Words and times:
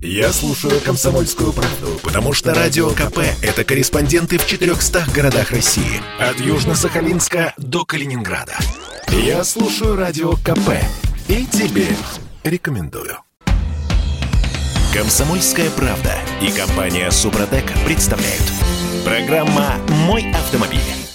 Я 0.00 0.32
слушаю 0.32 0.80
«Комсомольскую 0.80 1.52
правду», 1.52 1.98
потому 2.04 2.32
что 2.32 2.54
«Радио 2.54 2.90
КП»— 2.90 3.18
это 3.42 3.64
корреспонденты 3.64 4.38
в 4.38 4.46
400 4.46 5.06
городах 5.12 5.50
России. 5.50 6.00
От 6.20 6.36
Южно-Сахалинска 6.36 7.52
до 7.56 7.84
Калининграда. 7.84 8.56
Я 9.08 9.42
слушаю 9.42 9.96
«Радио 9.96 10.34
КП» 10.34 10.70
и 11.26 11.44
тебе 11.46 11.88
рекомендую. 12.44 13.18
«Комсомольская 14.94 15.70
правда» 15.70 16.14
и 16.40 16.52
компания 16.52 17.10
«Супротек» 17.10 17.64
представляют. 17.84 18.44
Программа 19.04 19.74
«Мой 20.06 20.30
автомобиль». 20.30 21.07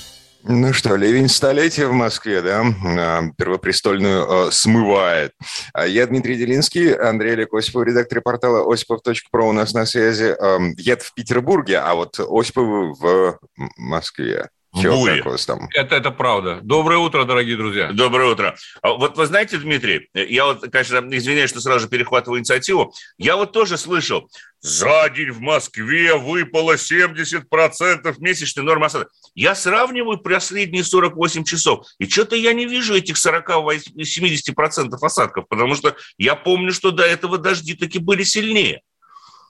Ну 0.46 0.74
что, 0.74 0.98
ливень 0.98 1.30
столетия 1.30 1.88
в 1.88 1.94
Москве, 1.94 2.42
да, 2.42 2.66
а, 2.86 3.24
первопрестольную 3.38 4.48
э, 4.48 4.52
смывает. 4.52 5.32
А 5.74 5.88
я 5.88 6.06
Дмитрий 6.06 6.36
Делинский, 6.36 6.94
Андрей 6.94 7.32
Олег 7.32 7.54
Осипов, 7.54 7.86
редактор 7.86 8.20
портала 8.20 8.70
осипов.про 8.72 9.48
у 9.48 9.54
нас 9.54 9.74
на 9.74 9.86
связи. 9.86 10.36
Э, 10.38 10.60
я 10.78 10.98
в 10.98 11.14
Петербурге, 11.14 11.78
а 11.78 11.96
вот 11.96 12.20
Осипов 12.20 13.00
в 13.00 13.40
Москве. 13.78 14.50
Чего, 14.82 14.98
буре. 14.98 15.24
Там? 15.46 15.70
Это, 15.76 15.96
это 15.96 16.10
правда. 16.10 16.60
Доброе 16.64 16.98
утро, 16.98 17.26
дорогие 17.26 17.56
друзья. 17.58 17.92
Доброе 17.92 18.32
утро. 18.32 18.56
А 18.82 18.94
вот 18.94 19.18
вы 19.18 19.28
знаете, 19.28 19.58
Дмитрий, 19.58 20.10
я 20.14 20.46
вот, 20.46 20.62
конечно, 20.72 20.98
извиняюсь, 21.12 21.52
что 21.52 21.62
сразу 21.62 21.82
же 21.82 21.88
перехватываю 21.90 22.40
инициативу. 22.40 22.94
Я 23.20 23.36
вот 23.36 23.52
тоже 23.52 23.78
слышал, 23.78 24.30
за 24.62 25.10
день 25.10 25.30
в 25.30 25.42
Москве 25.42 26.16
выпало 26.16 26.76
70% 26.76 28.16
месячной 28.18 28.66
нормы 28.66 28.88
осадков. 28.88 29.12
Я 29.36 29.54
сравниваю 29.54 30.18
последние 30.18 30.84
48 30.84 31.44
часов, 31.44 31.86
и 32.00 32.10
что-то 32.10 32.36
я 32.36 32.54
не 32.54 32.66
вижу 32.66 32.96
этих 32.96 33.16
40-70% 33.18 34.90
осадков, 35.02 35.46
потому 35.50 35.76
что 35.76 35.96
я 36.18 36.36
помню, 36.36 36.72
что 36.72 36.90
до 36.90 37.04
этого 37.04 37.38
дожди 37.38 37.76
таки 37.76 38.00
были 38.00 38.24
сильнее. 38.24 38.82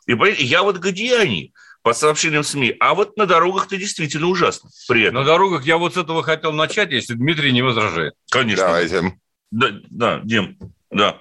И 0.05 0.16
я 0.44 0.64
вот 0.64 0.78
где 0.78 1.17
они? 1.17 1.53
По 1.84 1.94
сообщениям 1.94 2.44
СМИ. 2.44 2.78
А 2.80 2.95
вот 2.95 3.17
на 3.17 3.26
дорогах-то 3.26 3.78
действительно 3.78 4.28
ужасно. 4.28 4.70
При 4.88 5.03
этом. 5.03 5.16
На 5.16 5.26
дорогах 5.26 5.66
я 5.66 5.78
вот 5.78 5.94
с 5.94 5.98
этого 5.98 6.23
хотел 6.23 6.53
начать, 6.53 6.92
если 6.92 7.14
Дмитрий 7.14 7.52
не 7.52 7.62
возражает. 7.62 8.14
Конечно. 8.31 8.66
Давайте. 8.66 9.20
Да, 9.52 9.67
да, 9.90 10.22
Дим, 10.23 10.58
да. 10.90 11.20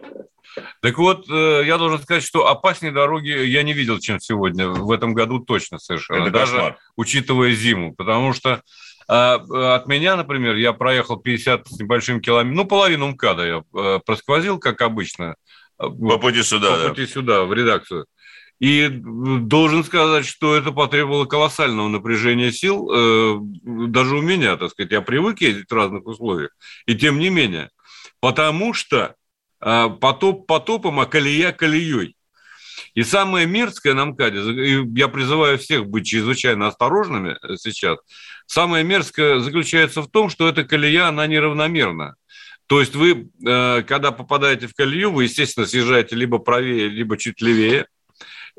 Так 0.80 0.98
вот, 0.98 1.28
э, 1.28 1.62
я 1.64 1.78
должен 1.78 2.00
сказать, 2.00 2.22
что 2.22 2.46
опаснее 2.46 2.92
дороги 2.92 3.28
я 3.28 3.62
не 3.62 3.72
видел, 3.72 3.98
чем 3.98 4.20
сегодня. 4.20 4.68
В 4.68 4.90
этом 4.90 5.14
году 5.14 5.40
точно 5.40 5.78
совершенно. 5.78 6.22
Это 6.22 6.30
даже 6.30 6.52
кошмар. 6.52 6.78
учитывая 6.96 7.52
зиму. 7.52 7.94
Потому 7.94 8.32
что 8.32 8.62
а, 9.08 9.74
от 9.74 9.86
меня, 9.88 10.16
например, 10.16 10.56
я 10.56 10.72
проехал 10.72 11.16
50 11.16 11.68
с 11.68 11.80
небольшим 11.80 12.20
километром, 12.20 12.54
ну, 12.54 12.64
половину 12.66 13.08
МКАДа 13.08 13.46
я 13.46 13.62
э, 13.74 14.00
просквозил, 14.04 14.58
как 14.58 14.80
обычно. 14.82 15.36
По 15.76 16.18
пути 16.18 16.42
сюда, 16.42 16.76
По 16.76 16.88
пути 16.90 17.06
сюда, 17.06 17.44
в 17.44 17.52
редакцию. 17.52 18.06
И 18.62 18.88
должен 18.88 19.82
сказать, 19.82 20.24
что 20.24 20.54
это 20.54 20.70
потребовало 20.70 21.24
колоссального 21.24 21.88
напряжения 21.88 22.52
сил, 22.52 22.88
э, 22.94 23.36
даже 23.64 24.14
у 24.14 24.22
меня, 24.22 24.56
так 24.56 24.70
сказать, 24.70 24.92
я 24.92 25.00
привык 25.00 25.40
ездить 25.40 25.68
в 25.68 25.74
разных 25.74 26.06
условиях, 26.06 26.50
и 26.86 26.94
тем 26.94 27.18
не 27.18 27.28
менее, 27.28 27.70
потому 28.20 28.72
что 28.72 29.16
э, 29.60 29.88
потоп 30.00 30.46
потопом, 30.46 31.00
а 31.00 31.06
колея 31.06 31.50
колеей. 31.50 32.14
И 32.94 33.02
самое 33.02 33.48
мерзкое 33.48 33.94
на 33.94 34.04
МКАДе, 34.04 34.84
я 34.94 35.08
призываю 35.08 35.58
всех 35.58 35.86
быть 35.86 36.06
чрезвычайно 36.06 36.68
осторожными 36.68 37.38
сейчас, 37.56 37.98
самое 38.46 38.84
мерзкое 38.84 39.40
заключается 39.40 40.02
в 40.02 40.08
том, 40.08 40.30
что 40.30 40.48
эта 40.48 40.62
колея, 40.62 41.08
она 41.08 41.26
неравномерна. 41.26 42.14
То 42.68 42.78
есть 42.78 42.94
вы, 42.94 43.28
э, 43.44 43.82
когда 43.82 44.12
попадаете 44.12 44.68
в 44.68 44.74
колею, 44.74 45.10
вы, 45.10 45.24
естественно, 45.24 45.66
съезжаете 45.66 46.14
либо 46.14 46.38
правее, 46.38 46.86
либо 46.86 47.18
чуть 47.18 47.42
левее– 47.42 47.86
Э, 47.91 47.91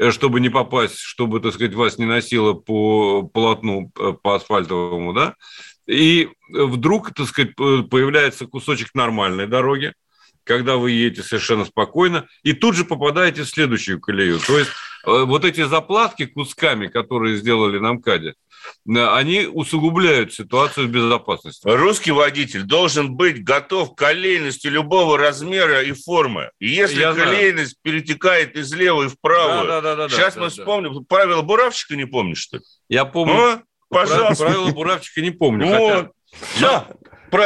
чтобы 0.09 0.39
не 0.39 0.49
попасть, 0.49 0.99
чтобы, 0.99 1.39
так 1.39 1.53
сказать, 1.53 1.73
вас 1.73 1.97
не 1.97 2.05
носило 2.05 2.53
по 2.53 3.23
полотну, 3.23 3.91
э, 3.99 4.13
по 4.22 4.36
асфальтовому, 4.36 5.13
да, 5.13 5.36
и 5.86 6.30
вдруг, 6.49 7.14
так 7.14 7.27
сказать, 7.27 7.55
появляется 7.55 8.48
кусочек 8.48 8.89
нормальной 8.93 9.48
дороги, 9.48 9.93
когда 10.43 10.77
вы 10.77 10.92
едете 10.92 11.23
совершенно 11.23 11.65
спокойно, 11.65 12.27
и 12.43 12.53
тут 12.53 12.76
же 12.76 12.86
попадаете 12.86 13.43
в 13.43 13.49
следующую 13.49 13.99
колею. 13.99 14.39
То 14.39 14.59
есть 14.59 14.71
э, 14.71 14.73
вот 15.05 15.45
эти 15.45 15.65
заплатки 15.65 16.25
кусками, 16.25 16.87
которые 16.87 17.37
сделали 17.37 17.80
на 17.80 17.93
МКАДе, 17.93 18.36
они 18.86 19.45
усугубляют 19.45 20.33
ситуацию 20.33 20.87
безопасности. 20.87 21.67
Русский 21.67 22.11
водитель 22.11 22.64
должен 22.64 23.15
быть 23.15 23.43
готов 23.43 23.93
к 23.93 23.97
колейности 23.97 24.67
любого 24.67 25.17
размера 25.17 25.81
и 25.83 25.91
формы. 25.91 26.49
И 26.59 26.69
если 26.69 27.02
Я 27.02 27.14
колейность 27.14 27.77
знаю. 27.81 28.02
перетекает 28.02 28.55
из 28.55 28.73
левой 28.73 29.09
в 29.09 29.19
правую, 29.19 29.67
да, 29.67 29.81
да, 29.81 29.95
да, 29.95 30.09
сейчас 30.09 30.36
да, 30.36 30.41
мы 30.41 30.47
да, 30.47 30.52
вспомним, 30.52 30.93
да. 30.93 31.02
правила 31.08 31.41
буравчика 31.41 31.95
не 31.95 32.05
помнишь, 32.05 32.39
что 32.39 32.58
ли? 32.58 32.64
Я 32.87 33.05
помню. 33.05 33.33
Ну, 33.33 33.61
пожалуйста. 33.89 34.45
Правила 34.45 34.70
буравчика 34.70 35.21
не 35.21 35.31
помню. 35.31 35.67
Вот. 35.67 36.11
Хотя... 36.53 36.58
Да. 36.61 36.87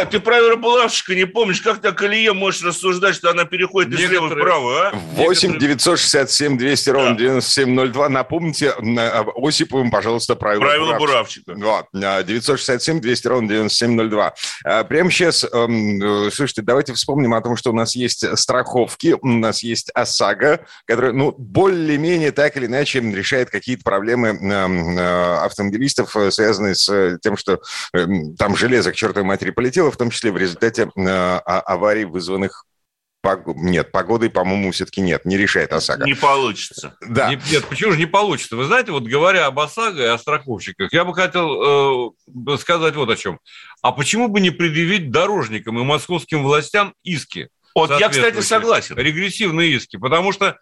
Ты 0.10 0.20
правила 0.20 0.56
булавщика 0.56 1.16
не 1.16 1.26
помнишь, 1.26 1.62
как 1.62 1.80
ты 1.82 1.90
о 1.90 1.92
колее 1.92 2.34
можешь 2.34 2.64
рассуждать, 2.64 3.16
что 3.16 3.30
она 3.30 3.46
переходит 3.46 3.94
из 3.94 4.10
лева 4.10 4.30
вправо, 4.30 4.90
а? 4.90 4.96
8 5.14 5.60
967 5.60 6.58
200 6.58 6.90
ровно 6.90 7.12
да. 7.12 7.16
9702. 7.16 8.10
Напомните 8.10 8.72
а, 8.72 9.26
Осиповым, 9.36 9.92
пожалуйста, 9.92 10.36
правила, 10.36 10.62
правила 10.62 10.98
буравщика. 10.98 11.54
Вот. 11.56 11.86
967 11.94 13.00
200 13.02 13.28
ровно 13.28 13.48
9702. 13.48 14.34
А, 14.66 14.84
прямо 14.84 15.12
сейчас, 15.12 15.46
эм, 15.46 16.32
слушайте, 16.32 16.62
давайте 16.62 16.94
вспомним 16.94 17.34
о 17.34 17.42
том, 17.42 17.56
что 17.56 17.72
у 17.72 17.74
нас 17.74 17.96
есть 17.96 18.38
страховки, 18.38 19.16
у 19.22 19.28
нас 19.28 19.64
есть 19.64 19.92
ОСАГО, 19.94 20.66
которая, 20.86 21.14
ну, 21.14 21.34
более-менее 21.38 22.32
так 22.32 22.58
или 22.58 22.66
иначе 22.66 23.00
решает 23.00 23.50
какие-то 23.50 23.84
проблемы 23.84 24.30
эм, 24.30 24.98
э, 24.98 25.38
автомобилистов, 25.46 26.16
э, 26.16 26.32
связанные 26.32 26.76
с 26.76 27.18
тем, 27.22 27.38
что 27.38 27.62
эм, 27.94 28.36
там 28.36 28.56
железо 28.56 28.92
к 28.92 28.96
чертовой 28.96 29.26
матери 29.28 29.52
полетело, 29.52 29.77
прилетело, 29.78 29.92
в 29.92 29.98
том 29.98 30.10
числе 30.10 30.32
в 30.32 30.38
результате 30.38 30.84
э, 30.84 31.08
а, 31.08 31.60
аварий, 31.62 32.06
вызванных 32.06 32.66
нет, 33.46 33.92
погодой, 33.92 34.30
по-моему, 34.30 34.72
все-таки 34.72 35.02
нет, 35.02 35.26
не 35.26 35.36
решает 35.36 35.74
ОСАГО. 35.74 36.06
Не 36.06 36.14
получится. 36.14 36.96
Да. 37.02 37.30
Не, 37.30 37.42
нет, 37.52 37.66
почему 37.66 37.92
же 37.92 37.98
не 37.98 38.06
получится? 38.06 38.56
Вы 38.56 38.64
знаете, 38.64 38.94
вот 38.94 39.04
говоря 39.04 39.48
об 39.48 39.60
ОСАГО 39.60 40.02
и 40.02 40.06
о 40.08 40.18
страховщиках, 40.18 40.94
я 40.94 41.04
бы 41.04 41.14
хотел 41.14 42.14
э, 42.16 42.58
сказать 42.58 42.96
вот 42.96 43.10
о 43.10 43.18
чем. 43.18 43.40
А 43.82 43.92
почему 43.92 44.30
бы 44.30 44.40
не 44.40 44.52
предъявить 44.52 45.12
дорожникам 45.12 45.78
и 45.78 45.84
московским 45.84 46.42
властям 46.42 46.94
иски? 47.04 47.50
Вот 47.76 47.92
я, 48.00 48.08
кстати, 48.08 48.40
согласен. 48.40 48.96
Регрессивные 48.96 49.74
иски, 49.74 49.98
потому 49.98 50.32
что 50.32 50.58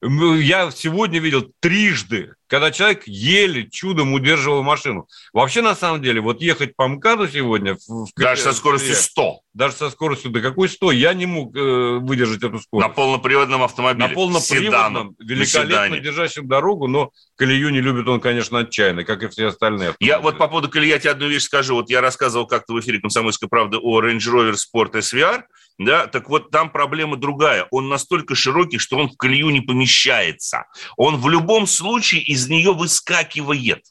я 0.00 0.70
сегодня 0.70 1.20
видел 1.20 1.52
трижды, 1.60 2.32
когда 2.46 2.70
человек 2.70 3.02
еле 3.06 3.68
чудом 3.68 4.12
удерживал 4.12 4.62
машину. 4.62 5.08
Вообще, 5.32 5.62
на 5.62 5.74
самом 5.74 6.02
деле, 6.02 6.20
вот 6.20 6.40
ехать 6.40 6.76
по 6.76 6.86
МКАДу 6.86 7.28
сегодня... 7.28 7.76
В, 7.86 8.08
даже 8.16 8.42
со 8.42 8.52
скоростью 8.52 8.94
100. 8.94 9.40
Даже 9.54 9.74
со 9.74 9.90
скоростью, 9.90 10.30
да 10.30 10.40
какой 10.40 10.68
100? 10.68 10.92
Я 10.92 11.14
не 11.14 11.26
мог 11.26 11.56
э, 11.56 11.98
выдержать 11.98 12.42
эту 12.42 12.58
скорость. 12.58 12.88
На 12.88 12.94
полноприводном 12.94 13.62
автомобиле. 13.62 14.08
На 14.08 14.14
полноприводном, 14.14 15.16
Седан, 15.16 15.16
великолепно 15.18 15.98
держащем 15.98 16.46
дорогу, 16.46 16.86
но 16.88 17.10
колею 17.36 17.70
не 17.70 17.80
любит 17.80 18.06
он, 18.08 18.20
конечно, 18.20 18.60
отчаянно, 18.60 19.04
как 19.04 19.22
и 19.22 19.28
все 19.28 19.46
остальные. 19.46 19.90
Автомобили. 19.90 20.08
Я 20.08 20.20
вот 20.20 20.38
по 20.38 20.48
поводу 20.48 20.68
колеи 20.68 20.90
я 20.90 20.98
тебе 20.98 21.10
одну 21.10 21.28
вещь 21.28 21.44
скажу. 21.44 21.74
Вот 21.74 21.90
я 21.90 22.00
рассказывал 22.00 22.46
как-то 22.46 22.74
в 22.74 22.80
эфире 22.80 23.00
«Комсомольской 23.00 23.48
правды» 23.48 23.78
о 23.78 24.02
Range 24.02 24.18
Rover 24.18 24.54
Sport 24.54 24.92
SVR, 24.92 25.42
да, 25.78 26.06
так 26.06 26.30
вот 26.30 26.50
там 26.50 26.70
проблема 26.70 27.16
другая. 27.16 27.66
Он 27.70 27.88
настолько 27.88 28.34
широкий, 28.34 28.78
что 28.78 28.96
он 28.96 29.10
в 29.10 29.16
колею 29.16 29.50
не 29.50 29.60
помещается. 29.60 30.64
Он 30.96 31.16
в 31.16 31.28
любом 31.28 31.66
случае 31.66 32.32
из 32.36 32.48
нее 32.48 32.72
выскакивает. 32.72 33.82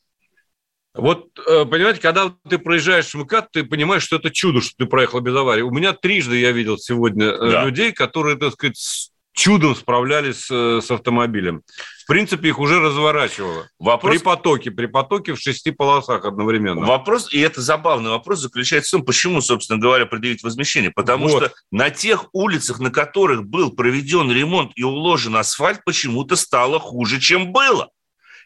Вот, 0.93 1.27
э, 1.45 1.65
понимаете, 1.65 1.99
когда 1.99 2.33
ты 2.47 2.57
проезжаешь 2.57 3.13
в 3.13 3.15
МКАД, 3.15 3.51
ты 3.51 3.63
понимаешь, 3.65 4.03
что 4.03 4.15
это 4.15 4.29
чудо, 4.29 4.61
что 4.61 4.71
ты 4.77 4.85
проехал 4.85 5.19
без 5.19 5.35
аварии. 5.35 5.61
У 5.61 5.71
меня 5.71 5.91
трижды 5.91 6.37
я 6.37 6.51
видел 6.51 6.77
сегодня 6.77 7.25
э, 7.25 7.51
да. 7.51 7.65
людей, 7.65 7.91
которые, 7.91 8.37
так 8.37 8.53
сказать, 8.53 8.77
чудом 9.33 9.75
справлялись 9.75 10.47
э, 10.49 10.79
с 10.81 10.89
автомобилем. 10.89 11.63
В 12.03 12.07
принципе, 12.07 12.49
их 12.49 12.59
уже 12.59 12.79
разворачивало. 12.79 13.67
Вопрос... 13.77 14.13
При 14.13 14.23
потоке, 14.23 14.71
при 14.71 14.85
потоке 14.85 15.33
в 15.33 15.39
шести 15.39 15.71
полосах 15.71 16.23
одновременно. 16.23 16.85
Вопрос, 16.85 17.33
и 17.33 17.39
это 17.39 17.61
забавный 17.61 18.11
вопрос, 18.11 18.39
заключается 18.39 18.89
в 18.89 18.99
том, 18.99 19.05
почему, 19.05 19.41
собственно 19.41 19.79
говоря, 19.79 20.05
предъявить 20.05 20.43
возмещение. 20.43 20.91
Потому 20.91 21.27
вот. 21.27 21.43
что 21.43 21.53
на 21.71 21.89
тех 21.89 22.27
улицах, 22.31 22.79
на 22.79 22.89
которых 22.89 23.43
был 23.43 23.71
проведен 23.71 24.31
ремонт 24.31 24.71
и 24.75 24.83
уложен 24.83 25.35
асфальт, 25.35 25.83
почему-то 25.83 26.37
стало 26.37 26.79
хуже, 26.79 27.19
чем 27.19 27.51
было. 27.51 27.89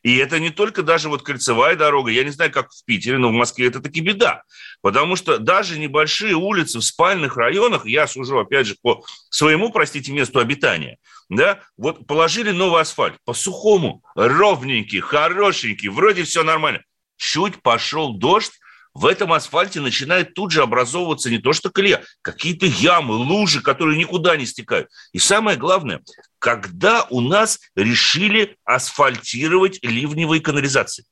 И 0.04 0.16
это 0.18 0.40
не 0.40 0.50
только 0.50 0.84
даже 0.84 1.10
вот 1.10 1.24
кольцевая 1.24 1.76
дорога, 1.76 2.12
я 2.12 2.24
не 2.24 2.32
знаю, 2.32 2.52
как 2.52 2.72
в 2.72 2.86
Питере, 2.86 3.18
но 3.18 3.30
в 3.30 3.34
Москве 3.34 3.68
это 3.68 3.80
таки 3.82 4.02
беда. 4.02 4.44
Потому 4.82 5.16
что 5.16 5.38
даже 5.38 5.80
небольшие 5.80 6.36
улицы 6.36 6.80
в 6.80 6.84
спальных 6.84 7.38
районах, 7.38 7.86
я 7.86 8.08
сужу, 8.08 8.40
опять 8.40 8.68
же, 8.68 8.76
по 8.82 9.04
своему, 9.30 9.72
простите, 9.72 10.12
месту 10.12 10.40
обитания, 10.40 10.98
да, 11.30 11.60
вот 11.78 12.08
положили 12.08 12.52
новый 12.52 12.82
асфальт 12.82 13.18
по 13.26 13.34
сухому, 13.34 14.04
ровненький, 14.16 15.00
хорошенький, 15.00 15.90
вроде 15.90 16.24
все 16.24 16.44
нормально. 16.44 16.82
Чуть 17.18 17.62
пошел 17.62 18.14
дождь, 18.14 18.54
в 18.94 19.06
этом 19.06 19.34
асфальте 19.34 19.80
начинает 19.82 20.34
тут 20.34 20.52
же 20.52 20.62
образовываться 20.62 21.30
не 21.30 21.38
то 21.38 21.54
что 21.54 21.70
колея, 21.70 22.04
какие-то 22.22 22.66
ямы, 22.66 23.16
лужи, 23.16 23.62
которые 23.62 23.98
никуда 23.98 24.36
не 24.36 24.46
стекают. 24.46 24.90
И 25.14 25.20
самое 25.20 25.58
главное, 25.58 26.02
когда 26.40 27.06
у 27.10 27.22
нас 27.22 27.60
решили 27.76 28.58
асфальтировать 28.66 29.80
ливневые 29.84 30.42
канализации? 30.42 31.06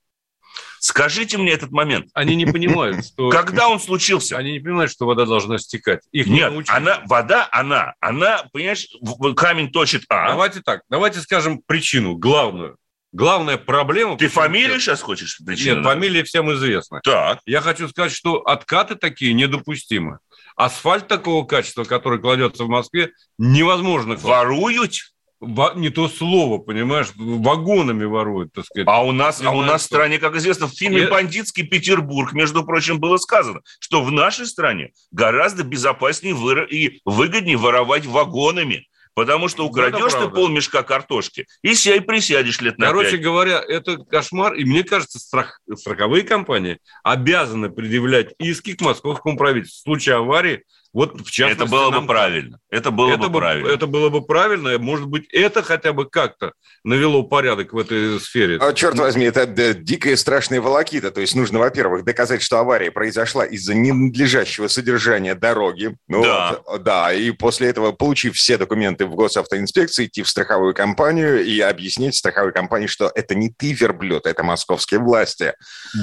Скажите 0.80 1.38
мне 1.38 1.52
этот 1.52 1.72
момент. 1.72 2.08
Они 2.14 2.36
не 2.36 2.46
понимают, 2.46 3.06
что... 3.06 3.30
Когда 3.32 3.68
он 3.68 3.80
случился? 3.80 4.38
Они 4.38 4.52
не 4.54 4.60
понимают, 4.60 4.92
что 4.92 5.06
вода 5.06 5.26
должна 5.26 5.58
стекать. 5.58 6.02
Их 6.12 6.28
Нет, 6.28 6.52
не 6.52 6.64
она, 6.68 7.02
вода, 7.06 7.48
она, 7.52 7.94
она, 8.00 8.46
понимаешь, 8.54 8.88
камень 9.36 9.72
точит 9.72 10.04
А. 10.10 10.30
Давайте 10.30 10.62
так, 10.62 10.82
давайте 10.90 11.20
скажем 11.20 11.62
причину, 11.66 12.16
главную. 12.16 12.78
Главная 13.18 13.58
проблема... 13.58 14.16
Ты 14.16 14.28
фамилию 14.28 14.80
сейчас 14.80 15.02
хочешь? 15.02 15.40
Причину? 15.44 15.78
Нет, 15.78 15.86
фамилия 15.86 16.24
всем 16.24 16.54
известна. 16.54 17.02
Так. 17.04 17.40
Я 17.48 17.62
хочу 17.62 17.88
сказать, 17.90 18.12
что 18.12 18.42
откаты 18.42 18.94
такие 18.94 19.34
недопустимы. 19.34 20.20
Асфальт 20.56 21.08
такого 21.08 21.44
качества, 21.44 21.84
который 21.84 22.20
кладется 22.20 22.66
в 22.66 22.70
Москве, 22.70 23.14
невозможно. 23.40 24.16
Воруют? 24.18 24.94
не 25.40 25.90
то 25.90 26.10
слово, 26.10 26.60
понимаешь, 26.60 27.08
вагонами 27.16 28.06
воруют, 28.06 28.54
так 28.54 28.66
сказать. 28.66 28.88
А 28.88 29.04
у 29.04 29.12
нас, 29.12 29.42
а 29.44 29.52
у 29.52 29.62
нас 29.62 29.82
в 29.82 29.86
стране, 29.86 30.18
как 30.18 30.36
известно, 30.36 30.68
в 30.68 30.72
фильме 30.72 31.02
Я... 31.02 31.10
«Бандитский 31.10 31.64
Петербург», 31.64 32.34
между 32.34 32.64
прочим, 32.64 33.00
было 33.00 33.18
сказано, 33.18 33.62
что 33.80 34.04
в 34.04 34.12
нашей 34.12 34.48
стране 34.48 34.92
гораздо 35.12 35.64
безопаснее 35.64 36.36
и 36.70 37.02
выгоднее 37.06 37.58
воровать 37.58 38.06
вагонами. 38.06 38.88
Потому 39.18 39.48
что 39.48 39.66
украдешь 39.66 40.14
ты 40.14 40.30
полмешка 40.30 40.84
картошки 40.84 41.48
и 41.64 41.74
сей 41.74 42.02
присядешь 42.02 42.62
лет 42.62 42.78
на 42.78 42.86
Короче 42.86 43.14
5. 43.14 43.22
говоря, 43.22 43.60
это 43.68 43.98
кошмар. 43.98 44.54
И 44.54 44.64
мне 44.64 44.84
кажется, 44.84 45.18
страх, 45.18 45.60
страховые 45.74 46.22
компании 46.22 46.78
обязаны 47.02 47.72
предъявлять 47.72 48.36
иски 48.38 48.76
к 48.76 48.82
московскому 48.82 49.36
правительству 49.36 49.80
в 49.80 49.84
случае 49.86 50.18
аварии 50.18 50.66
вот 50.94 51.22
в 51.22 51.32
частности, 51.32 51.64
это 51.64 51.72
было 51.72 51.92
бы 51.92 52.06
правильно. 52.08 52.60
Это 52.70 52.92
было 52.92 53.14
это 53.14 53.28
бы 53.28 53.40
правильно. 53.40 53.68
Это 53.68 53.88
было 53.88 54.10
бы 54.10 54.22
правильно. 54.22 54.78
Может 54.78 55.08
быть, 55.08 55.28
это 55.32 55.64
хотя 55.64 55.94
бы 55.94 56.06
как-то 56.06 56.54
навело 56.84 57.24
порядок 57.24 57.74
в 57.74 57.78
этой 57.78 58.20
сфере. 58.20 58.58
А, 58.60 58.74
черт 58.74 58.98
возьми, 58.98 59.26
это 59.26 59.46
да, 59.46 59.74
дикая 59.74 60.16
страшная 60.16 60.62
волокита. 60.62 61.12
То 61.12 61.22
есть 61.22 61.36
нужно, 61.36 61.60
во-первых, 61.60 62.04
доказать, 62.04 62.42
что 62.42 62.60
авария 62.60 62.92
произошла 62.92 63.46
из-за 63.46 63.76
ненадлежащего 63.76 64.68
содержания 64.68 65.36
дороги. 65.36 65.96
Ну, 66.08 66.24
да. 66.24 66.60
Вот, 66.66 66.84
да. 66.84 67.14
И 67.14 67.32
после 67.32 67.70
этого, 67.70 67.92
получив 67.92 68.36
все 68.36 68.58
документы 68.58 69.06
в 69.06 69.16
госавтоинспекции, 69.16 70.06
идти 70.06 70.24
в 70.24 70.30
страховую 70.30 70.74
компанию 70.74 71.44
и 71.44 71.60
объяснить 71.60 72.16
страховой 72.16 72.54
компании, 72.54 72.88
что 72.88 73.12
это 73.14 73.36
не 73.36 73.50
ты, 73.50 73.74
верблюд, 73.74 74.26
это 74.26 74.44
московские 74.44 75.00
власти. 75.00 75.54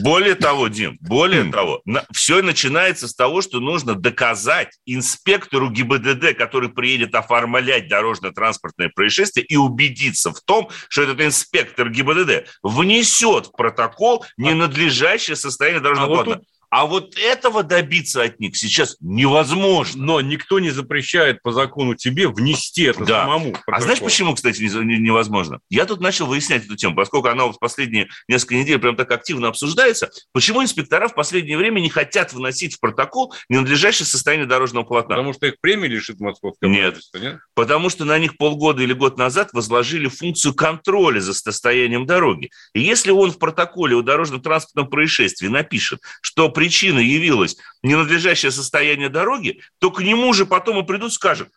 Более 0.03 0.35
того, 0.35 0.69
Дим, 0.69 0.99
более 1.01 1.45
хм. 1.45 1.53
того, 1.53 1.83
все 2.13 2.43
начинается 2.43 3.09
с 3.09 3.15
того, 3.15 3.41
что 3.43 3.61
нужно 3.61 3.95
доказать, 3.95 4.69
инспектору 4.87 5.71
ГИБДД, 5.71 6.37
который 6.37 6.69
приедет 6.69 7.15
оформлять 7.15 7.89
дорожно-транспортное 7.89 8.91
происшествие 8.95 9.45
и 9.47 9.57
убедиться 9.57 10.33
в 10.33 10.41
том, 10.41 10.69
что 10.89 11.03
этот 11.03 11.21
инспектор 11.21 11.91
ГИБДД 11.91 12.49
внесет 12.63 13.47
в 13.47 13.53
протокол 13.53 14.25
ненадлежащее 14.37 15.37
состояние 15.37 15.81
дорожного 15.81 16.21
а 16.21 16.25
плана. 16.25 16.39
Вот 16.39 16.45
а 16.75 16.87
вот 16.87 17.15
этого 17.17 17.63
добиться 17.63 18.25
от 18.25 18.41
них 18.41 18.57
сейчас 18.57 18.97
невозможно. 18.99 20.05
Но 20.05 20.21
никто 20.21 20.59
не 20.59 20.71
запрещает 20.71 21.41
по 21.41 21.53
закону 21.53 21.95
тебе 21.95 22.27
внести 22.27 22.83
это 22.83 23.05
да. 23.05 23.23
самому. 23.23 23.57
А 23.69 23.81
знаешь, 23.81 24.01
почему, 24.01 24.35
кстати, 24.35 24.61
невозможно? 24.61 25.61
Я 25.71 25.87
тут 25.87 26.01
начал 26.01 26.27
выяснять 26.27 26.65
эту 26.65 26.75
тему, 26.75 26.97
поскольку 26.97 27.29
она 27.29 27.45
вот 27.45 27.55
в 27.55 27.59
последние 27.61 28.09
несколько 28.27 28.57
недель 28.57 28.81
прям 28.81 28.97
так 28.97 29.09
активно 29.13 29.47
обсуждается. 29.47 30.11
Почему 30.33 30.65
инспектора 30.65 31.07
в 31.07 31.15
последнее 31.15 31.57
время 31.57 31.79
не 31.79 31.91
хотят 31.91 32.33
вносить 32.33 32.75
в 32.75 32.81
протокол 32.81 33.33
ненадлежащее 33.49 34.05
состояние 34.05 34.49
дорожного 34.49 34.83
полотна? 34.83 35.15
Потому 35.15 35.33
что 35.33 35.47
их 35.47 35.61
премии 35.61 35.87
лишит 35.87 36.19
московское 36.19 36.69
нет, 36.69 36.99
нет, 37.15 37.39
потому 37.55 37.89
что 37.89 38.05
на 38.05 38.19
них 38.19 38.37
полгода 38.37 38.83
или 38.83 38.95
год 38.95 39.17
назад 39.17 39.51
возложили 39.53 40.09
функцию 40.09 40.55
контроля 40.55 41.21
за 41.21 41.35
состоянием 41.35 42.05
дороги. 42.05 42.51
И 42.73 42.81
если 42.81 43.13
он 43.13 43.31
в 43.31 43.39
протоколе 43.39 43.95
о 43.95 44.03
дорожно-транспортном 44.03 44.89
происшествии 44.89 45.47
напишет, 45.47 46.01
что 46.21 46.49
при 46.49 46.64
причина 46.65 46.99
явилась 46.99 47.57
ненадлежащее 47.83 48.51
состояние 48.51 49.11
дороги, 49.11 49.61
то 49.81 49.91
к 49.91 50.01
нему 50.01 50.33
же 50.33 50.47
потом 50.47 50.79
и 50.79 50.87
придут 50.87 51.13
и 51.13 51.15
скажут, 51.15 51.49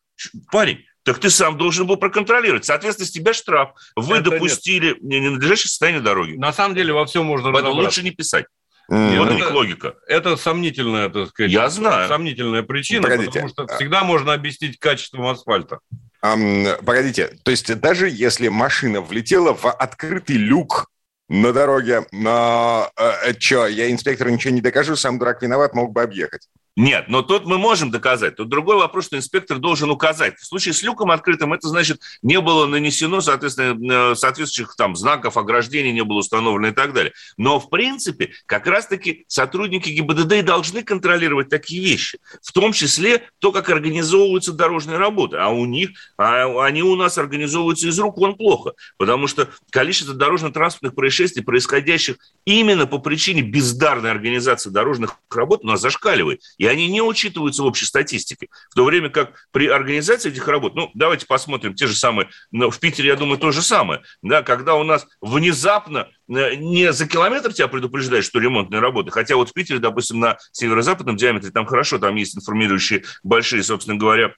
парень, 0.52 0.84
так 1.04 1.20
ты 1.20 1.30
сам 1.30 1.58
должен 1.58 1.88
был 1.88 1.96
проконтролировать. 1.96 2.66
Соответственно, 2.66 3.08
с 3.08 3.12
тебя 3.12 3.34
штраф. 3.34 3.70
Вы 3.96 4.18
это 4.18 4.32
допустили 4.32 4.98
нет. 5.00 5.24
ненадлежащее 5.24 5.70
состояние 5.70 6.02
дороги. 6.02 6.34
На 6.34 6.52
самом 6.52 6.76
деле 6.76 6.92
во 6.92 7.06
всем 7.06 7.26
можно 7.26 7.54
Поэтому 7.54 7.76
лучше 7.76 8.04
не 8.04 8.12
писать. 8.12 8.46
Mm. 8.92 9.18
Вот 9.18 9.32
это, 9.32 9.54
логика. 9.54 9.96
Это 10.08 10.36
сомнительная, 10.36 11.10
так 11.10 11.30
сказать, 11.30 11.52
Я 11.52 11.70
знаю. 11.70 12.10
сомнительная 12.10 12.64
причина, 12.64 13.04
Погодите. 13.04 13.32
потому 13.32 13.50
что 13.50 13.68
всегда 13.76 14.04
можно 14.04 14.34
объяснить 14.34 14.78
качеством 14.80 15.28
асфальта. 15.28 15.80
Um, 16.24 16.84
погодите, 16.84 17.38
то 17.44 17.52
есть 17.52 17.74
даже 17.80 18.10
если 18.10 18.48
машина 18.48 19.02
влетела 19.02 19.54
в 19.54 19.72
открытый 19.72 20.38
люк 20.38 20.90
на 21.30 21.54
дороге. 21.54 22.06
Но 22.12 22.90
э, 22.98 23.30
э 23.30 23.40
что, 23.40 23.68
я 23.68 23.92
инспектору 23.92 24.30
ничего 24.30 24.54
не 24.54 24.62
докажу, 24.62 24.96
сам 24.96 25.20
дурак 25.20 25.42
виноват, 25.42 25.74
мог 25.74 25.92
бы 25.92 26.02
объехать. 26.02 26.48
Нет, 26.78 27.06
но 27.08 27.24
тут 27.24 27.48
мы 27.48 27.58
можем 27.58 27.90
доказать. 27.90 28.36
Тут 28.36 28.50
другой 28.50 28.76
вопрос, 28.76 29.08
что 29.08 29.18
инспектор 29.18 29.58
должен 29.58 29.90
указать. 29.90 30.38
В 30.38 30.46
случае 30.46 30.76
с 30.76 30.84
люком 30.84 31.10
открытым 31.10 31.54
это 31.54 31.68
значит, 31.68 32.00
не 32.22 32.40
было 32.40 32.68
нанесено, 32.68 33.20
соответственно, 33.20 34.12
э, 34.12 34.16
соответствующих 34.16 34.76
там 34.76 34.96
знаков 34.96 35.38
ограждения, 35.38 35.92
не 35.92 36.04
было 36.04 36.20
установлено 36.20 36.68
и 36.68 36.72
так 36.72 36.94
далее. 36.94 37.14
Но, 37.36 37.60
в 37.60 37.72
принципе, 37.72 38.32
как 38.46 38.68
раз-таки 38.68 39.26
сотрудники 39.28 39.90
ГИБДД 39.90 40.34
и 40.34 40.42
должны 40.44 40.84
контролировать 40.84 41.50
такие 41.50 41.84
вещи. 41.84 42.20
В 42.44 42.52
том 42.52 42.74
числе 42.74 43.24
то, 43.40 43.52
как 43.52 43.70
организовываются 43.72 44.54
дорожные 44.54 45.00
работы. 45.00 45.38
А 45.38 45.50
у 45.50 45.66
них, 45.66 45.90
а 46.16 46.64
они 46.64 46.84
у 46.84 46.96
нас 46.96 47.18
организовываются 47.18 47.88
из 47.88 47.98
рук 47.98 48.18
вон 48.18 48.36
плохо. 48.36 48.74
Потому 49.00 49.26
что 49.26 49.50
количество 49.72 50.14
дорожно-транспортных 50.14 50.94
происшествий, 50.94 51.44
происходящих 51.44 52.18
именно 52.46 52.86
по 52.86 53.00
причине 53.00 53.42
бездарной 53.42 54.12
организации 54.12 54.70
дорожных 54.70 55.16
работ, 55.32 55.64
у 55.64 55.68
нас 55.68 55.82
зашкаливает. 55.82 56.42
И 56.60 56.67
они 56.68 56.88
не 56.88 57.02
учитываются 57.02 57.64
в 57.64 57.66
общей 57.66 57.86
статистике. 57.86 58.48
В 58.70 58.76
то 58.76 58.86
время 58.86 59.10
как 59.10 59.48
при 59.52 59.68
организации 59.68 60.30
этих 60.30 60.48
работ, 60.48 60.76
ну, 60.76 60.92
давайте 60.94 61.26
посмотрим, 61.26 61.74
те 61.74 61.88
же 61.88 61.96
самые, 61.96 62.30
ну, 62.52 62.70
в 62.70 62.80
Питере, 62.80 63.10
я 63.10 63.16
думаю, 63.16 63.38
то 63.38 63.52
же 63.52 63.62
самое, 63.62 64.02
да, 64.22 64.44
когда 64.44 64.76
у 64.76 64.84
нас 64.84 65.08
внезапно 65.22 66.10
э, 66.30 66.56
не 66.56 66.92
за 66.92 67.08
километр 67.08 67.54
тебя 67.54 67.68
предупреждают, 67.68 68.26
что 68.26 68.40
ремонтные 68.40 68.80
работы, 68.80 69.12
хотя 69.12 69.36
вот 69.36 69.50
в 69.50 69.54
Питере, 69.54 69.80
допустим, 69.80 70.20
на 70.20 70.38
северо-западном 70.52 71.18
диаметре 71.18 71.52
там 71.52 71.66
хорошо, 71.66 72.00
там 72.00 72.16
есть 72.16 72.36
информирующие 72.36 73.04
большие, 73.24 73.64
собственно 73.64 73.98
говоря, 73.98 74.34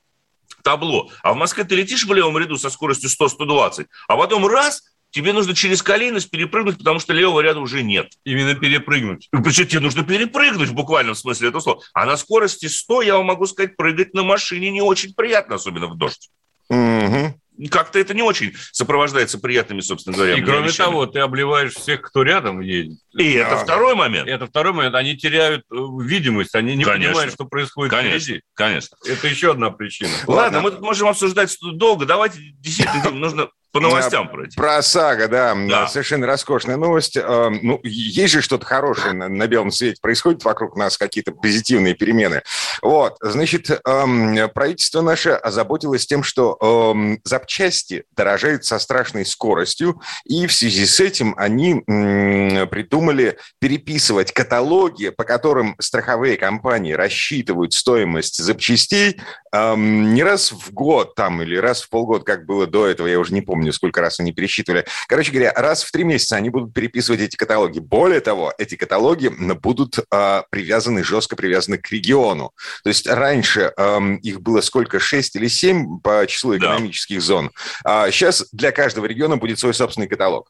табло. 0.63 1.11
А 1.23 1.33
в 1.33 1.37
Москве 1.37 1.63
ты 1.63 1.75
летишь 1.75 2.05
в 2.05 2.13
левом 2.13 2.37
ряду 2.37 2.57
со 2.57 2.69
скоростью 2.69 3.09
100-120, 3.09 3.87
а 4.07 4.17
потом 4.17 4.45
раз, 4.47 4.83
тебе 5.11 5.33
нужно 5.33 5.55
через 5.55 5.81
колейность 5.81 6.29
перепрыгнуть, 6.29 6.77
потому 6.77 6.99
что 6.99 7.13
левого 7.13 7.41
ряда 7.41 7.59
уже 7.59 7.83
нет. 7.83 8.11
Именно 8.23 8.55
перепрыгнуть. 8.55 9.27
Причем 9.31 9.67
тебе 9.67 9.81
нужно 9.81 10.03
перепрыгнуть 10.03 10.69
в 10.69 10.73
буквальном 10.73 11.15
смысле 11.15 11.49
этого 11.49 11.61
слова. 11.61 11.81
А 11.93 12.05
на 12.05 12.17
скорости 12.17 12.67
100, 12.67 13.01
я 13.03 13.17
вам 13.17 13.25
могу 13.27 13.45
сказать, 13.45 13.75
прыгать 13.75 14.13
на 14.13 14.23
машине 14.23 14.71
не 14.71 14.81
очень 14.81 15.13
приятно, 15.13 15.55
особенно 15.55 15.87
в 15.87 15.97
дождь. 15.97 16.29
Угу 16.69 17.39
как-то 17.67 17.99
это 17.99 18.13
не 18.13 18.21
очень 18.21 18.53
сопровождается 18.71 19.37
приятными, 19.37 19.81
собственно 19.81 20.15
говоря. 20.15 20.35
И 20.35 20.41
кроме 20.41 20.69
вещами. 20.69 20.87
того, 20.87 21.05
ты 21.07 21.19
обливаешь 21.19 21.73
всех, 21.73 22.01
кто 22.01 22.23
рядом 22.23 22.61
едет. 22.61 22.99
И 23.17 23.33
да. 23.33 23.39
это 23.39 23.57
второй 23.57 23.95
момент. 23.95 24.29
Это 24.29 24.47
второй 24.47 24.71
момент. 24.71 24.95
Они 24.95 25.17
теряют 25.17 25.65
э, 25.71 25.75
видимость, 26.01 26.55
они 26.55 26.75
не 26.75 26.85
конечно. 26.85 27.09
понимают, 27.09 27.33
что 27.33 27.45
происходит 27.45 27.91
конечно. 27.91 28.19
впереди. 28.19 28.41
Конечно. 28.53 28.97
Это 29.05 29.27
еще 29.27 29.51
одна 29.51 29.71
причина. 29.71 30.11
Ладно, 30.27 30.35
Ладно 30.35 30.61
мы 30.61 30.71
тут 30.71 30.81
можем 30.81 31.09
обсуждать 31.09 31.55
долго. 31.61 32.05
Давайте 32.05 32.39
действительно 32.39 33.11
нужно 33.11 33.49
по 33.71 33.79
новостям 33.79 34.29
пройти. 34.29 34.55
Про 34.55 34.81
САГА, 34.81 35.27
да, 35.27 35.55
да. 35.67 35.87
Совершенно 35.87 36.25
роскошная 36.25 36.77
новость. 36.77 37.17
Эм, 37.17 37.59
ну, 37.61 37.79
есть 37.83 38.33
же 38.33 38.41
что-то 38.41 38.65
хорошее 38.65 39.13
на, 39.13 39.29
на 39.29 39.47
белом 39.47 39.71
свете. 39.71 39.99
Происходит 40.01 40.43
вокруг 40.43 40.75
нас 40.75 40.97
какие-то 40.97 41.31
позитивные 41.31 41.93
перемены. 41.93 42.41
Вот, 42.81 43.17
значит, 43.21 43.69
эм, 43.69 44.49
правительство 44.53 45.01
наше 45.01 45.31
озаботилось 45.31 46.07
тем, 46.07 46.23
что 46.23 46.57
эм, 46.61 47.19
запчасти 47.23 48.05
дорожают 48.15 48.65
со 48.65 48.79
страшной 48.79 49.25
скоростью, 49.25 50.01
и 50.25 50.47
в 50.47 50.53
связи 50.53 50.85
с 50.85 50.99
этим 50.99 51.35
они 51.37 51.81
придумали 51.85 53.37
переписывать 53.59 54.31
каталоги, 54.31 55.09
по 55.09 55.23
которым 55.23 55.75
страховые 55.79 56.37
компании 56.37 56.93
рассчитывают 56.93 57.73
стоимость 57.73 58.37
запчастей 58.37 59.19
не 59.51 60.23
раз 60.23 60.51
в 60.51 60.71
год 60.73 61.15
там 61.15 61.41
или 61.41 61.57
раз 61.57 61.81
в 61.81 61.89
полгода, 61.89 62.23
как 62.23 62.45
было 62.45 62.67
до 62.67 62.85
этого, 62.85 63.07
я 63.07 63.19
уже 63.19 63.33
не 63.33 63.41
помню, 63.41 63.58
помню, 63.59 63.73
сколько 63.73 63.99
раз 63.99 64.19
они 64.19 64.31
пересчитывали. 64.31 64.85
Короче 65.07 65.31
говоря, 65.31 65.51
раз 65.53 65.83
в 65.83 65.91
три 65.91 66.05
месяца 66.05 66.37
они 66.37 66.49
будут 66.49 66.73
переписывать 66.73 67.19
эти 67.19 67.35
каталоги. 67.35 67.79
Более 67.79 68.21
того, 68.21 68.53
эти 68.57 68.75
каталоги 68.75 69.27
будут 69.27 69.99
э, 69.99 70.43
привязаны, 70.49 71.03
жестко 71.03 71.35
привязаны 71.35 71.77
к 71.77 71.91
региону. 71.91 72.53
То 72.83 72.89
есть 72.89 73.05
раньше 73.07 73.73
э, 73.75 73.99
их 74.23 74.41
было 74.41 74.61
сколько, 74.61 74.99
шесть 74.99 75.35
или 75.35 75.47
семь 75.47 75.99
по 75.99 76.25
числу 76.25 76.57
экономических 76.57 77.17
да. 77.17 77.21
зон. 77.21 77.51
А 77.83 78.11
сейчас 78.11 78.45
для 78.53 78.71
каждого 78.71 79.05
региона 79.05 79.35
будет 79.35 79.59
свой 79.59 79.73
собственный 79.73 80.07
каталог. 80.07 80.49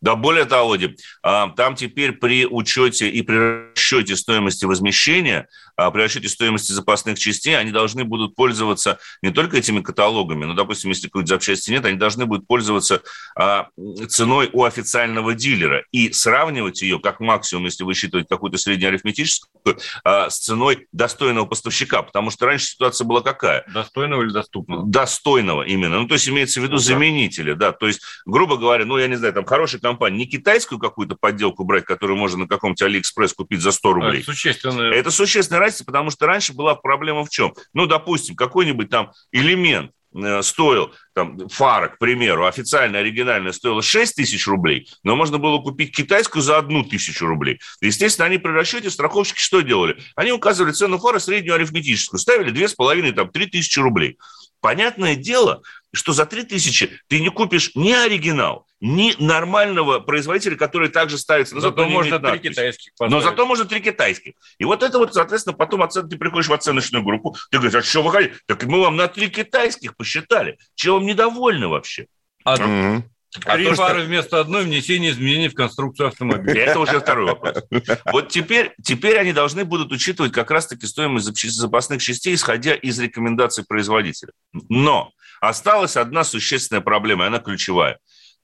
Да, 0.00 0.16
более 0.16 0.44
того, 0.44 0.76
а, 1.22 1.50
там 1.50 1.74
теперь 1.74 2.12
при 2.12 2.46
учете 2.46 3.08
и 3.08 3.22
при 3.22 3.70
расчете 3.72 4.16
стоимости 4.16 4.64
возмещения, 4.64 5.48
а, 5.76 5.90
при 5.90 6.02
расчете 6.02 6.28
стоимости 6.28 6.72
запасных 6.72 7.18
частей, 7.18 7.56
они 7.58 7.70
должны 7.70 8.04
будут 8.04 8.34
пользоваться 8.34 8.98
не 9.22 9.30
только 9.30 9.58
этими 9.58 9.80
каталогами, 9.80 10.46
но, 10.46 10.54
допустим, 10.54 10.90
если 10.90 11.08
какой-то 11.08 11.28
запчасти 11.28 11.70
нет, 11.70 11.84
они 11.84 11.98
должны 11.98 12.26
будут 12.26 12.46
пользоваться 12.46 13.02
а, 13.36 13.68
ценой 14.08 14.48
у 14.52 14.64
официального 14.64 15.34
дилера 15.34 15.84
и 15.92 16.12
сравнивать 16.12 16.82
ее, 16.82 16.98
как 16.98 17.20
максимум, 17.20 17.66
если 17.66 17.84
высчитывать 17.84 18.28
какую-то 18.28 18.58
среднеарифметическую, 18.58 19.78
с 20.04 20.38
ценой 20.38 20.86
достойного 20.92 21.46
поставщика, 21.46 22.02
потому 22.02 22.30
что 22.30 22.46
раньше 22.46 22.66
ситуация 22.66 23.04
была 23.04 23.20
какая? 23.20 23.64
Достойного 23.72 24.22
или 24.22 24.30
доступного? 24.30 24.86
Достойного 24.86 25.62
именно. 25.62 26.00
Ну, 26.00 26.08
то 26.08 26.14
есть 26.14 26.28
имеется 26.28 26.60
в 26.60 26.62
виду 26.62 26.74
ну, 26.74 26.78
заменителя, 26.78 27.54
да. 27.54 27.72
То 27.72 27.86
есть, 27.86 28.00
грубо 28.24 28.56
говоря, 28.56 28.84
ну, 28.84 28.98
я 28.98 29.08
не 29.08 29.16
знаю, 29.16 29.34
там 29.34 29.44
хорошая 29.50 29.80
компания, 29.80 30.16
не 30.16 30.26
китайскую 30.26 30.78
какую-то 30.78 31.16
подделку 31.16 31.64
брать, 31.64 31.84
которую 31.84 32.16
можно 32.16 32.38
на 32.40 32.46
каком-то 32.46 32.84
Алиэкспресс 32.84 33.34
купить 33.34 33.60
за 33.60 33.72
100 33.72 33.92
рублей. 33.92 34.20
Это 34.20 34.24
существенная. 34.30 34.92
Это 34.92 35.10
существенная 35.10 35.58
разница, 35.58 35.84
потому 35.84 36.10
что 36.10 36.26
раньше 36.26 36.52
была 36.52 36.76
проблема 36.76 37.24
в 37.24 37.30
чем? 37.30 37.52
Ну, 37.74 37.86
допустим, 37.86 38.36
какой-нибудь 38.36 38.90
там 38.90 39.10
элемент 39.32 39.90
э, 40.14 40.42
стоил, 40.42 40.94
там, 41.14 41.48
фара, 41.48 41.88
к 41.88 41.98
примеру, 41.98 42.46
официально, 42.46 43.00
оригинальная 43.00 43.50
стоила 43.50 43.82
6 43.82 44.14
тысяч 44.14 44.46
рублей, 44.46 44.88
но 45.02 45.16
можно 45.16 45.38
было 45.38 45.58
купить 45.58 45.96
китайскую 45.96 46.42
за 46.42 46.56
одну 46.56 46.84
тысячу 46.84 47.26
рублей. 47.26 47.58
Естественно, 47.80 48.26
они 48.26 48.38
при 48.38 48.52
расчете 48.52 48.88
страховщики 48.88 49.40
что 49.40 49.62
делали? 49.62 49.98
Они 50.14 50.30
указывали 50.30 50.70
цену 50.70 50.98
фары 50.98 51.18
среднюю 51.18 51.56
арифметическую, 51.56 52.20
ставили 52.20 52.52
2,5, 52.52 53.12
там, 53.14 53.28
3 53.28 53.46
тысячи 53.46 53.80
рублей. 53.80 54.16
Понятное 54.60 55.16
дело, 55.16 55.62
что 55.92 56.12
за 56.12 56.26
3 56.26 56.44
тысячи 56.44 57.00
ты 57.08 57.20
не 57.20 57.30
купишь 57.30 57.72
ни 57.74 57.92
оригинал, 57.92 58.66
ни 58.80 59.14
нормального 59.22 60.00
производителя, 60.00 60.56
который 60.56 60.88
также 60.88 61.18
ставится. 61.18 61.54
Но 61.54 61.60
зато 61.60 61.88
можно 61.88 62.18
три 62.18 62.38
китайских 62.38 62.92
поставить. 62.92 63.12
Но 63.12 63.20
зато 63.20 63.46
можно 63.46 63.64
три 63.64 63.80
китайских. 63.80 64.34
И 64.58 64.64
вот 64.64 64.82
это 64.82 64.98
вот, 64.98 65.14
соответственно, 65.14 65.56
потом 65.56 65.82
оцен... 65.82 66.08
ты 66.08 66.16
приходишь 66.16 66.48
в 66.48 66.52
оценочную 66.52 67.04
группу, 67.04 67.36
ты 67.50 67.58
говоришь, 67.58 67.74
а 67.74 67.82
что 67.82 68.02
вы 68.02 68.10
хотите? 68.10 68.36
Так 68.46 68.64
мы 68.64 68.80
вам 68.80 68.96
на 68.96 69.08
три 69.08 69.28
китайских 69.28 69.96
посчитали. 69.96 70.58
Чего 70.74 70.96
вам 70.96 71.06
недовольны 71.06 71.68
вообще? 71.68 72.06
А, 72.44 72.56
mm-hmm. 72.56 73.02
А 73.44 73.54
Три 73.54 73.66
то, 73.66 73.76
пары 73.76 74.00
что... 74.00 74.08
вместо 74.08 74.40
одной 74.40 74.64
внесение 74.64 75.12
изменений 75.12 75.48
в 75.48 75.54
конструкцию 75.54 76.08
автомобиля. 76.08 76.62
Это 76.62 76.80
уже 76.80 76.98
второй 76.98 77.26
вопрос. 77.26 77.62
Вот 78.06 78.28
теперь, 78.28 78.74
теперь 78.82 79.18
они 79.18 79.32
должны 79.32 79.64
будут 79.64 79.92
учитывать 79.92 80.32
как 80.32 80.50
раз-таки 80.50 80.86
стоимость 80.86 81.26
запасных 81.26 82.02
частей, 82.02 82.34
исходя 82.34 82.74
из 82.74 82.98
рекомендаций 82.98 83.64
производителя. 83.64 84.32
Но 84.68 85.12
осталась 85.40 85.96
одна 85.96 86.24
существенная 86.24 86.80
проблема, 86.80 87.24
и 87.24 87.26
она 87.28 87.38
ключевая. 87.38 87.98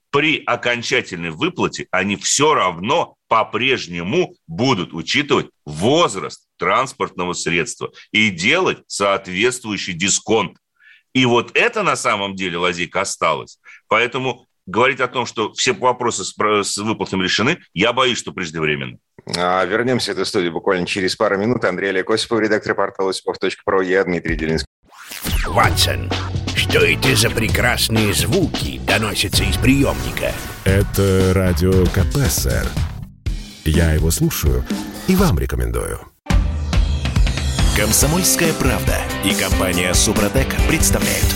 При 0.09 0.41
окончательной 0.45 1.31
выплате 1.31 1.87
они 1.91 2.15
все 2.15 2.53
равно 2.53 3.15
по-прежнему 3.27 4.35
будут 4.47 4.93
учитывать 4.93 5.49
возраст 5.65 6.47
транспортного 6.57 7.33
средства 7.33 7.91
и 8.13 8.29
делать 8.29 8.79
соответствующий 8.87 9.93
дисконт. 9.93 10.57
И 11.13 11.25
вот 11.25 11.51
это 11.55 11.83
на 11.83 11.97
самом 11.97 12.35
деле 12.35 12.57
лазейка 12.57 13.01
осталась. 13.01 13.59
Поэтому 13.89 14.46
говорить 14.67 14.99
о 14.99 15.07
том, 15.07 15.25
что 15.25 15.51
все 15.53 15.73
вопросы 15.73 16.23
с, 16.23 16.77
выплатами 16.77 17.23
решены, 17.23 17.57
я 17.73 17.93
боюсь, 17.93 18.19
что 18.19 18.31
преждевременно. 18.31 18.97
А, 19.35 19.65
вернемся 19.65 20.11
в 20.11 20.15
эту 20.15 20.25
студию 20.25 20.51
буквально 20.51 20.85
через 20.85 21.15
пару 21.15 21.37
минут. 21.37 21.65
Андрей 21.65 21.89
Олег 21.89 22.09
Осипов, 22.11 22.39
редактор 22.39 22.75
портала 22.75 23.09
осипов.про. 23.09 23.81
Я 23.81 24.03
Дмитрий 24.03 24.35
Делинский. 24.35 24.67
Ватсон, 25.47 26.11
что 26.55 26.79
это 26.79 27.15
за 27.15 27.29
прекрасные 27.29 28.13
звуки 28.13 28.79
доносятся 28.79 29.43
из 29.43 29.57
приемника? 29.57 30.33
Это 30.65 31.31
радио 31.33 31.85
КП, 31.85 32.17
сэр. 32.29 32.67
Я 33.63 33.93
его 33.93 34.11
слушаю 34.11 34.63
и 35.07 35.15
вам 35.15 35.39
рекомендую. 35.39 35.99
Комсомольская 37.77 38.53
правда 38.53 38.97
и 39.23 39.33
компания 39.33 39.93
Супротек 39.93 40.47
представляют. 40.67 41.27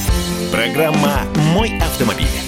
Программа 0.51 1.23
«Мой 1.53 1.77
автомобиль». 1.77 2.40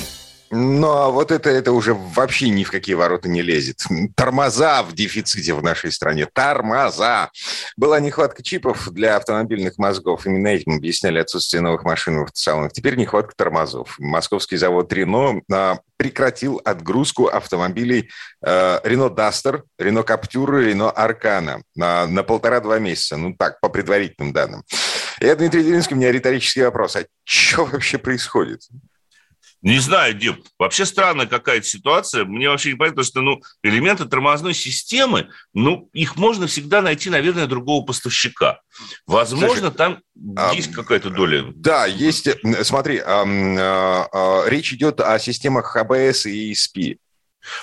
Ну, 0.56 0.88
а 0.88 1.10
вот 1.10 1.32
это, 1.32 1.50
это 1.50 1.72
уже 1.72 1.96
вообще 1.96 2.50
ни 2.50 2.64
в 2.64 2.70
какие 2.70 2.94
ворота 2.94 3.28
не 3.28 3.42
лезет. 3.42 3.86
Тормоза 4.16 4.84
в 4.84 4.94
дефиците 4.94 5.56
в 5.56 5.64
нашей 5.64 5.92
стране. 5.92 6.28
Тормоза. 6.32 7.32
Была 7.76 8.00
нехватка 8.00 8.44
чипов 8.44 8.88
для 8.92 9.16
автомобильных 9.16 9.80
мозгов. 9.80 10.28
Именно 10.28 10.50
этим 10.50 10.76
объясняли 10.76 11.18
отсутствие 11.18 11.62
новых 11.62 11.84
машин 11.84 12.20
в 12.20 12.24
автосалонах. 12.26 12.72
Теперь 12.72 12.96
нехватка 12.98 13.34
тормозов. 13.36 13.96
Московский 13.98 14.58
завод 14.58 14.94
«Рено» 14.94 15.42
а, 15.52 15.80
прекратил 15.98 16.62
отгрузку 16.64 17.28
автомобилей 17.28 18.12
э, 18.46 18.80
«Рено 18.84 19.10
Дастер», 19.10 19.64
«Рено 19.80 20.04
Каптюр» 20.04 20.58
и 20.58 20.66
«Рено 20.66 20.92
Аркана» 20.92 21.64
на, 21.76 22.06
на 22.06 22.22
полтора-два 22.22 22.78
месяца. 22.78 23.18
Ну 23.18 23.34
так, 23.34 23.60
по 23.60 23.70
предварительным 23.70 24.34
данным. 24.34 24.64
Я, 25.20 25.36
Дмитрий 25.36 25.64
Делинский, 25.64 25.96
у 25.96 25.98
меня 25.98 26.12
риторический 26.12 26.62
вопрос. 26.62 26.96
А 26.96 27.06
что 27.24 27.66
вообще 27.66 27.98
происходит? 27.98 28.62
Не 29.64 29.80
знаю, 29.80 30.14
Дим, 30.14 30.44
вообще 30.60 30.86
странная 30.86 31.26
какая-то 31.26 31.66
ситуация. 31.66 32.26
Мне 32.26 32.50
вообще 32.50 32.72
не 32.72 32.76
понятно, 32.76 33.04
что 33.04 33.22
ну, 33.22 33.42
элементы 33.64 34.04
тормозной 34.04 34.54
системы, 34.54 35.30
ну, 35.54 35.90
их 35.94 36.18
можно 36.18 36.48
всегда 36.48 36.82
найти, 36.82 37.10
наверное, 37.10 37.48
другого 37.48 37.86
поставщика. 37.86 38.60
Возможно, 39.08 39.48
Слушай, 39.48 39.72
там 39.72 40.00
а, 40.36 40.54
есть 40.54 40.74
какая-то 40.74 41.10
доля. 41.10 41.46
Да, 41.56 41.86
есть. 41.86 42.28
Смотри, 42.64 42.98
а, 43.00 43.24
а, 44.12 44.44
речь 44.48 44.74
идет 44.74 45.00
о 45.00 45.18
системах 45.18 45.78
ABS 45.78 46.30
и 46.30 46.52
ESP. 46.52 46.98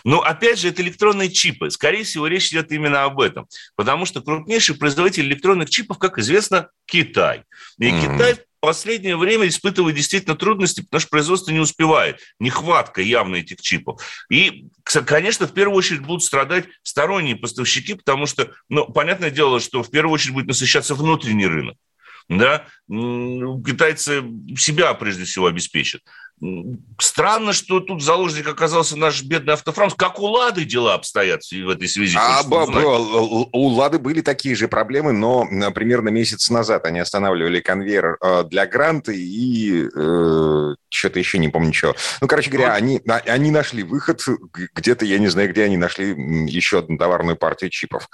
Но 0.05 0.23
опять 0.23 0.59
же, 0.59 0.69
это 0.69 0.81
электронные 0.83 1.31
чипы. 1.31 1.71
Скорее 1.71 2.05
всего, 2.05 2.27
речь 2.27 2.51
идет 2.51 2.73
именно 2.73 3.05
об 3.05 3.21
этом. 3.21 3.47
Потому 3.77 4.07
что 4.07 4.23
крупнейший 4.23 4.77
производитель 4.77 5.27
электронных 5.27 5.69
чипов, 5.69 5.99
как 5.99 6.19
известно, 6.19 6.69
Китай. 6.87 7.45
И 7.79 7.91
mm-hmm. 7.91 8.01
Китай 8.01 8.37
последнее 8.61 9.17
время 9.17 9.49
испытывает 9.49 9.97
действительно 9.97 10.37
трудности, 10.37 10.83
потому 10.83 11.01
что 11.01 11.11
производство 11.11 11.51
не 11.51 11.59
успевает. 11.61 12.21
Нехватка 12.39 13.01
явно 13.01 13.37
этих 13.37 13.61
чипов. 13.61 14.03
И, 14.31 14.69
конечно, 14.85 15.47
в 15.47 15.53
первую 15.53 15.77
очередь 15.77 16.03
будут 16.03 16.23
страдать 16.23 16.67
сторонние 16.83 17.37
поставщики, 17.37 17.95
потому 17.95 18.27
что, 18.27 18.53
ну, 18.69 18.87
понятное 18.87 19.31
дело, 19.31 19.61
что 19.61 19.83
в 19.83 19.91
первую 19.91 20.15
очередь 20.15 20.35
будет 20.35 20.47
насыщаться 20.47 20.95
внутренний 20.95 21.47
рынок. 21.47 21.77
Да? 22.29 22.67
Китайцы 22.89 24.23
себя 24.57 24.95
прежде 24.95 25.25
всего 25.25 25.47
обеспечат. 25.47 26.03
Странно, 26.99 27.53
что 27.53 27.81
тут 27.81 28.03
заложник 28.03 28.49
оказался 28.49 28.97
наш 28.97 29.23
бедный 29.23 29.55
автофранс. 29.55 29.95
Как 29.95 30.19
у 30.21 30.27
Лады 30.27 30.65
дела 30.65 30.95
обстоят 30.95 31.43
в 31.43 31.69
этой 31.69 31.87
связи? 31.87 32.17
А, 32.19 32.43
у 32.43 33.67
Лады 33.69 33.99
были 33.99 34.23
такие 34.23 34.55
же 34.55 34.67
проблемы, 34.67 35.13
но 35.13 35.47
примерно 35.75 36.09
месяц 36.09 36.49
назад 36.49 36.87
они 36.87 36.99
останавливали 36.99 37.61
конвейер 37.61 38.17
э, 38.23 38.45
для 38.45 38.67
гранта 38.67 39.13
и 39.13 39.87
э, 39.95 40.75
что-то 40.89 41.19
еще 41.19 41.39
не 41.39 41.49
помню 41.49 41.73
чего. 41.73 41.95
Ну, 42.21 42.27
короче 42.27 42.51
говоря, 42.51 42.71
вот. 42.71 42.77
они, 42.77 43.01
а, 43.09 43.17
они 43.27 43.51
нашли 43.51 43.83
выход 43.83 44.23
где-то, 44.75 45.05
я 45.05 45.19
не 45.19 45.29
знаю, 45.29 45.51
где 45.51 45.65
они 45.65 45.77
нашли 45.77 46.09
еще 46.51 46.79
одну 46.79 46.97
товарную 46.97 47.37
партию 47.37 47.71
чипов. 47.71 48.09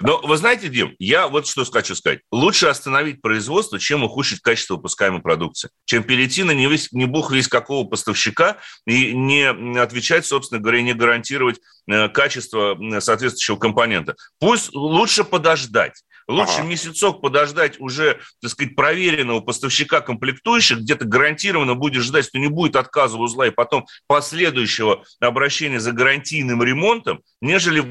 Но 0.00 0.20
вы 0.22 0.36
знаете, 0.36 0.68
Дим, 0.68 0.94
я 0.98 1.28
вот 1.28 1.46
что 1.46 1.64
хочу 1.64 1.94
сказать. 1.94 2.20
Лучше 2.30 2.66
остановить 2.66 3.20
производство, 3.20 3.78
чем 3.78 4.04
ухудшить 4.04 4.40
качество 4.40 4.76
выпускаемой 4.76 5.20
продукции, 5.20 5.70
чем 5.84 6.02
перейти 6.02 6.42
на 6.42 6.52
не, 6.52 6.68
не 6.92 7.06
бог 7.06 7.32
весь 7.32 7.48
какого 7.48 7.71
такого 7.72 7.88
поставщика 7.88 8.58
и 8.86 9.14
не 9.14 9.78
отвечать, 9.78 10.26
собственно 10.26 10.60
говоря, 10.60 10.82
не 10.82 10.92
гарантировать 10.92 11.60
э, 11.90 12.08
качество 12.08 12.76
соответствующего 13.00 13.56
компонента. 13.56 14.14
Пусть 14.38 14.74
лучше 14.74 15.24
подождать. 15.24 16.02
Лучше 16.28 16.60
ага. 16.60 16.68
месяцок 16.68 17.20
подождать 17.20 17.80
уже, 17.80 18.20
так 18.40 18.50
сказать, 18.50 18.76
проверенного 18.76 19.40
поставщика 19.40 20.00
комплектующих, 20.00 20.78
где-то 20.78 21.04
гарантированно 21.04 21.74
будешь 21.74 22.04
ждать, 22.04 22.26
что 22.26 22.38
не 22.38 22.48
будет 22.48 22.76
отказа 22.76 23.16
узла 23.16 23.48
и 23.48 23.50
потом 23.50 23.86
последующего 24.06 25.02
обращения 25.18 25.80
за 25.80 25.92
гарантийным 25.92 26.62
ремонтом, 26.62 27.22
нежели... 27.40 27.84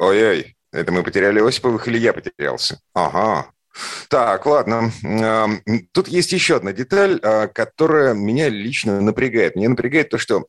Ой-ой, 0.00 0.56
это 0.72 0.90
мы 0.90 1.04
потеряли 1.04 1.38
Осиповых 1.38 1.86
или 1.86 1.98
я 1.98 2.12
потерялся? 2.12 2.80
Ага, 2.92 3.51
так, 4.08 4.44
ладно. 4.46 4.90
Тут 5.92 6.08
есть 6.08 6.32
еще 6.32 6.56
одна 6.56 6.72
деталь, 6.72 7.18
а, 7.22 7.46
которая 7.48 8.14
меня 8.14 8.48
лично 8.48 9.00
напрягает. 9.00 9.56
Меня 9.56 9.70
напрягает 9.70 10.10
то, 10.10 10.18
что 10.18 10.44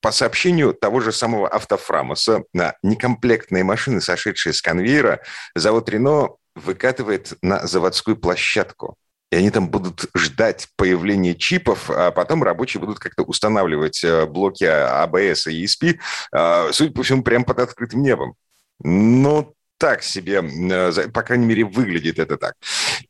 по 0.00 0.12
сообщению 0.12 0.74
того 0.74 1.00
же 1.00 1.12
самого 1.12 1.48
автофрамоса, 1.48 2.44
на 2.52 2.74
некомплектные 2.82 3.64
машины, 3.64 4.00
сошедшие 4.00 4.52
с 4.52 4.60
конвейера, 4.60 5.20
завод 5.54 5.88
«Рено» 5.88 6.36
выкатывает 6.54 7.34
на 7.42 7.66
заводскую 7.66 8.16
площадку. 8.16 8.96
И 9.32 9.36
они 9.36 9.50
там 9.50 9.68
будут 9.68 10.06
ждать 10.16 10.68
появления 10.76 11.34
чипов, 11.34 11.90
а 11.90 12.12
потом 12.12 12.42
рабочие 12.44 12.80
будут 12.80 13.00
как-то 13.00 13.24
устанавливать 13.24 14.04
э, 14.04 14.24
блоки 14.24 14.64
ABS 14.64 15.50
и 15.50 15.64
ESP, 15.64 15.98
а, 16.32 16.70
судя 16.72 16.92
по 16.92 17.02
всему, 17.02 17.22
прямо 17.22 17.44
под 17.44 17.58
открытым 17.58 18.02
небом. 18.02 18.34
Ну, 18.80 19.54
так 19.78 20.02
себе, 20.02 20.42
э, 20.42 21.08
по 21.08 21.22
крайней 21.22 21.46
мере, 21.46 21.64
выглядит 21.64 22.18
это 22.18 22.36
так. 22.36 22.54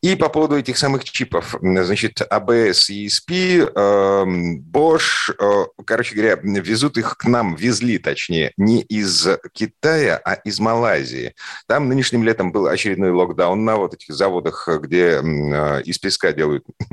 И 0.03 0.17
по 0.17 0.29
поводу 0.29 0.57
этих 0.57 0.79
самых 0.79 1.05
чипов, 1.05 1.55
значит, 1.61 2.21
ABS 2.21 2.91
ESP, 2.91 3.71
эм, 3.75 4.61
Bosch, 4.61 5.33
э, 5.39 5.67
короче 5.85 6.15
говоря, 6.15 6.39
везут 6.43 6.99
их 6.99 7.17
к 7.17 7.25
нам, 7.25 7.55
везли, 7.55 7.99
точнее, 7.99 8.53
не 8.57 8.83
из 8.83 9.29
Китая, 9.53 10.21
а 10.25 10.35
из 10.35 10.59
Малайзии. 10.59 11.35
Там 11.69 11.89
нынешним 11.89 12.25
летом 12.25 12.53
был 12.53 12.67
очередной 12.67 13.11
локдаун 13.11 13.65
на 13.65 13.77
вот 13.77 13.95
этих 13.95 14.15
заводах, 14.15 14.69
где 14.83 15.21
э, 15.23 15.83
из 15.83 15.99
песка 15.99 16.33
делают, 16.33 16.65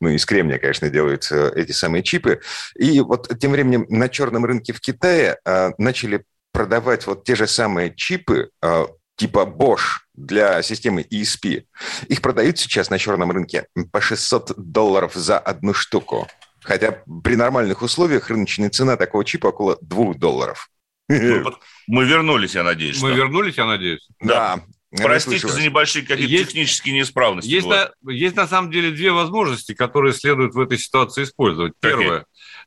ну, 0.00 0.08
из 0.08 0.26
кремния, 0.26 0.58
конечно, 0.58 0.90
делают 0.90 1.30
эти 1.30 1.72
самые 1.72 2.02
чипы. 2.02 2.40
И 2.74 3.00
вот 3.00 3.30
тем 3.38 3.52
временем 3.52 3.86
на 3.88 4.08
черном 4.08 4.44
рынке 4.44 4.72
в 4.72 4.80
Китае 4.80 5.38
начали 5.78 6.24
продавать 6.56 7.06
вот 7.06 7.22
те 7.24 7.36
же 7.36 7.46
самые 7.46 7.94
чипы 7.94 8.48
э, 8.62 8.86
типа 9.16 9.40
Bosch 9.40 9.98
для 10.14 10.62
системы 10.62 11.02
ESP. 11.02 11.64
Их 12.08 12.22
продают 12.22 12.58
сейчас 12.58 12.88
на 12.88 12.98
черном 12.98 13.30
рынке 13.30 13.66
по 13.92 14.00
600 14.00 14.54
долларов 14.56 15.12
за 15.12 15.38
одну 15.38 15.74
штуку. 15.74 16.26
Хотя 16.62 17.02
при 17.22 17.36
нормальных 17.36 17.82
условиях 17.82 18.30
рыночная 18.30 18.70
цена 18.70 18.96
такого 18.96 19.22
чипа 19.22 19.48
около 19.48 19.76
2 19.82 20.14
долларов. 20.14 20.70
Ну, 21.10 21.44
мы 21.88 22.06
вернулись, 22.06 22.54
я 22.54 22.62
надеюсь. 22.62 23.02
Мы 23.02 23.12
вернулись, 23.12 23.58
я 23.58 23.66
надеюсь. 23.66 24.08
Да. 24.20 24.64
Простите 24.90 25.46
за 25.46 25.60
небольшие 25.62 26.06
какие-то 26.06 26.32
есть, 26.32 26.48
технические 26.48 26.94
неисправности. 26.94 27.50
Есть 27.50 27.66
на, 27.66 27.90
есть 28.10 28.34
на 28.34 28.46
самом 28.46 28.70
деле 28.70 28.92
две 28.92 29.12
возможности, 29.12 29.74
которые 29.74 30.14
следует 30.14 30.54
в 30.54 30.60
этой 30.60 30.78
ситуации 30.78 31.24
использовать. 31.24 31.74
Первое. 31.80 32.24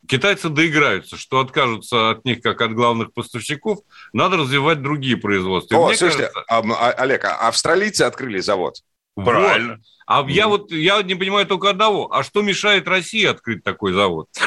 Китайцы 0.07 0.49
доиграются, 0.49 1.17
что 1.17 1.39
откажутся 1.39 2.11
от 2.11 2.25
них 2.25 2.41
как 2.41 2.61
от 2.61 2.73
главных 2.73 3.13
поставщиков, 3.13 3.79
надо 4.13 4.37
развивать 4.37 4.81
другие 4.81 5.17
производства. 5.17 5.75
О, 5.77 5.93
слушайте, 5.93 6.29
кажется... 6.33 6.43
А, 6.47 6.91
Олег, 6.91 7.25
а 7.25 7.47
австралийцы 7.47 8.03
открыли 8.03 8.39
завод. 8.39 8.75
Правильно. 9.15 9.73
Вот. 9.73 9.79
А 10.09 10.23
mm. 10.23 10.31
я 10.31 10.47
вот 10.47 10.71
я 10.71 11.01
не 11.03 11.13
понимаю 11.13 11.45
только 11.45 11.69
одного. 11.69 12.11
А 12.11 12.23
что 12.23 12.41
мешает 12.41 12.87
России 12.87 13.25
открыть 13.25 13.63
такой 13.63 13.93
завод? 13.93 14.27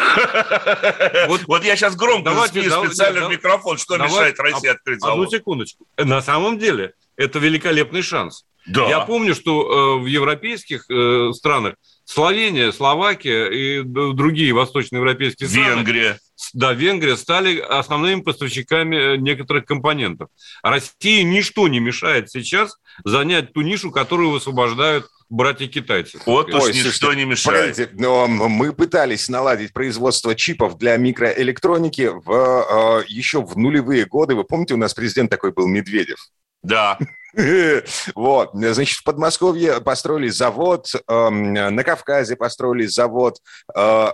Вот, 1.28 1.42
вот 1.46 1.64
я 1.64 1.76
сейчас 1.76 1.96
громко 1.96 2.30
давайте, 2.30 2.62
специально 2.68 3.28
в 3.28 3.30
микрофон. 3.30 3.78
Что 3.78 3.96
мешает 3.96 4.38
России 4.38 4.68
открыть 4.68 5.00
завод? 5.00 5.26
Одну 5.26 5.38
секундочку. 5.38 5.86
На 5.96 6.20
самом 6.20 6.58
деле 6.58 6.94
это 7.16 7.38
великолепный 7.38 8.02
шанс. 8.02 8.44
Да. 8.66 8.88
Я 8.88 9.00
помню, 9.00 9.34
что 9.34 9.98
э, 9.98 10.02
в 10.02 10.06
европейских 10.06 10.88
э, 10.90 11.32
странах 11.32 11.74
Словения, 12.04 12.72
Словакия 12.72 13.46
и 13.46 13.82
другие 13.82 14.52
восточноевропейские 14.52 15.48
страны. 15.48 15.76
Венгрия. 15.76 16.18
Да, 16.52 16.72
Венгрия 16.72 17.16
стали 17.16 17.58
основными 17.58 18.20
поставщиками 18.20 19.14
э, 19.14 19.16
некоторых 19.16 19.64
компонентов. 19.64 20.28
России 20.62 21.22
ничто 21.22 21.68
не 21.68 21.80
мешает 21.80 22.30
сейчас 22.30 22.76
занять 23.04 23.52
ту 23.52 23.62
нишу, 23.62 23.90
которую 23.90 24.30
высвобождают 24.30 25.06
братья-китайцы. 25.30 26.20
Вот 26.26 26.52
уж 26.52 26.68
ничто 26.74 27.14
не 27.14 27.24
мешает. 27.24 27.98
Но 27.98 28.26
мы 28.26 28.72
пытались 28.72 29.28
наладить 29.28 29.72
производство 29.72 30.34
чипов 30.34 30.76
для 30.78 30.96
микроэлектроники 30.96 32.10
в, 32.12 33.00
э, 33.00 33.04
еще 33.08 33.42
в 33.42 33.56
нулевые 33.56 34.04
годы. 34.04 34.34
Вы 34.34 34.44
помните, 34.44 34.74
у 34.74 34.78
нас 34.78 34.92
президент 34.92 35.30
такой 35.30 35.52
был 35.52 35.66
Медведев? 35.66 36.18
Да. 36.62 36.98
Вот, 38.14 38.50
значит, 38.52 38.98
в 38.98 39.04
Подмосковье 39.04 39.80
построили 39.80 40.28
завод, 40.28 40.86
эм, 41.08 41.54
на 41.54 41.82
Кавказе 41.82 42.36
построили 42.36 42.84
завод, 42.84 43.38
э, 43.74 44.08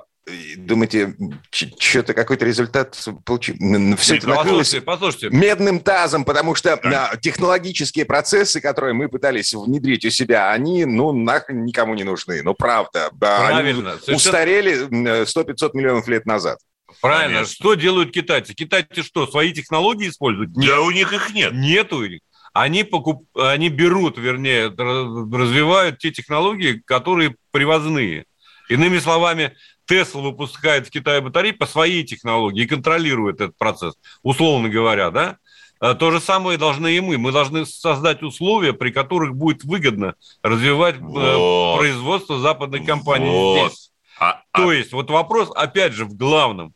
Думаете, 0.57 1.15
что-то 1.51 2.15
какой-то 2.15 2.45
результат 2.45 2.99
получил? 3.25 3.57
Все 3.97 4.17
это 4.17 4.29
накрылось 4.29 4.75
послушайте. 4.85 5.31
медным 5.31 5.81
тазом, 5.81 6.25
потому 6.25 6.55
что 6.55 6.79
да. 6.83 7.13
технологические 7.21 8.05
процессы, 8.05 8.61
которые 8.61 8.95
мы 8.95 9.09
пытались 9.09 9.55
внедрить 9.55 10.05
у 10.05 10.11
себя, 10.11 10.51
они, 10.51 10.85
ну, 10.85 11.13
нахрен 11.13 11.65
никому 11.65 11.95
не 11.95 12.05
нужны. 12.05 12.43
Ну, 12.43 12.55
правда. 12.55 13.11
Правильно. 13.19 13.97
Они 14.07 14.15
устарели 14.15 14.87
100-500 15.25 15.71
миллионов 15.75 16.09
лет 16.09 16.27
назад. 16.27 16.59
Правильно. 17.01 17.37
Конечно. 17.37 17.55
Что 17.55 17.75
делают 17.75 18.13
китайцы? 18.13 18.55
Китайцы 18.55 19.03
что, 19.03 19.27
свои 19.27 19.53
технологии 19.53 20.09
используют? 20.09 20.57
Нет. 20.57 20.69
Да 20.69 20.81
у 20.81 20.91
них 20.91 21.13
их 21.13 21.33
нет. 21.35 21.53
Нету 21.53 22.03
их 22.03 22.21
они, 22.53 22.85
покуп... 22.85 23.25
они 23.37 23.69
берут, 23.69 24.19
вернее, 24.19 24.69
развивают 24.69 25.99
те 25.99 26.11
технологии, 26.11 26.83
которые 26.85 27.37
привозные. 27.51 28.25
Иными 28.69 28.99
словами, 28.99 29.57
Тесла 29.87 30.21
выпускает 30.21 30.87
в 30.87 30.91
Китае 30.91 31.21
батареи 31.21 31.53
по 31.53 31.67
своей 31.67 32.05
технологии 32.05 32.65
и 32.65 32.67
контролирует 32.67 33.37
этот 33.37 33.57
процесс, 33.57 33.95
условно 34.23 34.69
говоря, 34.69 35.11
да? 35.11 35.39
А 35.81 35.95
то 35.95 36.11
же 36.11 36.21
самое 36.21 36.59
должны 36.59 36.97
и 36.97 37.01
мы. 37.01 37.19
Мы 37.19 37.33
должны 37.33 37.65
создать 37.65 38.23
условия, 38.23 38.73
при 38.73 38.91
которых 38.91 39.35
будет 39.37 39.65
выгодно 39.65 40.15
развивать 40.43 40.97
э, 40.97 41.01
вот. 41.01 41.79
производство 41.79 42.39
западной 42.39 42.85
компании 42.85 43.31
вот. 43.31 43.73
здесь. 43.73 43.91
А, 44.19 44.43
то 44.53 44.69
а... 44.69 44.75
есть, 44.75 44.93
вот 44.93 45.09
вопрос, 45.11 45.51
опять 45.55 45.93
же, 45.93 46.05
в 46.05 46.17
главном. 46.17 46.75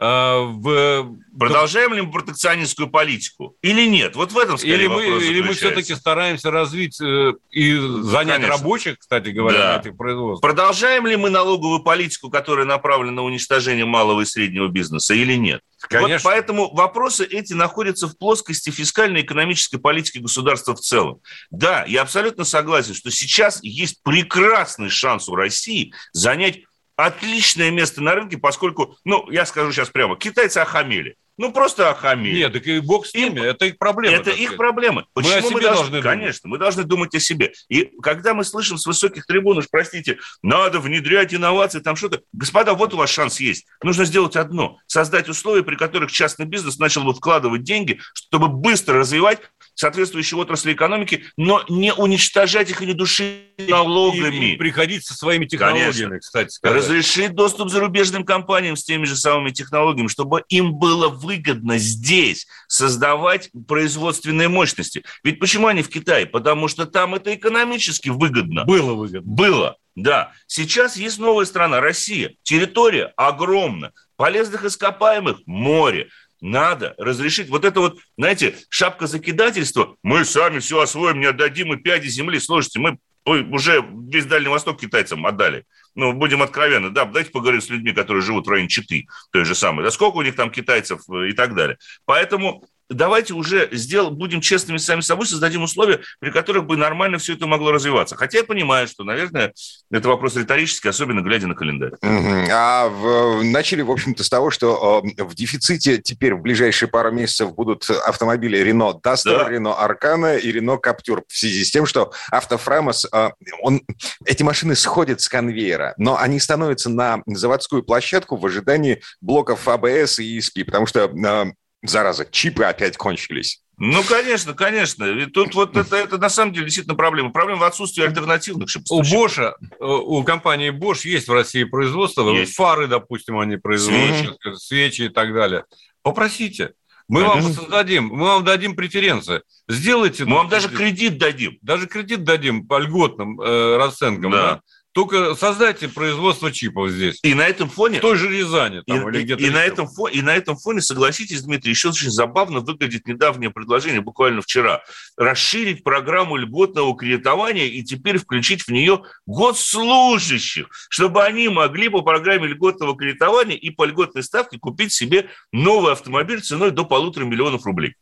Э, 0.00 0.42
в... 0.44 1.16
Продолжаем 1.36 1.92
ли 1.94 2.02
мы 2.02 2.12
протекционистскую 2.12 2.88
политику 2.88 3.56
или 3.62 3.86
нет? 3.86 4.14
Вот 4.14 4.32
в 4.32 4.38
этом, 4.38 4.56
скорее, 4.56 4.74
или 4.74 4.86
мы, 4.86 5.04
Или 5.04 5.40
мы 5.40 5.54
все-таки 5.54 5.94
стараемся 5.94 6.50
развить 6.50 7.00
э, 7.00 7.34
и 7.50 7.76
занять 8.02 8.36
Конечно. 8.36 8.56
рабочих, 8.56 8.98
кстати 8.98 9.30
говоря, 9.30 9.58
да. 9.58 9.76
на 9.76 9.80
этих 9.80 9.96
производствах. 9.96 10.40
Продолжаем 10.40 11.06
ли 11.06 11.16
мы 11.16 11.30
налоговую 11.30 11.80
политику, 11.80 12.30
которая 12.30 12.64
направлена 12.64 13.12
на 13.12 13.22
уничтожение 13.22 13.84
малого 13.84 14.20
и 14.20 14.24
среднего 14.24 14.68
бизнеса 14.68 15.14
или 15.14 15.34
нет? 15.34 15.62
Конечно. 15.80 16.14
Вот 16.14 16.22
поэтому 16.22 16.74
вопросы 16.74 17.24
эти 17.24 17.52
находятся 17.52 18.08
в 18.08 18.18
плоскости 18.18 18.70
фискально-экономической 18.70 19.78
политики 19.78 20.18
государства 20.18 20.74
в 20.74 20.80
целом. 20.80 21.20
Да, 21.50 21.84
я 21.86 22.02
абсолютно 22.02 22.44
согласен, 22.44 22.94
что 22.94 23.10
сейчас 23.10 23.60
есть 23.62 24.02
прекрасный 24.02 24.90
шанс 24.90 25.28
у 25.28 25.36
России 25.36 25.92
занять 26.12 26.62
отличное 26.98 27.70
место 27.70 28.02
на 28.02 28.16
рынке, 28.16 28.38
поскольку, 28.38 28.96
ну, 29.04 29.30
я 29.30 29.46
скажу 29.46 29.70
сейчас 29.72 29.88
прямо, 29.88 30.16
китайцы 30.16 30.58
охамели. 30.58 31.14
Ну, 31.38 31.52
просто 31.52 31.90
охамели. 31.90 32.38
Нет, 32.38 32.52
так 32.52 32.66
и 32.66 32.80
бог 32.80 33.06
с 33.06 33.14
ними, 33.14 33.38
им, 33.38 33.44
это 33.44 33.66
их 33.66 33.78
проблема. 33.78 34.16
Это 34.16 34.30
их 34.30 34.56
проблемы. 34.56 35.06
Почему 35.14 35.32
мы, 35.32 35.38
о 35.38 35.42
себе 35.42 35.54
мы 35.54 35.60
должны, 35.60 35.82
должны 35.82 36.02
Конечно, 36.02 36.40
думать. 36.42 36.44
мы 36.44 36.58
должны 36.58 36.84
думать 36.84 37.14
о 37.14 37.20
себе. 37.20 37.52
И 37.68 37.92
когда 38.02 38.34
мы 38.34 38.44
слышим 38.44 38.76
с 38.76 38.86
высоких 38.86 39.24
трибун, 39.24 39.56
уж 39.56 39.68
простите, 39.70 40.18
надо 40.42 40.80
внедрять 40.80 41.32
инновации, 41.32 41.78
там 41.78 41.94
что-то. 41.94 42.22
Господа, 42.32 42.74
вот 42.74 42.92
у 42.92 42.96
вас 42.96 43.08
шанс 43.08 43.40
есть. 43.40 43.66
Нужно 43.82 44.04
сделать 44.04 44.34
одно. 44.34 44.78
Создать 44.86 45.28
условия, 45.28 45.62
при 45.62 45.76
которых 45.76 46.10
частный 46.10 46.44
бизнес 46.44 46.78
начал 46.78 47.04
бы 47.04 47.14
вкладывать 47.14 47.62
деньги, 47.62 48.00
чтобы 48.14 48.48
быстро 48.48 48.98
развивать 48.98 49.40
соответствующие 49.78 50.40
отрасли 50.40 50.72
экономики, 50.72 51.24
но 51.36 51.64
не 51.68 51.94
уничтожать 51.94 52.68
их 52.68 52.82
или 52.82 52.92
душить 52.92 53.44
налогами. 53.68 54.50
И, 54.50 54.54
и 54.54 54.56
приходить 54.56 55.06
со 55.06 55.14
своими 55.14 55.46
технологиями, 55.46 55.92
Конечно. 55.92 56.18
кстати 56.18 56.50
сказать. 56.50 56.76
Разрешить 56.78 57.34
доступ 57.34 57.70
зарубежным 57.70 58.24
компаниям 58.24 58.76
с 58.76 58.82
теми 58.82 59.04
же 59.04 59.16
самыми 59.16 59.50
технологиями, 59.50 60.08
чтобы 60.08 60.42
им 60.48 60.74
было 60.74 61.08
выгодно 61.28 61.76
здесь 61.76 62.46
создавать 62.68 63.50
производственные 63.66 64.48
мощности. 64.48 65.04
Ведь 65.22 65.38
почему 65.38 65.66
они 65.66 65.82
в 65.82 65.90
Китае? 65.90 66.24
Потому 66.24 66.68
что 66.68 66.86
там 66.86 67.14
это 67.14 67.34
экономически 67.34 68.08
выгодно. 68.08 68.64
Было 68.64 68.94
выгодно. 68.94 69.30
Было. 69.30 69.76
Да, 69.94 70.32
сейчас 70.46 70.96
есть 70.96 71.18
новая 71.18 71.44
страна, 71.44 71.80
Россия. 71.80 72.34
Территория 72.42 73.12
огромна, 73.16 73.92
полезных 74.16 74.64
ископаемых 74.64 75.40
море 75.44 76.08
надо 76.40 76.94
разрешить 76.98 77.50
вот 77.50 77.64
это 77.64 77.80
вот, 77.80 77.98
знаете, 78.16 78.54
шапка 78.70 79.06
закидательства. 79.06 79.96
Мы 80.02 80.24
сами 80.24 80.60
все 80.60 80.80
освоим, 80.80 81.20
не 81.20 81.26
отдадим 81.26 81.74
и 81.74 81.76
пяди 81.76 82.08
земли. 82.08 82.38
Слушайте, 82.38 82.78
мы 82.78 82.98
уже 83.26 83.84
весь 84.08 84.24
Дальний 84.24 84.48
Восток 84.48 84.80
китайцам 84.80 85.26
отдали. 85.26 85.64
Ну, 85.98 86.12
будем 86.12 86.42
откровенны, 86.42 86.90
да, 86.90 87.06
давайте 87.06 87.32
поговорим 87.32 87.60
с 87.60 87.70
людьми, 87.70 87.92
которые 87.92 88.22
живут 88.22 88.46
в 88.46 88.50
районе 88.50 88.68
Читы, 88.68 89.08
той 89.32 89.44
же 89.44 89.56
самой. 89.56 89.84
Да 89.84 89.90
сколько 89.90 90.18
у 90.18 90.22
них 90.22 90.36
там 90.36 90.48
китайцев 90.48 91.00
э, 91.10 91.30
и 91.30 91.32
так 91.32 91.56
далее. 91.56 91.76
Поэтому 92.04 92.62
давайте 92.88 93.34
уже 93.34 93.68
сделаем, 93.72 94.16
будем 94.16 94.40
честными 94.40 94.78
сами 94.78 95.00
собой, 95.00 95.26
создадим 95.26 95.62
условия, 95.62 96.00
при 96.20 96.30
которых 96.30 96.66
бы 96.66 96.76
нормально 96.76 97.18
все 97.18 97.34
это 97.34 97.46
могло 97.46 97.72
развиваться. 97.72 98.16
Хотя 98.16 98.38
я 98.38 98.44
понимаю, 98.44 98.88
что, 98.88 99.04
наверное, 99.04 99.52
это 99.90 100.08
вопрос 100.08 100.36
риторический, 100.36 100.88
особенно 100.88 101.20
глядя 101.20 101.46
на 101.46 101.54
календарь. 101.54 101.92
А 102.02 102.88
в, 102.88 103.42
начали, 103.44 103.82
в 103.82 103.90
общем-то, 103.90 104.24
с 104.24 104.28
того, 104.28 104.50
что 104.50 105.02
э, 105.16 105.22
в 105.22 105.34
дефиците 105.34 105.98
теперь 105.98 106.34
в 106.34 106.40
ближайшие 106.40 106.88
пару 106.88 107.10
месяцев 107.10 107.54
будут 107.54 107.88
автомобили 107.90 108.60
Renault 108.60 109.00
Duster, 109.02 109.38
да. 109.38 109.50
Renault 109.50 109.78
Arcana 109.78 110.38
и 110.38 110.52
Renault 110.52 110.80
Captur 110.82 111.22
в 111.26 111.36
связи 111.36 111.64
с 111.64 111.70
тем, 111.70 111.86
что 111.86 112.12
автофрамос, 112.30 113.06
э, 113.12 113.30
он, 113.62 113.82
эти 114.24 114.42
машины 114.42 114.74
сходят 114.74 115.20
с 115.20 115.28
конвейера, 115.28 115.94
но 115.98 116.18
они 116.18 116.40
становятся 116.40 116.90
на 116.90 117.22
заводскую 117.26 117.82
площадку 117.82 118.36
в 118.36 118.46
ожидании 118.46 119.02
блоков 119.20 119.68
АБС 119.68 120.20
и 120.20 120.38
ESP, 120.38 120.64
потому 120.64 120.86
что 120.86 121.00
э, 121.00 121.52
зараза, 121.82 122.26
чипы 122.30 122.64
опять 122.64 122.96
кончились. 122.96 123.62
Ну, 123.80 124.02
конечно, 124.02 124.54
конечно. 124.54 125.04
И 125.04 125.26
тут 125.26 125.54
вот 125.54 125.76
это, 125.76 125.94
это 125.96 126.18
на 126.18 126.28
самом 126.28 126.52
деле 126.52 126.66
действительно 126.66 126.96
проблема. 126.96 127.30
Проблема 127.30 127.60
в 127.60 127.64
отсутствии 127.64 128.04
альтернативных 128.04 128.68
У 128.90 129.02
Боша, 129.04 129.54
э, 129.60 129.84
у 129.84 130.24
компании 130.24 130.72
Bosch 130.72 131.06
есть 131.06 131.28
в 131.28 131.32
России 131.32 131.62
производство. 131.62 132.28
Есть. 132.30 132.56
Фары, 132.56 132.88
допустим, 132.88 133.38
они 133.38 133.56
производят, 133.56 134.36
свечи. 134.42 134.56
свечи 134.56 135.02
и 135.02 135.08
так 135.08 135.32
далее. 135.32 135.64
Попросите. 136.02 136.72
Мы 137.06 137.24
вам 137.24 137.40
создадим, 137.40 138.08
мы 138.08 138.26
вам 138.26 138.44
дадим 138.44 138.76
преференции. 138.76 139.40
Сделайте... 139.66 140.26
Мы 140.26 140.36
вам 140.36 140.48
даже 140.48 140.68
кредит 140.68 141.16
дадим. 141.16 141.56
Даже 141.62 141.86
кредит 141.86 142.24
дадим 142.24 142.66
по 142.66 142.78
льготным 142.78 143.40
э, 143.40 143.76
расценкам, 143.78 144.30
да. 144.30 144.42
да? 144.42 144.60
Только 144.98 145.36
создайте 145.36 145.86
производство 145.86 146.50
чипов 146.50 146.90
здесь. 146.90 147.20
И 147.22 147.32
на 147.32 147.46
этом 147.46 147.70
фоне... 147.70 147.98
В 147.98 148.00
той 148.00 148.16
же 148.16 148.28
Рязани. 148.28 148.82
Там, 148.84 149.08
и, 149.10 149.20
или 149.20 149.32
и, 149.32 149.46
и, 149.46 149.50
на 149.50 149.62
этом 149.62 149.86
фоне, 149.86 150.16
и 150.16 150.22
на 150.22 150.34
этом 150.34 150.56
фоне, 150.56 150.80
согласитесь, 150.80 151.42
Дмитрий, 151.42 151.70
еще 151.70 151.90
очень 151.90 152.10
забавно 152.10 152.58
выглядит 152.58 153.06
недавнее 153.06 153.50
предложение, 153.50 154.00
буквально 154.00 154.42
вчера, 154.42 154.82
расширить 155.16 155.84
программу 155.84 156.34
льготного 156.34 156.96
кредитования 156.96 157.66
и 157.66 157.84
теперь 157.84 158.18
включить 158.18 158.62
в 158.62 158.70
нее 158.72 159.04
госслужащих, 159.24 160.66
чтобы 160.90 161.22
они 161.22 161.48
могли 161.48 161.90
по 161.90 162.02
программе 162.02 162.48
льготного 162.48 162.96
кредитования 162.96 163.56
и 163.56 163.70
по 163.70 163.84
льготной 163.84 164.24
ставке 164.24 164.58
купить 164.58 164.92
себе 164.92 165.30
новый 165.52 165.92
автомобиль 165.92 166.40
ценой 166.40 166.72
до 166.72 166.84
полутора 166.84 167.24
миллионов 167.24 167.64
рублей. 167.66 167.94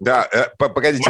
Да, 0.00 0.28
э, 0.30 0.48
погодите, 0.58 1.08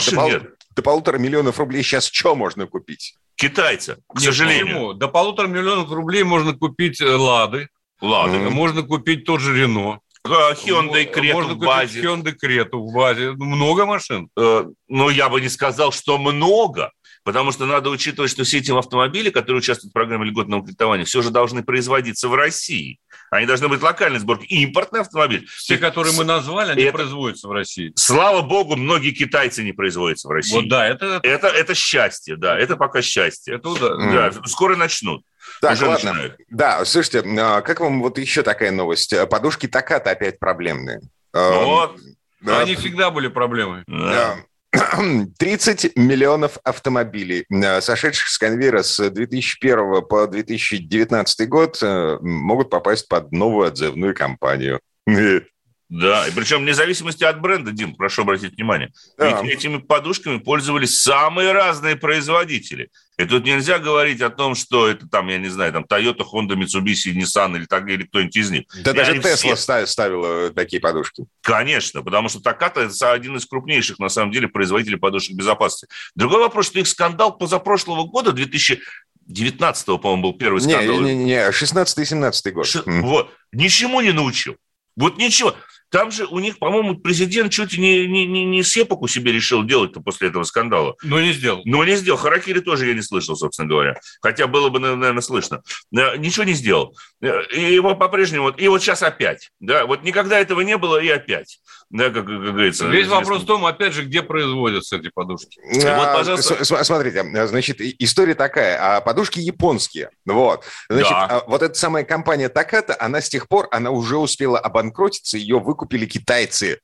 до 0.77 0.83
полутора 0.83 1.19
миллионов 1.19 1.59
рублей 1.59 1.83
сейчас 1.83 2.07
что 2.07 2.37
можно 2.37 2.69
купить? 2.69 3.17
Китайца, 3.37 3.99
к 4.09 4.15
Нет, 4.17 4.25
сожалению. 4.25 4.67
Почему? 4.67 4.93
До 4.95 5.09
полутора 5.09 5.47
миллионов 5.47 5.91
рублей 5.91 6.25
можно 6.25 6.55
купить 6.55 7.01
э, 7.01 7.15
«Лады». 7.15 7.69
«Лады». 8.01 8.39
Можно 8.51 8.83
купить 8.83 9.25
тот 9.25 9.41
же 9.41 9.57
«Рено». 9.57 10.01
Hyundai 10.27 11.05
Крету 11.05 11.37
Можно 11.37 11.55
в 11.55 11.59
базе. 11.59 12.03
Hyundai 12.03 12.33
Крету 12.33 12.81
в 12.81 12.93
базе. 12.93 13.33
Много 13.33 13.87
машин? 13.87 14.29
Э, 14.37 14.65
ну, 14.89 15.09
я 15.09 15.29
бы 15.29 15.41
не 15.41 15.49
сказал, 15.49 15.93
что 15.93 16.19
много. 16.19 16.91
Потому 17.25 17.51
что 17.51 17.67
надо 17.67 17.91
учитывать, 17.91 18.31
что 18.31 18.45
все 18.45 18.59
эти 18.59 18.71
автомобили, 18.71 19.31
которые 19.31 19.59
участвуют 19.59 19.91
в 19.91 19.95
программе 19.95 20.27
льготного 20.27 20.63
кредитования, 20.63 21.05
все 21.05 21.23
же 21.23 21.31
должны 21.31 21.65
производиться 21.65 22.29
в 22.29 22.35
России. 22.35 22.99
Они 23.31 23.47
должны 23.47 23.69
быть 23.69 23.83
локальной 23.83 24.19
сборки. 24.19 24.45
Импортный 24.47 25.01
автомобиль. 25.01 25.49
Те, 25.67 25.79
которые 25.79 26.15
мы 26.15 26.25
назвали, 26.25 26.73
они 26.73 26.83
это, 26.83 26.93
производятся 26.93 27.49
в 27.49 27.53
России. 27.53 27.93
Слава 27.97 28.43
богу, 28.43 28.77
многие 28.77 29.11
китайцы 29.11 29.63
не 29.63 29.73
производятся 29.73 30.29
в 30.29 30.31
России. 30.31 30.55
Вот 30.55 30.69
да, 30.69 30.87
это... 30.87 31.21
Это, 31.23 31.49
это 31.49 31.75
счастье, 31.75 32.37
да, 32.37 32.59
это 32.59 32.77
пока 32.77 33.03
счастье. 33.03 33.57
Это 33.57 33.75
да. 33.75 34.31
да. 34.31 34.43
Скоро 34.47 34.77
начнут. 34.77 35.23
Так, 35.61 35.73
Уже 35.73 35.87
ладно. 35.87 36.13
Начинают. 36.13 36.37
Да, 36.51 36.85
слушайте, 36.85 37.23
а 37.39 37.61
как 37.63 37.81
вам 37.81 38.03
вот 38.03 38.19
еще 38.19 38.43
такая 38.43 38.73
новость? 38.73 39.15
Подушки 39.29 39.67
Таката 39.69 40.11
опять 40.11 40.39
проблемные. 40.39 41.01
Вот. 41.33 41.99
Да. 42.41 42.61
Они 42.61 42.75
всегда 42.77 43.11
были 43.11 43.29
проблемой. 43.29 43.83
Да. 43.87 44.37
30 45.39 45.97
миллионов 45.97 46.59
автомобилей, 46.65 47.45
э, 47.51 47.81
сошедших 47.81 48.29
с 48.29 48.39
конвейера 48.39 48.83
с 48.83 49.11
2001 49.11 50.03
по 50.03 50.27
2019 50.27 51.49
год, 51.49 51.79
э, 51.83 52.19
могут 52.21 52.71
попасть 52.71 53.09
под 53.09 53.33
новую 53.33 53.69
отзывную 53.69 54.15
кампанию. 54.15 54.81
Да, 55.89 56.27
и 56.27 56.33
причем 56.33 56.63
вне 56.63 56.75
зависимости 56.75 57.23
от 57.23 57.41
бренда, 57.41 57.71
Дим, 57.71 57.95
прошу 57.95 58.23
обратить 58.23 58.57
внимание. 58.57 58.93
Да. 59.17 59.41
Ведь 59.41 59.53
этими 59.53 59.77
подушками 59.77 60.39
пользовались 60.39 61.01
самые 61.01 61.53
разные 61.53 61.95
производители. 61.95 62.91
И 63.19 63.25
тут 63.25 63.45
нельзя 63.45 63.79
говорить 63.79 64.21
о 64.21 64.29
том, 64.29 64.55
что 64.55 64.89
это 64.89 65.09
там, 65.09 65.29
я 65.29 65.39
не 65.39 65.49
знаю, 65.49 65.73
там 65.73 65.85
Toyota, 65.85 66.23
Honda, 66.31 66.55
Mitsubishi, 66.55 67.15
Nissan 67.15 67.57
или, 67.57 67.65
так, 67.65 67.89
или 67.89 68.03
кто-нибудь 68.03 68.37
из 68.37 68.51
них. 68.51 68.65
Да 68.83 68.91
и 68.91 68.95
даже 68.95 69.15
Tesla 69.15 69.55
все... 69.55 69.87
ставила 69.87 70.51
такие 70.51 70.81
подушки. 70.81 71.25
Конечно, 71.41 72.03
потому 72.03 72.29
что 72.29 72.41
Takata– 72.41 72.87
это 72.91 73.13
один 73.13 73.37
из 73.37 73.47
крупнейших, 73.47 73.99
на 73.99 74.11
самом 74.11 74.33
деле, 74.33 74.49
производителей 74.49 74.99
подушек 74.99 75.35
безопасности. 75.35 75.89
Другой 76.15 76.41
вопрос, 76.41 76.67
что 76.67 76.79
их 76.79 76.89
скандал 76.89 77.37
позапрошлого 77.37 78.05
года, 78.05 78.33
2000 78.33 78.81
19-го, 79.29 79.99
по-моему, 79.99 80.23
был 80.23 80.33
первый 80.35 80.61
скандал. 80.61 81.01
Не, 81.01 81.17
не, 81.17 81.25
не, 81.25 81.51
16-17 81.51 82.51
год. 82.53 82.67
Ш... 82.67 82.83
Вот. 82.87 83.33
Ничему 83.53 84.01
не 84.01 84.13
научил. 84.13 84.57
Вот 84.97 85.19
ничего. 85.19 85.57
Там 85.91 86.11
же 86.11 86.27
у 86.27 86.39
них, 86.39 86.59
по-моему, 86.59 86.97
президент 86.97 87.53
чуть 87.53 87.79
не, 87.79 88.07
не, 88.07 88.27
не, 88.27 88.45
не 88.45 88.63
сепаку 88.63 89.09
себе 89.09 89.33
решил 89.33 89.65
делать-то 89.65 90.01
после 90.01 90.29
этого 90.29 90.43
скандала. 90.43 90.97
Но 91.03 91.21
не 91.21 91.33
сделал. 91.33 91.63
Но 91.65 91.85
не 91.85 91.97
сделал. 91.97 92.19
Харакири 92.19 92.61
тоже 92.61 92.87
я 92.87 92.95
не 92.95 93.03
слышал, 93.03 93.37
собственно 93.37 93.69
говоря. 93.69 93.99
Хотя 94.21 94.47
было 94.47 94.69
бы, 94.69 94.81
наверное, 94.81 95.21
слышно. 95.21 95.63
Э, 95.97 96.17
ничего 96.17 96.45
не 96.45 96.55
сделал. 96.55 96.97
Э, 97.21 97.43
и 97.53 97.75
его 97.75 97.95
по-прежнему... 97.95 98.51
И 98.51 98.69
вот 98.69 98.83
сейчас 98.83 99.03
опять. 99.03 99.51
Да, 99.61 99.87
вот 99.87 100.03
никогда 100.03 100.39
этого 100.39 100.61
не 100.63 100.77
было, 100.77 101.01
и 101.01 101.09
опять. 101.09 101.61
Да, 101.89 102.11
как, 102.11 102.27
как 102.27 102.43
говорится. 102.43 102.89
Весь 102.89 103.07
вопрос 103.07 103.43
в 103.43 103.47
том, 103.47 103.65
опять 103.65 103.93
же, 103.93 104.05
где 104.05 104.23
производятся 104.23 104.97
эти 104.97 105.09
подушки. 105.09 105.61
А, 105.85 105.99
вот, 105.99 106.19
пожалуйста. 106.19 106.85
Смотрите, 106.85 107.47
значит, 107.47 107.81
история 107.81 108.35
такая. 108.35 108.97
А 108.97 109.01
подушки 109.01 109.39
японские. 109.39 110.11
Вот. 110.25 110.65
Значит, 110.89 111.11
да. 111.11 111.27
А 111.27 111.45
вот 111.47 111.63
эта 111.63 111.75
самая 111.75 112.03
компания 112.03 112.49
Таката, 112.49 112.97
она 112.99 113.21
с 113.21 113.29
тех 113.29 113.47
пор, 113.47 113.69
она 113.71 113.93
уже 113.93 114.17
успела 114.17 114.59
обанкротиться, 114.59 115.39
ее 115.39 115.61
вы 115.61 115.77
выкупили 115.77 116.07
китайцы. 116.07 116.81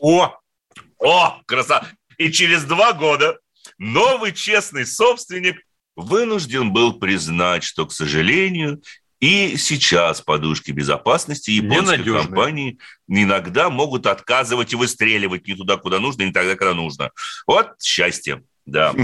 О, 0.00 0.34
о, 0.98 1.40
красота! 1.46 1.86
И 2.16 2.32
через 2.32 2.64
два 2.64 2.92
года 2.92 3.38
новый 3.78 4.32
честный 4.32 4.86
собственник 4.86 5.56
вынужден 5.94 6.72
был 6.72 6.98
признать, 6.98 7.62
что, 7.62 7.86
к 7.86 7.92
сожалению, 7.92 8.82
и 9.20 9.56
сейчас 9.56 10.20
подушки 10.22 10.70
безопасности 10.70 11.50
японских 11.50 12.04
компаний 12.12 12.78
иногда 13.06 13.70
могут 13.70 14.06
отказывать 14.06 14.72
и 14.72 14.76
выстреливать 14.76 15.46
не 15.46 15.54
туда, 15.54 15.76
куда 15.76 15.98
нужно, 15.98 16.22
не 16.22 16.32
тогда, 16.32 16.56
когда 16.56 16.74
нужно. 16.74 17.10
Вот 17.46 17.72
счастье. 17.82 18.42
Да. 18.66 18.94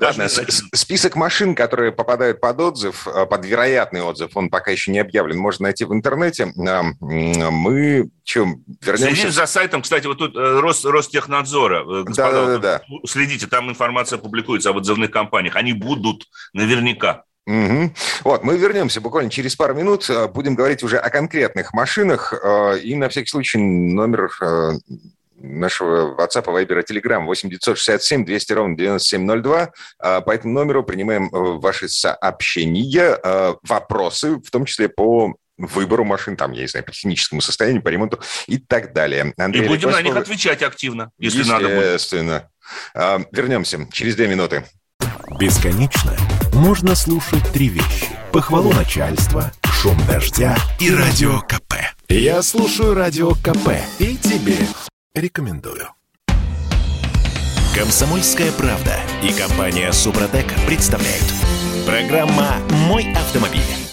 Ладно, 0.00 0.28
список 0.28 1.16
машин, 1.16 1.54
которые 1.54 1.90
попадают 1.90 2.40
под 2.40 2.60
отзыв, 2.60 3.08
э, 3.08 3.26
под 3.26 3.44
вероятный 3.44 4.02
отзыв, 4.02 4.36
он 4.36 4.50
пока 4.50 4.70
еще 4.70 4.92
не 4.92 5.00
объявлен, 5.00 5.36
можно 5.36 5.64
найти 5.64 5.84
в 5.84 5.92
интернете. 5.92 6.52
Мы 6.54 8.08
чем 8.22 8.62
вернемся... 8.80 9.06
Следите 9.06 9.30
за 9.30 9.46
сайтом, 9.46 9.82
кстати, 9.82 10.06
вот 10.06 10.18
тут 10.18 10.36
э, 10.36 10.60
Рос, 10.60 10.84
Ростехнадзора. 10.84 11.80
Э, 11.80 12.02
господа, 12.04 12.32
да, 12.32 12.46
да, 12.46 12.58
да, 12.58 12.78
да. 12.88 12.98
Следите, 13.06 13.48
там 13.48 13.68
информация 13.68 14.18
публикуется 14.18 14.70
об 14.70 14.76
отзывных 14.76 15.10
компаниях. 15.10 15.56
Они 15.56 15.72
будут 15.72 16.28
наверняка. 16.52 17.24
Угу. 17.46 17.92
Вот, 18.24 18.42
мы 18.42 18.56
вернемся 18.56 19.00
буквально 19.00 19.30
через 19.30 19.54
пару 19.54 19.74
минут. 19.74 20.10
Будем 20.32 20.54
говорить 20.54 20.82
уже 20.82 20.98
о 20.98 21.10
конкретных 21.10 21.74
машинах. 21.74 22.32
И 22.82 22.94
на 22.94 23.08
всякий 23.08 23.28
случай 23.28 23.58
номер 23.58 24.30
нашего 25.44 26.16
WhatsApp, 26.20 26.46
Viber 26.46 26.82
и 26.82 26.92
Telegram 26.92 27.24
8 27.24 27.50
967 27.50 28.24
200 28.24 28.52
ровно 28.52 28.76
9702. 28.76 29.72
А, 29.98 30.20
по 30.20 30.30
этому 30.30 30.54
номеру 30.54 30.82
принимаем 30.82 31.26
э, 31.26 31.28
ваши 31.32 31.88
сообщения, 31.88 33.18
э, 33.22 33.54
вопросы, 33.62 34.36
в 34.36 34.50
том 34.50 34.64
числе 34.64 34.88
по 34.88 35.36
выбору 35.56 36.04
машин, 36.04 36.36
там, 36.36 36.52
я 36.52 36.62
не 36.62 36.66
знаю, 36.66 36.84
по 36.84 36.92
техническому 36.92 37.40
состоянию, 37.40 37.82
по 37.82 37.88
ремонту 37.88 38.20
и 38.46 38.58
так 38.58 38.92
далее. 38.92 39.32
Андрей 39.36 39.64
и 39.64 39.68
будем 39.68 39.90
на 39.90 40.02
них 40.02 40.16
отвечать 40.16 40.62
активно, 40.62 41.10
если 41.18 41.44
надо 41.44 41.68
будет. 41.68 41.94
Естественно. 41.94 42.50
Вернемся 43.30 43.86
через 43.92 44.16
две 44.16 44.26
минуты. 44.26 44.64
Бесконечно 45.38 46.16
можно 46.54 46.94
слушать 46.94 47.42
три 47.52 47.68
вещи. 47.68 48.08
Похвалу 48.32 48.72
начальства, 48.72 49.52
шум 49.64 49.96
дождя 50.06 50.56
и 50.80 50.90
радио 50.90 51.40
КП. 51.40 51.74
Я 52.08 52.42
слушаю 52.42 52.94
радио 52.94 53.34
КП 53.34 53.70
и 53.98 54.16
тебе 54.16 54.56
Рекомендую. 55.14 55.88
Комсомольская 57.74 58.52
правда 58.52 58.96
и 59.22 59.32
компания 59.32 59.92
Супротек 59.92 60.46
представляют. 60.66 61.24
Программа 61.86 62.56
«Мой 62.88 63.12
автомобиль». 63.12 63.83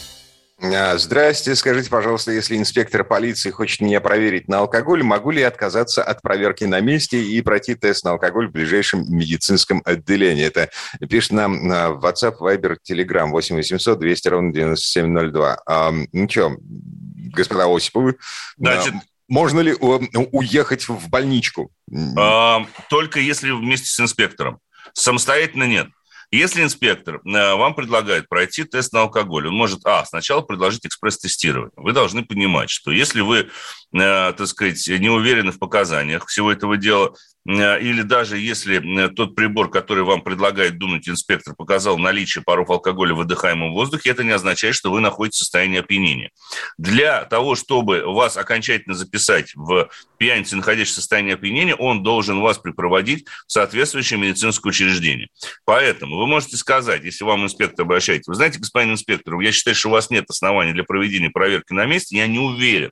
А, 0.64 0.98
здрасте, 0.98 1.56
скажите, 1.56 1.90
пожалуйста, 1.90 2.32
если 2.32 2.56
инспектор 2.56 3.04
полиции 3.04 3.50
хочет 3.50 3.82
меня 3.82 4.00
проверить 4.00 4.48
на 4.48 4.60
алкоголь, 4.60 5.02
могу 5.02 5.32
ли 5.32 5.42
я 5.42 5.48
отказаться 5.48 6.04
от 6.04 6.22
проверки 6.22 6.66
на 6.66 6.80
месте 6.82 7.22
и 7.22 7.42
пройти 7.42 7.74
тест 7.74 8.06
на 8.06 8.12
алкоголь 8.12 8.48
в 8.48 8.52
ближайшем 8.52 9.04
медицинском 9.10 9.82
отделении? 9.86 10.46
Это 10.46 10.70
пишет 11.10 11.32
нам 11.32 11.68
на 11.68 11.88
WhatsApp, 11.88 12.38
Viber, 12.40 12.78
Telegram 12.88 13.30
8 13.30 13.56
800 13.56 14.00
200 14.00 14.28
ровно 14.28 14.54
9702. 14.54 15.62
А, 15.66 15.94
ну 16.12 16.30
что, 16.30 16.56
господа 16.60 17.66
Осиповы, 17.66 18.18
Значит, 18.58 18.94
можно 19.28 19.62
ли 19.62 19.76
ну, 19.80 20.30
уехать 20.32 20.88
в 20.88 21.10
больничку? 21.10 21.72
А, 22.18 22.68
только 22.90 23.20
если 23.20 23.50
вместе 23.50 23.88
с 23.88 24.00
инспектором. 24.00 24.60
Самостоятельно 24.94 25.64
нет. 25.64 25.88
Если 26.32 26.64
инспектор 26.64 27.16
э, 27.16 27.56
вам 27.56 27.76
предлагает 27.76 28.30
пройти 28.30 28.64
тест 28.64 28.94
на 28.94 29.02
алкоголь, 29.02 29.48
он 29.48 29.54
может, 29.54 29.86
а, 29.86 30.06
сначала 30.06 30.42
предложить 30.42 30.86
экспресс-тестирование. 30.86 31.74
Вы 31.76 31.92
должны 31.92 32.24
понимать, 32.24 32.70
что 32.70 32.92
если 32.92 33.20
вы, 33.20 33.50
так 33.94 34.48
сказать, 34.48 34.88
не 34.88 35.10
уверены 35.10 35.52
в 35.52 35.60
показаниях 35.60 36.28
всего 36.28 36.52
этого 36.52 36.78
дела, 36.78 37.14
э, 37.48 37.82
или 37.82 38.04
даже 38.04 38.38
если 38.38 39.08
тот 39.10 39.36
прибор, 39.36 39.70
который 39.70 40.04
вам 40.04 40.22
предлагает 40.22 40.78
дунуть 40.78 41.10
инспектор, 41.10 41.56
показал 41.56 41.98
наличие 41.98 42.44
паров 42.44 42.70
алкоголя 42.70 43.14
в 43.14 43.18
выдыхаемом 43.18 43.74
воздухе, 43.74 44.12
это 44.12 44.24
не 44.24 44.32
означает, 44.32 44.76
что 44.76 44.92
вы 44.92 45.02
находитесь 45.02 45.40
в 45.40 45.44
состоянии 45.44 45.80
опьянения. 45.80 46.30
Для 46.78 47.26
того, 47.26 47.56
чтобы 47.56 48.04
вас 48.06 48.38
окончательно 48.38 48.96
записать 48.96 49.54
в 49.56 49.90
пьянице, 50.18 50.56
находящийся 50.56 51.00
в 51.00 51.02
состоянии 51.02 51.34
опьянения, 51.34 51.76
он 51.76 52.04
должен 52.04 52.40
вас 52.40 52.60
припроводить 52.60 53.28
в 53.48 53.52
соответствующее 53.52 54.20
медицинское 54.20 54.70
учреждение. 54.70 55.28
Поэтому 55.66 56.18
вы 56.18 56.28
можете 56.28 56.56
сказать, 56.56 57.04
если 57.04 57.26
вам 57.26 57.44
инспектор 57.44 57.86
обращается, 57.86 58.32
вы 58.32 58.36
знаете, 58.36 58.60
господин 58.60 58.94
инспектор, 58.94 59.38
я 59.42 59.52
считаю, 59.52 59.76
что 59.76 59.90
у 59.90 59.92
вас 59.92 60.10
нет 60.10 60.26
оснований 60.30 60.74
для 60.74 60.84
проведения 60.84 61.30
проверки 61.30 61.74
на 61.74 61.86
месте, 61.86 62.16
я 62.16 62.28
не 62.28 62.40
уверен 62.40 62.92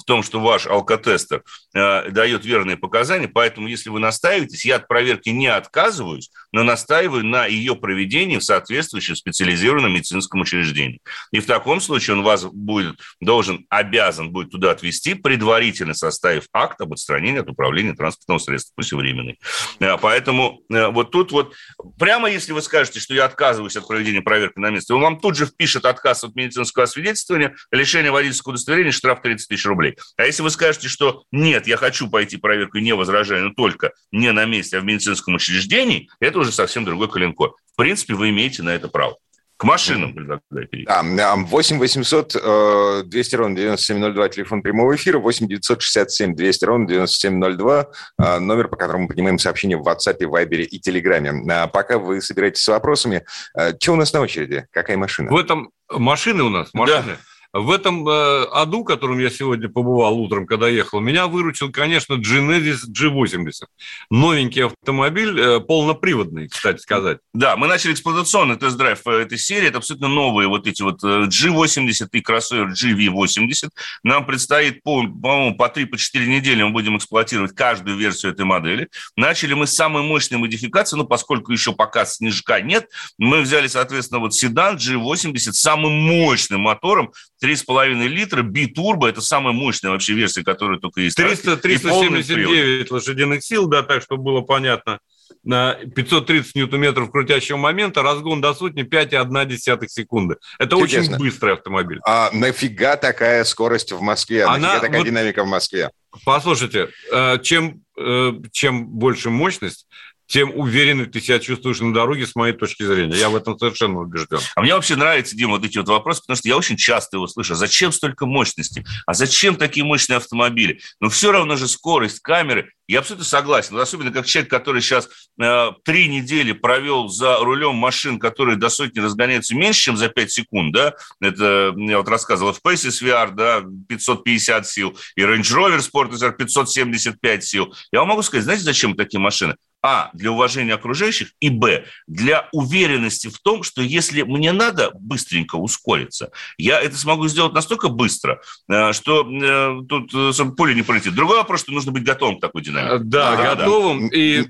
в 0.00 0.04
том, 0.04 0.22
что 0.22 0.39
ваш 0.40 0.66
алкотестер 0.66 1.44
э, 1.74 2.10
дает 2.10 2.44
верные 2.44 2.76
показания, 2.76 3.28
поэтому 3.28 3.68
если 3.68 3.90
вы 3.90 4.00
настаиваетесь, 4.00 4.64
я 4.64 4.76
от 4.76 4.88
проверки 4.88 5.30
не 5.30 5.46
отказываюсь, 5.46 6.30
но 6.52 6.62
настаиваю 6.62 7.24
на 7.24 7.46
ее 7.46 7.76
проведении 7.76 8.38
в 8.38 8.44
соответствующем 8.44 9.16
специализированном 9.16 9.92
медицинском 9.92 10.40
учреждении. 10.40 11.00
И 11.32 11.40
в 11.40 11.46
таком 11.46 11.80
случае 11.80 12.16
он 12.16 12.22
вас 12.22 12.44
будет, 12.44 12.96
должен, 13.20 13.66
обязан 13.68 14.30
будет 14.30 14.50
туда 14.50 14.72
отвезти, 14.72 15.14
предварительно 15.14 15.94
составив 15.94 16.46
акт 16.52 16.80
об 16.80 16.92
отстранении 16.92 17.40
от 17.40 17.48
управления 17.48 17.94
транспортного 17.94 18.38
средства, 18.38 18.72
пусть 18.76 18.92
и 18.92 18.94
временный. 18.94 19.38
Э, 19.80 19.96
поэтому 20.00 20.62
э, 20.70 20.88
вот 20.88 21.10
тут 21.10 21.32
вот, 21.32 21.54
прямо 21.98 22.30
если 22.30 22.52
вы 22.52 22.62
скажете, 22.62 23.00
что 23.00 23.14
я 23.14 23.24
отказываюсь 23.24 23.76
от 23.76 23.86
проведения 23.86 24.22
проверки 24.22 24.58
на 24.58 24.70
месте, 24.70 24.94
он 24.94 25.02
вам 25.02 25.20
тут 25.20 25.36
же 25.36 25.46
впишет 25.46 25.84
отказ 25.84 26.24
от 26.24 26.34
медицинского 26.34 26.84
освидетельствования, 26.84 27.54
лишение 27.70 28.10
водительского 28.10 28.52
удостоверения, 28.52 28.92
штраф 28.92 29.22
30 29.22 29.48
тысяч 29.48 29.66
рублей. 29.66 29.96
А 30.16 30.24
если 30.24 30.42
вы 30.42 30.50
скажете, 30.50 30.88
что 30.88 31.24
нет, 31.32 31.66
я 31.66 31.76
хочу 31.76 32.08
пойти 32.08 32.36
проверку 32.36 32.78
и 32.78 32.82
не 32.82 32.94
возражаю, 32.94 33.44
но 33.44 33.54
только 33.54 33.92
не 34.12 34.32
на 34.32 34.44
месте, 34.44 34.78
а 34.78 34.80
в 34.80 34.84
медицинском 34.84 35.34
учреждении, 35.34 36.08
это 36.20 36.39
уже 36.40 36.52
совсем 36.52 36.84
другой 36.84 37.08
коленкор. 37.08 37.54
В 37.72 37.76
принципе, 37.76 38.14
вы 38.14 38.30
имеете 38.30 38.62
на 38.62 38.70
это 38.70 38.88
право. 38.88 39.16
К 39.60 39.64
машинам 39.64 40.14
предлагаю 40.14 40.68
перейти. 40.70 40.86
Да, 40.86 41.36
8 41.36 41.78
800 41.78 43.06
200 43.06 43.34
ровно 43.34 43.56
9702, 43.56 44.28
телефон 44.30 44.62
прямого 44.62 44.96
эфира, 44.96 45.18
8 45.18 45.48
967 45.48 46.34
200 46.34 46.64
ровно 46.64 46.88
9702, 46.88 47.86
э, 48.18 48.38
номер, 48.38 48.68
по 48.68 48.76
которому 48.76 49.02
мы 49.02 49.08
принимаем 49.08 49.38
сообщения 49.38 49.76
в 49.76 49.86
WhatsApp, 49.86 50.18
Viber 50.18 50.62
и 50.62 50.80
Telegram. 50.80 51.44
А 51.50 51.66
пока 51.66 51.98
вы 51.98 52.22
собираетесь 52.22 52.62
с 52.62 52.68
вопросами, 52.68 53.22
э, 53.54 53.74
что 53.78 53.92
у 53.92 53.96
нас 53.96 54.14
на 54.14 54.22
очереди? 54.22 54.66
Какая 54.70 54.96
машина? 54.96 55.30
В 55.30 55.36
этом 55.36 55.70
машины 55.90 56.42
у 56.42 56.48
нас, 56.48 56.72
машины. 56.72 57.02
Да. 57.06 57.29
В 57.52 57.72
этом 57.72 58.08
э, 58.08 58.44
аду, 58.52 58.84
которым 58.84 59.18
я 59.18 59.28
сегодня 59.28 59.68
побывал 59.68 60.16
утром, 60.20 60.46
когда 60.46 60.68
ехал, 60.68 61.00
меня 61.00 61.26
выручил, 61.26 61.72
конечно, 61.72 62.14
Genesis 62.14 62.82
G80. 62.88 63.66
Новенький 64.08 64.66
автомобиль, 64.66 65.38
э, 65.40 65.58
полноприводный, 65.58 66.48
кстати 66.48 66.78
сказать. 66.78 67.18
Да, 67.34 67.56
мы 67.56 67.66
начали 67.66 67.92
эксплуатационный 67.92 68.54
тест-драйв 68.56 69.00
э, 69.04 69.22
этой 69.22 69.36
серии. 69.36 69.66
Это 69.66 69.78
абсолютно 69.78 70.06
новые 70.06 70.46
вот 70.46 70.68
эти 70.68 70.82
вот 70.82 71.02
э, 71.02 71.24
G80 71.24 72.08
и 72.12 72.20
кроссовер 72.20 72.68
GV80. 72.68 73.70
Нам 74.04 74.26
предстоит, 74.26 74.84
по, 74.84 75.02
по-моему, 75.02 75.56
по 75.56 75.64
3-4 75.64 76.26
недели 76.26 76.62
мы 76.62 76.70
будем 76.70 76.98
эксплуатировать 76.98 77.56
каждую 77.56 77.96
версию 77.96 78.30
этой 78.30 78.44
модели. 78.44 78.88
Начали 79.16 79.54
мы 79.54 79.66
с 79.66 79.74
самой 79.74 80.04
мощной 80.04 80.38
модификации, 80.38 80.96
но 80.96 81.04
поскольку 81.04 81.50
еще 81.50 81.72
пока 81.72 82.04
снежка 82.04 82.60
нет, 82.60 82.88
мы 83.18 83.40
взяли, 83.40 83.66
соответственно, 83.66 84.20
вот 84.20 84.34
седан 84.34 84.76
G80 84.76 85.36
с 85.36 85.58
самым 85.58 85.92
мощным 85.92 86.60
мотором, 86.60 87.12
3,5 87.42 88.06
литра, 88.06 88.42
битурбо, 88.42 89.08
это 89.08 89.20
самая 89.20 89.52
мощная 89.52 89.92
вообще 89.92 90.14
версия, 90.14 90.42
которая 90.42 90.78
только 90.78 91.00
есть. 91.00 91.16
300, 91.16 91.56
379 91.56 92.90
лошадиных 92.90 93.42
сил, 93.42 93.66
да, 93.66 93.82
так, 93.82 94.02
чтобы 94.02 94.22
было 94.24 94.40
понятно. 94.42 94.98
На 95.42 95.74
530 95.74 96.54
ньютон-метров 96.54 97.10
крутящего 97.10 97.56
момента, 97.56 98.02
разгон 98.02 98.40
до 98.40 98.52
сотни 98.52 98.84
5,1 98.84 99.88
секунды. 99.88 100.36
Это 100.58 100.76
Чудесно. 100.76 101.14
очень 101.14 101.24
быстрый 101.24 101.54
автомобиль. 101.54 102.00
А 102.04 102.30
нафига 102.32 102.96
такая 102.96 103.44
скорость 103.44 103.92
в 103.92 104.02
Москве? 104.02 104.44
Она, 104.44 104.58
нафига 104.58 104.80
такая 104.80 104.98
вот, 104.98 105.06
динамика 105.06 105.44
в 105.44 105.48
Москве? 105.48 105.90
Послушайте, 106.24 106.90
э, 107.10 107.38
чем, 107.42 107.82
э, 107.96 108.32
чем 108.52 108.86
больше 108.86 109.30
мощность, 109.30 109.86
тем 110.30 110.52
увереннее 110.54 111.06
ты 111.06 111.20
себя 111.20 111.40
чувствуешь 111.40 111.80
на 111.80 111.92
дороге, 111.92 112.24
с 112.24 112.36
моей 112.36 112.54
точки 112.54 112.84
зрения. 112.84 113.16
Я 113.16 113.30
в 113.30 113.36
этом 113.36 113.58
совершенно 113.58 113.98
убежден. 113.98 114.38
А 114.54 114.60
мне 114.62 114.74
вообще 114.74 114.94
нравится, 114.94 115.36
Дима, 115.36 115.52
вот 115.52 115.64
эти 115.64 115.76
вот 115.76 115.88
вопросы, 115.88 116.20
потому 116.20 116.36
что 116.36 116.48
я 116.48 116.56
очень 116.56 116.76
часто 116.76 117.16
его 117.16 117.26
слышу. 117.26 117.56
Зачем 117.56 117.90
столько 117.90 118.26
мощности? 118.26 118.84
А 119.06 119.14
зачем 119.14 119.56
такие 119.56 119.84
мощные 119.84 120.18
автомобили? 120.18 120.80
Но 121.00 121.08
все 121.08 121.32
равно 121.32 121.56
же 121.56 121.66
скорость, 121.66 122.20
камеры. 122.20 122.70
Я 122.86 123.00
абсолютно 123.00 123.24
согласен. 123.24 123.76
Особенно 123.76 124.12
как 124.12 124.26
человек, 124.26 124.50
который 124.50 124.82
сейчас 124.82 125.08
э, 125.40 125.70
три 125.84 126.08
недели 126.08 126.52
провел 126.52 127.08
за 127.08 127.36
рулем 127.38 127.74
машин, 127.74 128.20
которые 128.20 128.56
до 128.56 128.68
сотни 128.68 129.00
разгоняются 129.00 129.56
меньше, 129.56 129.80
чем 129.80 129.96
за 129.96 130.08
5 130.08 130.30
секунд, 130.30 130.72
да, 130.72 130.94
это 131.20 131.74
я 131.76 131.98
вот 131.98 132.08
рассказывал, 132.08 132.52
в 132.52 132.60
Paces 132.64 133.02
VR, 133.02 133.32
да, 133.32 133.64
550 133.88 134.66
сил, 134.66 134.98
и 135.16 135.22
Range 135.22 135.40
Rover 135.40 135.78
Sport 135.78 136.12
SR 136.12 136.32
575 136.36 137.44
сил. 137.44 137.74
Я 137.92 138.00
вам 138.00 138.08
могу 138.08 138.22
сказать, 138.22 138.44
знаете, 138.44 138.64
зачем 138.64 138.94
такие 138.94 139.20
машины? 139.20 139.56
А, 139.82 140.10
для 140.12 140.30
уважения 140.30 140.74
окружающих, 140.74 141.32
и 141.40 141.48
Б, 141.48 141.84
для 142.06 142.48
уверенности 142.52 143.28
в 143.28 143.38
том, 143.38 143.62
что 143.62 143.80
если 143.80 144.22
мне 144.22 144.52
надо 144.52 144.90
быстренько 144.94 145.56
ускориться, 145.56 146.30
я 146.58 146.78
это 146.78 146.96
смогу 146.96 147.28
сделать 147.28 147.54
настолько 147.54 147.88
быстро, 147.88 148.42
э, 148.68 148.92
что 148.92 149.26
э, 149.26 149.80
тут 149.88 150.12
э, 150.14 150.44
поле 150.56 150.74
не 150.74 150.82
пролетит. 150.82 151.14
Другой 151.14 151.38
вопрос, 151.38 151.60
что 151.60 151.72
нужно 151.72 151.92
быть 151.92 152.04
готовым 152.04 152.36
к 152.36 152.40
такой 152.40 152.62
динамике. 152.62 153.04
Да, 153.04 153.36
да 153.36 153.54
готовым. 153.54 154.10
Да. 154.10 154.16
И 154.16 154.46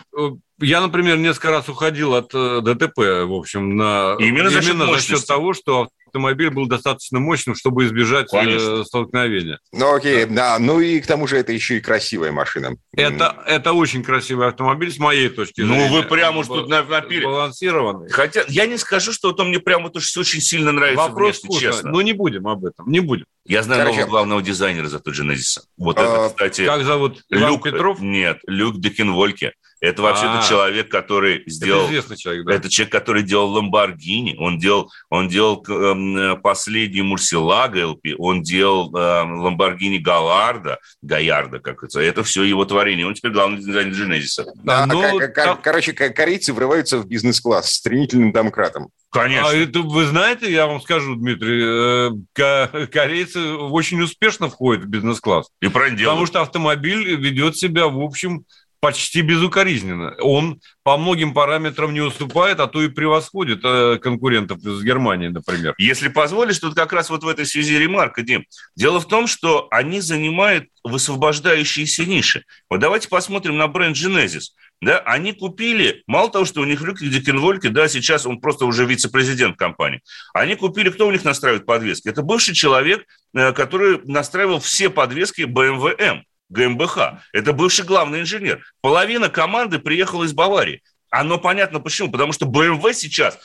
я, 0.61 0.81
например, 0.81 1.18
несколько 1.18 1.51
раз 1.51 1.68
уходил 1.68 2.14
от 2.14 2.29
ДТП, 2.29 2.99
в 2.99 3.35
общем, 3.35 3.77
на... 3.77 4.16
Именно, 4.18 4.51
за 4.51 4.62
счет, 4.62 4.75
именно 4.75 4.92
за 4.92 5.01
счет 5.01 5.27
того, 5.27 5.55
что 5.55 5.88
автомобиль 6.11 6.51
был 6.51 6.66
достаточно 6.66 7.20
мощным, 7.20 7.55
чтобы 7.55 7.87
избежать 7.87 8.27
э, 8.33 8.37
Конечно. 8.37 8.85
столкновения. 8.85 9.61
Ну, 9.73 9.94
окей, 9.94 10.27
да. 10.27 10.59
Ну 10.59 10.81
и 10.81 11.01
к 11.01 11.07
тому 11.07 11.27
же 11.27 11.38
это 11.38 11.53
еще 11.53 11.79
и 11.79 11.81
красивая 11.81 12.33
машина. 12.33 12.75
Это, 12.96 13.42
это 13.46 13.73
очень 13.73 14.03
красивый 14.03 14.49
автомобиль 14.49 14.92
с 14.92 14.99
моей 14.99 15.29
точки 15.29 15.62
зрения. 15.62 15.88
Ну, 15.88 15.96
вы 15.96 16.03
прямо 16.03 16.38
уж 16.38 16.49
тут 16.49 16.68
напили. 16.68 17.25
Балансированный. 17.25 18.11
Хотя 18.11 18.44
я 18.49 18.66
не 18.66 18.77
скажу, 18.77 19.12
что 19.12 19.29
вот 19.29 19.40
он 19.40 19.49
мне 19.49 19.61
прямо 19.61 19.90
тоже 19.90 20.09
очень 20.18 20.40
сильно 20.40 20.73
нравится 20.73 21.09
Вопрос 21.09 21.42
внешне, 21.42 21.61
честно. 21.61 21.90
Ну, 21.90 22.01
не 22.01 22.12
будем 22.12 22.49
об 22.49 22.64
этом, 22.64 22.90
не 22.90 23.01
будем. 23.01 23.27
Я 23.46 23.62
знаю 23.62 23.81
Короче, 23.83 24.01
нового 24.01 24.11
главного 24.11 24.42
дизайнера 24.42 24.88
за 24.88 25.01
тот 25.01 25.14
Genesis. 25.14 25.61
Вот 25.77 25.99
а, 25.99 26.03
это, 26.03 26.29
кстати... 26.29 26.66
Как 26.66 26.85
зовут? 26.85 27.23
Люк 27.31 27.64
Петров? 27.64 28.01
Нет, 28.01 28.38
Люк 28.46 28.79
Декенвольке. 28.79 29.55
Это 29.81 30.03
вообще-то 30.03 30.40
а, 30.40 30.43
человек, 30.43 30.90
который 30.90 31.43
сделал... 31.47 31.85
Это 31.85 31.93
известный 31.93 32.16
человек, 32.19 32.47
да. 32.47 32.55
Это 32.55 32.69
человек, 32.69 32.93
который 32.93 33.23
делал 33.23 33.51
Ламборгини, 33.53 34.37
он 34.38 34.59
делал, 34.59 34.90
он 35.09 35.29
делал 35.29 35.64
э, 35.66 36.37
последний 36.43 37.01
Мурсилага 37.01 37.87
ЛП, 37.88 38.09
он 38.19 38.43
делал 38.43 38.95
э, 38.95 39.23
Ламборгини 39.23 39.97
Галарда, 39.97 40.79
Гаярда, 41.01 41.61
как 41.61 41.83
это. 41.83 42.01
Это 42.01 42.23
все 42.25 42.43
его 42.43 42.66
творение. 42.66 43.07
Он 43.07 43.14
теперь 43.14 43.33
главный 43.33 43.59
дизайнер 43.59 43.95
Дженезиса. 43.95 44.47
Да, 44.62 44.85
ну, 44.85 45.19
а, 45.19 45.57
короче, 45.57 45.95
корейцы 45.95 46.53
врываются 46.53 46.99
в 46.99 47.07
бизнес-класс 47.07 47.71
с 47.71 47.77
стремительным 47.77 48.33
домкратом. 48.33 48.90
Конечно. 49.11 49.49
А 49.49 49.55
это, 49.55 49.81
вы 49.81 50.05
знаете, 50.05 50.53
я 50.53 50.66
вам 50.66 50.81
скажу, 50.81 51.16
Дмитрий, 51.16 52.14
э, 52.37 52.87
корейцы 52.87 53.55
очень 53.55 54.01
успешно 54.03 54.51
входят 54.51 54.85
в 54.85 54.88
бизнес-класс. 54.88 55.49
И 55.61 55.69
правильно 55.69 55.99
делают. 55.99 56.16
Потому 56.19 56.27
что 56.27 56.43
автомобиль 56.43 57.16
ведет 57.16 57.57
себя, 57.57 57.88
в 57.88 57.99
общем, 57.99 58.45
почти 58.81 59.21
безукоризненно. 59.21 60.14
Он 60.21 60.61
по 60.83 60.97
многим 60.97 61.35
параметрам 61.35 61.93
не 61.93 62.01
уступает, 62.01 62.61
а 62.61 62.66
то 62.66 62.83
и 62.83 62.88
превосходит 62.88 63.61
э, 63.62 63.99
конкурентов 63.99 64.59
из 64.59 64.83
Германии, 64.83 65.29
например. 65.29 65.75
Если 65.79 66.09
позволишь, 66.09 66.59
тут 66.59 66.75
как 66.75 66.93
раз 66.93 67.11
вот 67.11 67.23
в 67.23 67.29
этой 67.29 67.47
связи 67.47 67.79
ремарка, 67.79 68.23
Дим. 68.23 68.45
Дело 68.77 68.99
в 68.99 69.07
том, 69.07 69.27
что 69.27 69.69
они 69.71 70.01
занимают 70.01 70.69
высвобождающиеся 70.83 72.07
ниши. 72.07 72.45
Вот 72.71 72.81
давайте 72.81 73.09
посмотрим 73.09 73.59
на 73.59 73.69
бренд 73.69 73.97
Genesis. 73.97 74.53
Да, 74.83 74.99
они 75.01 75.35
купили, 75.35 76.03
мало 76.07 76.31
того, 76.31 76.47
что 76.47 76.62
у 76.62 76.64
них 76.64 76.81
Люк 76.81 77.01
Дикенвольке, 77.01 77.69
да, 77.69 77.87
сейчас 77.87 78.25
он 78.25 78.40
просто 78.40 78.64
уже 78.64 78.87
вице-президент 78.87 79.59
компании, 79.59 80.01
они 80.33 80.55
купили, 80.55 80.88
кто 80.88 81.07
у 81.07 81.11
них 81.11 81.23
настраивает 81.23 81.66
подвески? 81.66 82.09
Это 82.09 82.23
бывший 82.23 82.55
человек, 82.55 83.05
э, 83.35 83.53
который 83.53 84.01
настраивал 84.05 84.59
все 84.59 84.88
подвески 84.88 85.43
BMW 85.43 85.95
M. 85.99 86.25
ГМБХ. 86.51 86.99
Это 87.33 87.53
бывший 87.53 87.85
главный 87.85 88.21
инженер. 88.21 88.63
Половина 88.81 89.29
команды 89.29 89.79
приехала 89.79 90.25
из 90.25 90.33
Баварии. 90.33 90.83
Оно 91.11 91.39
понятно 91.39 91.81
почему. 91.81 92.11
Потому 92.11 92.33
что 92.33 92.47
BMW 92.47 92.95
сейчас 92.95 93.39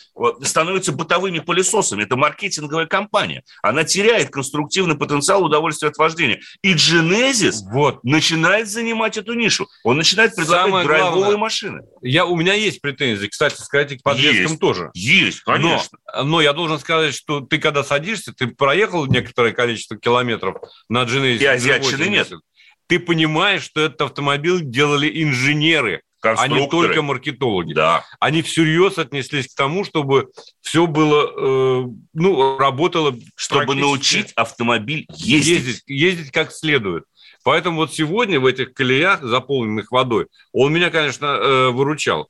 становится 0.43 0.91
бытовыми 0.91 1.39
пылесосами. 1.39 2.03
Это 2.03 2.15
маркетинговая 2.15 2.85
компания. 2.85 3.43
Она 3.63 3.83
теряет 3.83 4.29
конструктивный 4.29 4.95
потенциал 4.95 5.43
удовольствия 5.43 5.89
от 5.89 5.97
вождения. 5.97 6.39
И 6.61 6.75
Genesis 6.75 7.55
вот. 7.71 8.03
начинает 8.03 8.69
занимать 8.69 9.17
эту 9.17 9.33
нишу. 9.33 9.67
Он 9.83 9.97
начинает 9.97 10.35
предлагать 10.35 10.65
Самое 10.65 10.85
драйвовые 10.85 11.15
главное, 11.15 11.37
машины. 11.37 11.81
Я, 12.01 12.25
у 12.25 12.35
меня 12.35 12.53
есть 12.53 12.81
претензии, 12.81 13.27
кстати 13.27 13.59
сказать, 13.59 13.97
к 13.97 14.03
подвескам 14.03 14.51
есть, 14.51 14.59
тоже. 14.59 14.91
Есть, 14.93 15.41
конечно. 15.41 15.97
Но, 16.15 16.23
но 16.23 16.41
я 16.41 16.53
должен 16.53 16.79
сказать, 16.79 17.15
что 17.15 17.41
ты 17.41 17.57
когда 17.57 17.83
садишься, 17.83 18.31
ты 18.33 18.47
проехал 18.47 19.07
некоторое 19.07 19.51
количество 19.53 19.97
километров 19.97 20.57
на 20.87 21.03
Genesis. 21.03 21.37
И 21.37 21.45
азиатчины 21.45 22.05
нет. 22.09 22.29
Ты 22.87 22.99
понимаешь, 22.99 23.63
что 23.63 23.81
этот 23.81 24.01
автомобиль 24.01 24.61
делали 24.61 25.23
инженеры, 25.23 26.01
а 26.21 26.47
не 26.47 26.67
только 26.67 27.01
маркетологи. 27.01 27.73
Да. 27.73 28.03
Они 28.19 28.41
всерьез 28.41 28.97
отнеслись 28.97 29.47
к 29.53 29.55
тому, 29.55 29.83
чтобы 29.83 30.29
все 30.61 30.87
было, 30.87 31.83
э, 31.83 31.85
ну, 32.13 32.57
работало. 32.57 33.15
Чтобы 33.35 33.75
научить 33.75 34.31
автомобиль 34.33 35.05
ездить. 35.09 35.65
ездить. 35.65 35.83
Ездить 35.85 36.31
как 36.31 36.51
следует. 36.51 37.03
Поэтому 37.45 37.77
вот 37.77 37.93
сегодня 37.93 38.39
в 38.39 38.47
этих 38.47 38.73
колеях, 38.73 39.21
заполненных 39.21 39.91
водой, 39.91 40.25
он 40.51 40.73
меня, 40.73 40.89
конечно, 40.89 41.27
э, 41.27 41.69
выручал. 41.69 42.27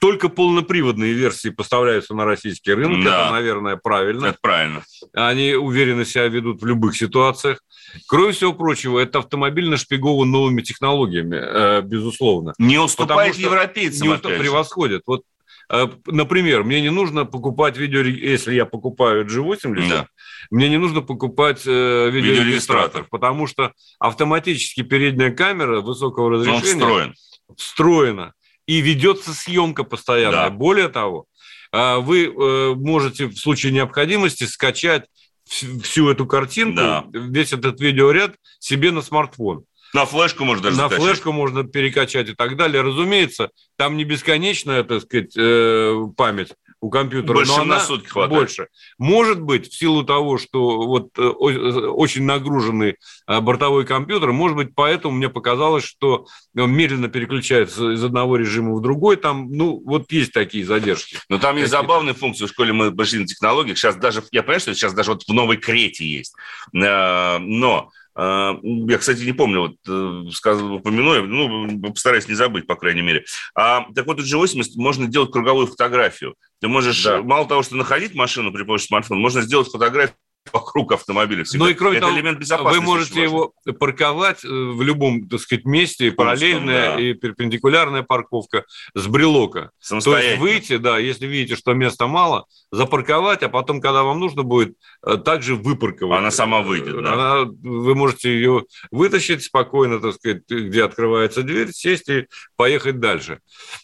Только 0.00 0.28
полноприводные 0.28 1.12
версии 1.12 1.50
поставляются 1.50 2.14
на 2.14 2.24
российский 2.24 2.72
рынок. 2.72 3.04
Да. 3.04 3.22
Это, 3.22 3.32
наверное, 3.32 3.76
правильно. 3.76 4.26
Это 4.26 4.38
правильно. 4.42 4.82
Они 5.12 5.54
уверенно 5.54 6.04
себя 6.04 6.26
ведут 6.26 6.62
в 6.62 6.66
любых 6.66 6.96
ситуациях. 6.96 7.60
Кроме 8.08 8.32
всего 8.32 8.52
прочего, 8.52 8.98
это 8.98 9.20
автомобиль 9.20 9.68
нашпигован 9.68 10.28
новыми 10.28 10.62
технологиями, 10.62 11.36
э, 11.40 11.82
безусловно. 11.82 12.52
Не 12.58 12.78
уступает 12.78 13.36
европейцам. 13.36 14.08
Не 14.08 14.14
уступ... 14.14 14.36
превосходит. 14.36 15.02
Вот 15.06 15.22
например, 16.06 16.64
мне 16.64 16.80
не 16.80 16.90
нужно 16.90 17.24
покупать 17.24 17.76
видео, 17.76 18.00
если 18.00 18.54
я 18.54 18.66
покупаю 18.66 19.24
G80, 19.24 19.88
да. 19.88 20.08
мне 20.50 20.68
не 20.68 20.78
нужно 20.78 21.00
покупать 21.00 21.62
э, 21.64 22.10
видеорегистратор, 22.10 23.04
потому 23.08 23.46
что 23.46 23.72
автоматически 24.00 24.82
передняя 24.82 25.30
камера 25.30 25.80
высокого 25.80 26.30
разрешения 26.30 26.84
встроен. 26.84 27.14
встроена 27.56 28.32
и 28.66 28.80
ведется 28.80 29.32
съемка 29.32 29.84
постоянно. 29.84 30.32
Да. 30.32 30.50
Более 30.50 30.88
того, 30.88 31.26
э, 31.72 31.98
вы 31.98 32.24
э, 32.24 32.74
можете 32.74 33.26
в 33.26 33.36
случае 33.36 33.72
необходимости 33.72 34.44
скачать 34.44 35.06
всю 35.44 36.08
эту 36.08 36.26
картинку, 36.26 36.76
да. 36.76 37.04
весь 37.12 37.52
этот 37.52 37.80
видеоряд 37.80 38.34
себе 38.58 38.90
на 38.90 39.02
смартфон. 39.02 39.64
На 39.92 40.06
флешку 40.06 40.44
можно 40.44 40.64
даже 40.64 40.76
На 40.76 40.84
закачать. 40.84 41.04
флешку 41.04 41.32
можно 41.32 41.64
перекачать 41.64 42.28
и 42.28 42.34
так 42.34 42.56
далее. 42.56 42.82
Разумеется, 42.82 43.50
там 43.76 43.96
не 43.96 44.04
бесконечная, 44.04 44.84
так 44.84 45.02
сказать, 45.02 45.36
э, 45.36 45.94
память 46.16 46.52
у 46.82 46.88
компьютера, 46.88 47.34
больше, 47.34 47.52
но 47.52 47.62
она 47.62 47.74
на 47.74 47.80
сутки 47.80 48.08
хватает. 48.08 48.40
больше. 48.40 48.68
Может 48.98 49.40
быть, 49.42 49.70
в 49.70 49.76
силу 49.76 50.02
того, 50.02 50.38
что 50.38 50.86
вот 50.86 51.10
э, 51.18 51.22
очень 51.22 52.22
нагруженный 52.22 52.96
э, 53.26 53.40
бортовой 53.40 53.84
компьютер, 53.84 54.32
может 54.32 54.56
быть, 54.56 54.74
поэтому 54.74 55.14
мне 55.14 55.28
показалось, 55.28 55.84
что 55.84 56.26
он 56.56 56.72
медленно 56.72 57.08
переключается 57.08 57.90
из 57.92 58.02
одного 58.02 58.36
режима 58.36 58.74
в 58.74 58.80
другой. 58.80 59.16
Там, 59.16 59.52
ну, 59.52 59.82
вот 59.84 60.10
есть 60.10 60.32
такие 60.32 60.64
задержки. 60.64 61.18
Но 61.28 61.38
там 61.38 61.56
есть 61.56 61.70
забавные 61.70 62.14
функции. 62.14 62.46
В 62.46 62.48
школе 62.48 62.72
мы 62.72 62.92
пошли 62.92 63.18
на 63.18 63.26
технологиях. 63.26 63.76
Сейчас 63.76 63.96
даже, 63.96 64.22
я 64.30 64.42
понимаю, 64.42 64.60
что 64.60 64.74
сейчас 64.74 64.94
даже 64.94 65.10
вот 65.12 65.24
в 65.24 65.32
новой 65.34 65.58
Крете 65.58 66.06
есть. 66.06 66.34
Но 66.72 67.90
я, 68.16 68.98
кстати, 68.98 69.22
не 69.22 69.32
помню, 69.32 69.60
вот 69.60 69.76
э, 69.88 70.30
сказал, 70.32 70.74
упомяну, 70.74 71.26
ну, 71.26 71.82
постараюсь 71.92 72.28
не 72.28 72.34
забыть, 72.34 72.66
по 72.66 72.76
крайней 72.76 73.02
мере. 73.02 73.24
А, 73.54 73.86
так 73.94 74.06
вот, 74.06 74.20
у 74.20 74.22
G80 74.22 74.64
можно 74.76 75.06
делать 75.06 75.30
круговую 75.30 75.66
фотографию. 75.66 76.34
Ты 76.60 76.68
можешь, 76.68 77.02
да. 77.04 77.22
мало 77.22 77.46
того, 77.46 77.62
что 77.62 77.76
находить 77.76 78.14
машину 78.14 78.52
при 78.52 78.64
помощи 78.64 78.86
смартфона, 78.86 79.20
можно 79.20 79.42
сделать 79.42 79.68
фотографию 79.68 80.16
вокруг 80.52 80.92
автомобиля. 80.92 81.44
Всегда. 81.44 81.64
Ну 81.64 81.70
и 81.70 81.74
кроме 81.74 81.98
Это 81.98 82.06
того, 82.06 82.18
элемент 82.18 82.38
безопасности 82.38 82.78
вы 82.78 82.84
можете 82.84 83.22
его 83.22 83.52
парковать 83.78 84.44
э, 84.44 84.48
в 84.48 84.82
любом, 84.82 85.28
так 85.28 85.40
сказать, 85.40 85.64
месте, 85.64 86.12
параллельная 86.12 86.96
да. 86.96 87.00
и 87.00 87.14
перпендикулярная 87.14 88.02
парковка 88.02 88.64
с 88.94 89.06
брелока. 89.06 89.70
То 89.88 90.18
есть 90.18 90.38
выйти, 90.38 90.76
да, 90.78 90.98
если 90.98 91.26
видите, 91.26 91.56
что 91.56 91.74
места 91.74 92.06
мало, 92.06 92.46
запарковать, 92.72 93.42
а 93.42 93.48
потом, 93.48 93.80
когда 93.80 94.02
вам 94.02 94.18
нужно 94.18 94.42
будет, 94.42 94.74
э, 95.06 95.16
также 95.16 95.56
выпарковать. 95.56 96.18
Она 96.18 96.30
сама 96.30 96.62
выйдет, 96.62 97.02
да? 97.02 97.12
Она, 97.12 97.44
вы 97.44 97.94
можете 97.94 98.32
ее 98.32 98.64
вытащить 98.90 99.42
спокойно, 99.44 100.00
так 100.00 100.14
сказать, 100.14 100.42
где 100.48 100.84
открывается 100.84 101.42
дверь, 101.42 101.70
сесть 101.72 102.08
и 102.08 102.26
поехать 102.56 102.98
дальше. 102.98 103.40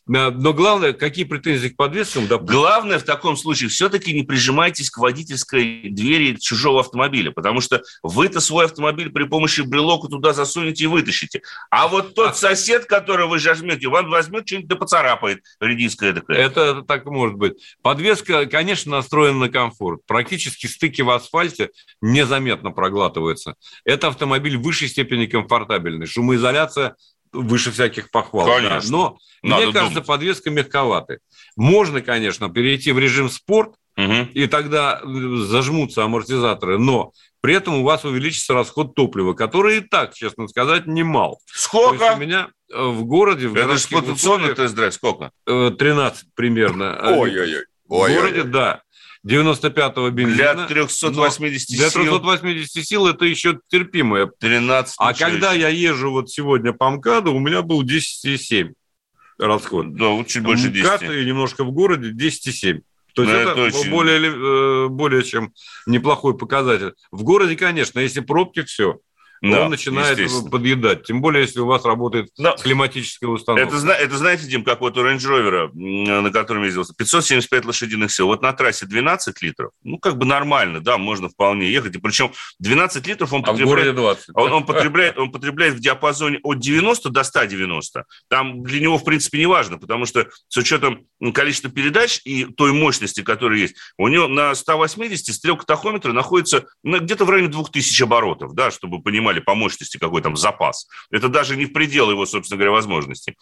Э, 0.09 0.31
но 0.31 0.53
главное, 0.53 0.93
какие 0.93 1.25
претензии 1.25 1.69
к 1.69 1.77
подвескам? 1.77 2.27
Да, 2.27 2.39
главное 2.39 2.99
в 2.99 3.05
таком 3.05 3.37
случае, 3.37 3.69
все-таки 3.69 4.15
не 4.15 4.23
прижимайтесь 4.23 4.91
к 4.91 4.99
водительской 4.99 5.91
двери 5.91 6.37
чужого 6.47 6.81
автомобиля, 6.81 7.31
потому 7.31 7.61
что 7.61 7.83
вы-то 8.03 8.41
свой 8.41 8.67
автомобиль 8.67 9.11
при 9.11 9.25
помощи 9.25 9.63
брелока 9.63 10.09
туда 10.09 10.33
засунете 10.33 10.85
и 10.85 10.87
вытащите. 10.87 11.43
А 11.71 11.89
вот 11.89 12.15
тот 12.15 12.31
а... 12.31 12.35
сосед, 12.35 12.87
который 12.87 13.27
вы 13.27 13.39
жмете, 13.39 13.89
он 13.89 14.09
возьмет 14.09 14.47
что-нибудь 14.47 14.69
да 14.69 14.77
поцарапает 14.77 15.43
редиское 15.61 16.13
такое. 16.13 16.37
Это 16.37 16.83
так 16.83 17.05
может 17.07 17.37
быть. 17.37 17.55
Подвеска, 17.83 18.47
конечно, 18.47 18.93
настроена 18.93 19.39
на 19.39 19.49
комфорт. 19.49 20.01
Практически 20.07 20.67
стыки 20.67 21.03
в 21.03 21.11
асфальте 21.11 21.71
незаметно 22.01 22.71
проглатываются. 22.71 23.55
Это 23.85 24.09
автомобиль 24.09 24.57
в 24.57 24.63
высшей 24.63 24.89
степени 24.89 25.27
комфортабельный. 25.27 26.07
Шумоизоляция 26.07 26.97
выше 27.33 27.71
всяких 27.73 28.11
похвал. 28.11 28.47
Конечно. 28.47 28.81
Да. 28.81 28.89
Но 28.89 29.19
Надо 29.43 29.65
мне 29.65 29.73
кажется, 29.73 29.95
думать. 29.95 30.07
подвеска 30.07 30.51
мягковатая. 30.51 31.21
Можно, 31.57 32.01
конечно, 32.01 32.49
перейти 32.49 32.93
в 32.93 32.99
режим 32.99 33.29
спорт, 33.29 33.75
угу. 33.97 34.29
и 34.33 34.47
тогда 34.47 35.01
э, 35.03 35.37
зажмутся 35.47 36.05
амортизаторы, 36.05 36.79
но 36.79 37.13
при 37.41 37.55
этом 37.55 37.77
у 37.77 37.83
вас 37.85 38.05
увеличится 38.05 38.55
расход 38.55 38.95
топлива, 38.95 39.35
который 39.35 39.79
и 39.79 39.81
так, 39.81 40.15
честно 40.15 40.49
сказать, 40.49 40.87
немал. 40.87 41.41
Сколько? 41.47 42.15
у 42.15 42.19
меня 42.19 42.49
э, 42.73 42.83
в 42.83 43.05
городе... 43.05 43.49
В 43.49 43.57
Это 43.57 43.77
эксплуатационный 43.77 44.55
тест-драйв 44.55 44.93
сколько? 44.93 45.31
13 45.45 46.23
э, 46.23 46.27
примерно. 46.35 46.99
Ой-ой-ой. 47.19 47.65
В 47.85 47.89
городе, 47.89 48.43
да. 48.43 48.83
95-го 49.27 50.11
бензина. 50.11 50.55
Для 50.55 50.67
380 50.67 51.69
сил. 51.69 51.79
Для 51.79 51.91
380 51.91 52.87
сил 52.87 53.07
это 53.07 53.25
еще 53.25 53.59
терпимое. 53.69 54.31
13 54.39 54.95
А 54.99 55.15
когда 55.15 55.53
я 55.53 55.69
езжу 55.69 56.11
вот 56.11 56.31
сегодня 56.31 56.73
по 56.73 56.91
МКАДу, 56.91 57.35
у 57.35 57.41
меня 57.41 57.63
был 57.63 57.83
10,7 57.83 58.73
расход. 59.39 59.95
Да, 59.95 60.25
чуть 60.25 60.43
больше 60.43 60.69
10. 60.69 60.85
МКАД 60.85 61.03
и 61.03 61.25
немножко 61.25 61.65
в 61.65 61.73
городе 61.73 62.11
10,7. 62.11 62.83
То 63.17 63.23
есть 63.23 63.35
это, 63.35 63.51
это 63.53 63.79
очень... 63.79 63.91
более, 63.91 64.21
э, 64.21 64.89
более 64.89 65.25
чем 65.25 65.55
неплохой 65.87 66.37
показатель. 66.37 66.93
В 67.11 67.23
городе, 67.23 67.57
конечно, 67.57 67.99
если 67.99 68.21
пробки, 68.21 68.63
все 68.63 69.01
да, 69.43 69.65
он 69.65 69.71
начинает 69.71 70.19
подъедать. 70.51 71.05
Тем 71.05 71.21
более, 71.21 71.43
если 71.43 71.61
у 71.61 71.67
вас 71.67 71.85
работает 71.85 72.29
Но 72.39 72.57
климатическая 72.57 73.29
установка. 73.29 73.77
Это, 73.77 73.93
это 73.93 74.17
знаете, 74.17 74.47
Дим, 74.47 74.65
как 74.65 74.81
вот 74.81 74.97
у 74.97 75.05
Range 75.05 75.19
Rover, 75.19 75.71
на 76.21 76.31
котором 76.31 76.65
ездился, 76.65 76.95
575 76.97 77.65
лошадиных 77.65 78.13
сил. 78.13 78.27
Вот 78.27 78.43
на 78.43 78.53
трассе 78.53 78.87
12 78.87 79.43
литров, 79.43 79.73
ну, 79.83 79.99
как 79.99 80.17
бы 80.19 80.27
нормально, 80.27 80.81
да, 80.81 80.99
можно 80.99 81.29
вполне 81.29 81.71
ехать. 81.71 81.95
И 81.97 81.99
причем 81.99 82.33
12 82.61 83.07
литров 83.07 83.33
он 83.33 83.43
а 83.45 83.53
потребляет... 83.53 83.93
В 83.93 83.97
20. 83.97 84.29
Он, 84.35 84.53
он, 84.53 84.67
потребляет, 84.67 85.19
он 85.19 85.31
потребляет 85.31 85.75
в 85.75 85.81
диапазоне 85.81 86.41
от 86.43 86.59
90 86.59 87.11
до 87.11 87.23
190. 87.23 88.05
Там 88.29 88.63
для 88.63 88.81
него, 88.81 88.99
в 88.99 89.05
принципе, 89.05 89.39
не 89.39 89.47
важно, 89.47 89.79
потому 89.79 90.07
что 90.07 90.29
с 90.49 90.57
учетом 90.57 91.07
количества 91.35 91.71
передач 91.71 92.21
и 92.25 92.45
той 92.45 92.73
мощности, 92.73 93.23
которая 93.23 93.59
есть, 93.59 93.77
у 93.99 94.09
него 94.09 94.29
на 94.29 94.55
180 94.55 95.35
стрелка 95.35 95.67
тахометра 95.67 96.13
находится 96.13 96.67
ну, 96.83 97.01
где-то 97.01 97.25
в 97.25 97.31
районе 97.31 97.49
2000 97.49 98.03
оборотов, 98.03 98.55
да, 98.55 98.71
чтобы 98.71 99.03
понимали, 99.03 99.26
понимали 99.27 99.41
по 99.41 99.55
мощности, 99.55 99.99
какой 99.99 100.23
там 100.23 100.37
запас. 100.37 100.87
Это 101.11 101.29
даже 101.29 101.57
не 101.57 101.67
в 101.67 101.73
предел 101.73 102.11
его, 102.11 102.27
собственно 102.27 102.59
говоря, 102.59 102.73
возможностей. 102.73 103.37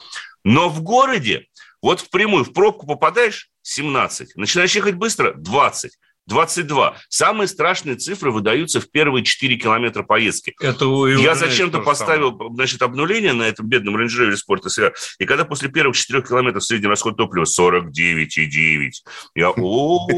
Но 0.44 0.68
в 0.68 0.82
городе, 0.82 1.46
вот 1.82 2.00
в 2.00 2.10
прямую, 2.10 2.44
в 2.44 2.52
пробку 2.52 2.86
попадаешь 2.86 3.50
17, 3.62 4.36
начинаешь 4.36 4.74
ехать 4.74 4.94
быстро 4.94 5.34
20. 5.34 5.92
22. 6.26 6.96
Самые 7.08 7.48
страшные 7.48 7.96
цифры 7.96 8.30
выдаются 8.30 8.80
в 8.80 8.90
первые 8.90 9.24
4 9.24 9.56
километра 9.56 10.02
поездки. 10.02 10.54
Это 10.60 10.86
Я 11.06 11.34
зачем-то 11.34 11.80
поставил 11.80 12.30
самое. 12.30 12.54
значит, 12.54 12.82
обнуление 12.82 13.32
на 13.32 13.42
этом 13.42 13.66
бедном 13.66 13.96
Range 13.96 14.08
Rover 14.08 14.34
Sport 14.34 14.62
SR, 14.66 14.94
и 15.18 15.26
когда 15.26 15.44
после 15.44 15.68
первых 15.68 15.96
4 15.96 16.22
километров 16.22 16.64
средний 16.64 16.88
расход 16.88 17.16
топлива 17.16 17.44
49,9, 17.44 18.90
я, 19.34 19.50
о, 19.50 20.08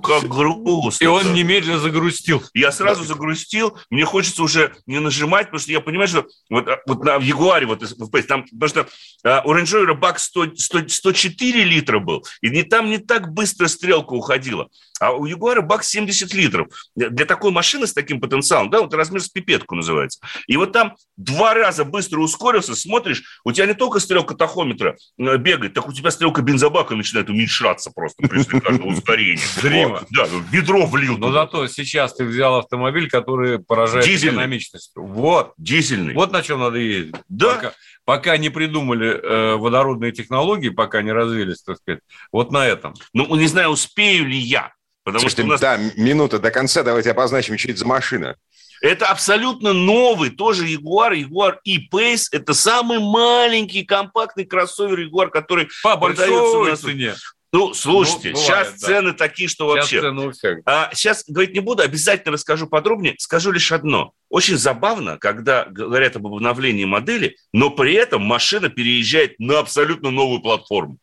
как 0.00 0.24
грустно. 0.28 1.04
И 1.04 1.06
он 1.06 1.32
немедленно 1.32 1.78
загрустил. 1.78 2.42
Я 2.52 2.72
сразу 2.72 3.04
загрустил, 3.04 3.78
мне 3.90 4.04
хочется 4.04 4.42
уже 4.42 4.74
не 4.86 4.98
нажимать, 4.98 5.46
потому 5.46 5.60
что 5.60 5.72
я 5.72 5.80
понимаю, 5.80 6.08
что 6.08 6.26
вот, 6.50 6.68
вот 6.86 7.04
на 7.04 7.16
Ягуаре, 7.16 7.66
вот, 7.66 7.80
там, 8.28 8.44
потому 8.44 8.68
что 8.68 8.86
а, 9.24 9.42
у 9.44 9.54
Range 9.54 9.64
Rover 9.64 9.94
бак 9.94 10.18
100, 10.18 10.56
100, 10.56 10.88
104 10.88 11.64
литра 11.64 11.98
был, 12.00 12.22
и 12.42 12.50
не, 12.50 12.64
там 12.64 12.90
не 12.90 12.98
так 12.98 13.32
быстро 13.32 13.66
стрелка 13.66 14.12
уходила, 14.12 14.41
уходила. 14.42 14.68
А 15.00 15.12
у 15.12 15.24
Ягуара 15.26 15.62
бак 15.62 15.84
70 15.84 16.32
литров. 16.34 16.68
Для 16.94 17.26
такой 17.26 17.50
машины 17.50 17.86
с 17.86 17.92
таким 17.92 18.20
потенциалом, 18.20 18.70
да, 18.70 18.80
вот 18.80 18.94
размер 18.94 19.20
с 19.20 19.28
пипетку 19.28 19.74
называется. 19.74 20.20
И 20.46 20.56
вот 20.56 20.72
там 20.72 20.94
два 21.16 21.54
раза 21.54 21.84
быстро 21.84 22.20
ускорился, 22.20 22.76
смотришь, 22.76 23.40
у 23.44 23.52
тебя 23.52 23.66
не 23.66 23.74
только 23.74 23.98
стрелка 23.98 24.34
тахометра 24.34 24.96
э, 25.18 25.36
бегает, 25.38 25.74
так 25.74 25.88
у 25.88 25.92
тебя 25.92 26.10
стрелка 26.10 26.42
бензобака 26.42 26.94
начинает 26.94 27.30
уменьшаться 27.30 27.90
просто 27.90 28.28
при 28.28 28.42
каждого 28.60 28.88
ускорения. 28.88 29.42
Зримо. 29.60 30.02
Да, 30.10 30.28
ведро 30.50 30.86
влил. 30.86 31.18
Но 31.18 31.32
зато 31.32 31.66
сейчас 31.66 32.14
ты 32.14 32.24
взял 32.24 32.56
автомобиль, 32.56 33.08
который 33.08 33.58
поражает 33.58 34.06
экономичностью. 34.06 35.04
Вот. 35.04 35.52
Дизельный. 35.56 36.14
Вот 36.14 36.32
на 36.32 36.42
чем 36.42 36.60
надо 36.60 36.78
ездить. 36.78 37.16
Да 37.28 37.72
пока 38.04 38.36
не 38.36 38.50
придумали 38.50 39.08
э, 39.08 39.56
водородные 39.56 40.12
технологии, 40.12 40.70
пока 40.70 41.02
не 41.02 41.12
развились, 41.12 41.62
так 41.62 41.78
сказать, 41.78 42.00
вот 42.32 42.50
на 42.50 42.66
этом. 42.66 42.94
Ну, 43.12 43.34
не 43.36 43.46
знаю, 43.46 43.70
успею 43.70 44.26
ли 44.32 44.38
я. 44.38 44.72
Потому 45.04 45.20
Слушайте, 45.20 45.42
что 45.42 45.48
у 45.48 45.50
нас... 45.52 45.60
да, 45.60 45.78
минута 45.96 46.38
до 46.38 46.50
конца, 46.50 46.82
давайте 46.82 47.10
обозначим, 47.10 47.58
что 47.58 47.70
это 47.70 47.78
за 47.78 47.86
машина. 47.86 48.36
Это 48.80 49.06
абсолютно 49.06 49.72
новый 49.72 50.30
тоже 50.30 50.66
Jaguar, 50.66 51.12
Jaguar 51.14 51.56
E-Pace. 51.64 52.24
Это 52.32 52.52
самый 52.52 52.98
маленький 52.98 53.84
компактный 53.84 54.44
кроссовер 54.44 55.00
Jaguar, 55.06 55.28
который 55.28 55.68
По 55.82 55.96
продается 55.96 56.58
у 56.58 56.64
нас. 56.64 56.80
цене. 56.80 57.14
Ну, 57.52 57.74
слушайте, 57.74 58.30
Ну, 58.30 58.40
бывает, 58.40 58.66
сейчас 58.66 58.80
да. 58.80 58.86
цены 58.86 59.12
такие, 59.12 59.48
что 59.48 59.68
Сейчас 59.68 59.84
вообще... 59.84 60.00
цены 60.00 60.26
у 60.26 60.32
всех. 60.32 60.58
А, 60.64 60.90
сейчас 60.94 61.22
говорить 61.28 61.52
не 61.52 61.60
буду, 61.60 61.82
обязательно 61.82 62.32
расскажу 62.32 62.66
подробнее. 62.66 63.14
Скажу 63.18 63.52
лишь 63.52 63.70
одно. 63.72 64.12
Очень 64.30 64.56
забавно, 64.56 65.18
когда 65.18 65.66
говорят 65.66 66.16
об 66.16 66.26
обновлении 66.26 66.86
модели, 66.86 67.36
но 67.52 67.68
при 67.68 67.92
этом 67.92 68.22
машина 68.22 68.70
переезжает 68.70 69.38
на 69.38 69.58
абсолютно 69.58 70.10
новую 70.10 70.40
платформу. 70.40 70.96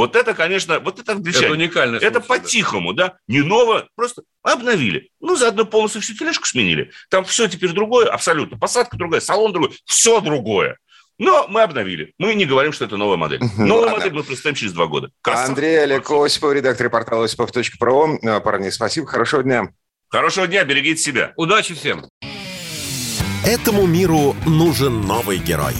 Вот 0.00 0.16
это, 0.16 0.32
конечно, 0.32 0.80
вот 0.80 0.98
это 0.98 1.12
англичане. 1.12 1.44
Это 1.44 1.52
уникально. 1.52 1.96
Это 1.96 2.20
по-тихому, 2.20 2.94
да? 2.94 3.18
Не 3.28 3.42
ново, 3.42 3.86
просто 3.96 4.22
обновили. 4.42 5.10
Ну, 5.20 5.36
заодно 5.36 5.66
полностью 5.66 6.00
всю 6.00 6.14
тележку 6.14 6.46
сменили. 6.46 6.90
Там 7.10 7.22
все 7.26 7.48
теперь 7.48 7.72
другое, 7.72 8.06
абсолютно. 8.06 8.56
Посадка 8.56 8.96
другая, 8.96 9.20
салон 9.20 9.52
другой, 9.52 9.76
все 9.84 10.22
другое. 10.22 10.78
Но 11.18 11.46
мы 11.48 11.60
обновили. 11.60 12.14
Мы 12.18 12.32
не 12.32 12.46
говорим, 12.46 12.72
что 12.72 12.86
это 12.86 12.96
новая 12.96 13.18
модель. 13.18 13.40
Новую 13.58 13.88
ладно. 13.88 13.98
модель 13.98 14.14
мы 14.14 14.22
представим 14.22 14.54
через 14.54 14.72
два 14.72 14.86
года. 14.86 15.10
Красавцы. 15.20 15.50
Андрей 15.50 15.82
Олег 15.82 16.10
Осипов, 16.10 16.54
редактор 16.54 16.88
портала 16.88 17.26
осипов.про. 17.26 18.18
Э, 18.22 18.40
Парни, 18.40 18.70
спасибо, 18.70 19.06
хорошего 19.06 19.42
дня. 19.42 19.68
Хорошего 20.08 20.46
дня, 20.46 20.64
берегите 20.64 21.02
себя. 21.02 21.34
Удачи 21.36 21.74
всем. 21.74 22.06
Этому 23.44 23.86
миру 23.86 24.34
нужен 24.46 25.02
новый 25.02 25.36
герой. 25.36 25.74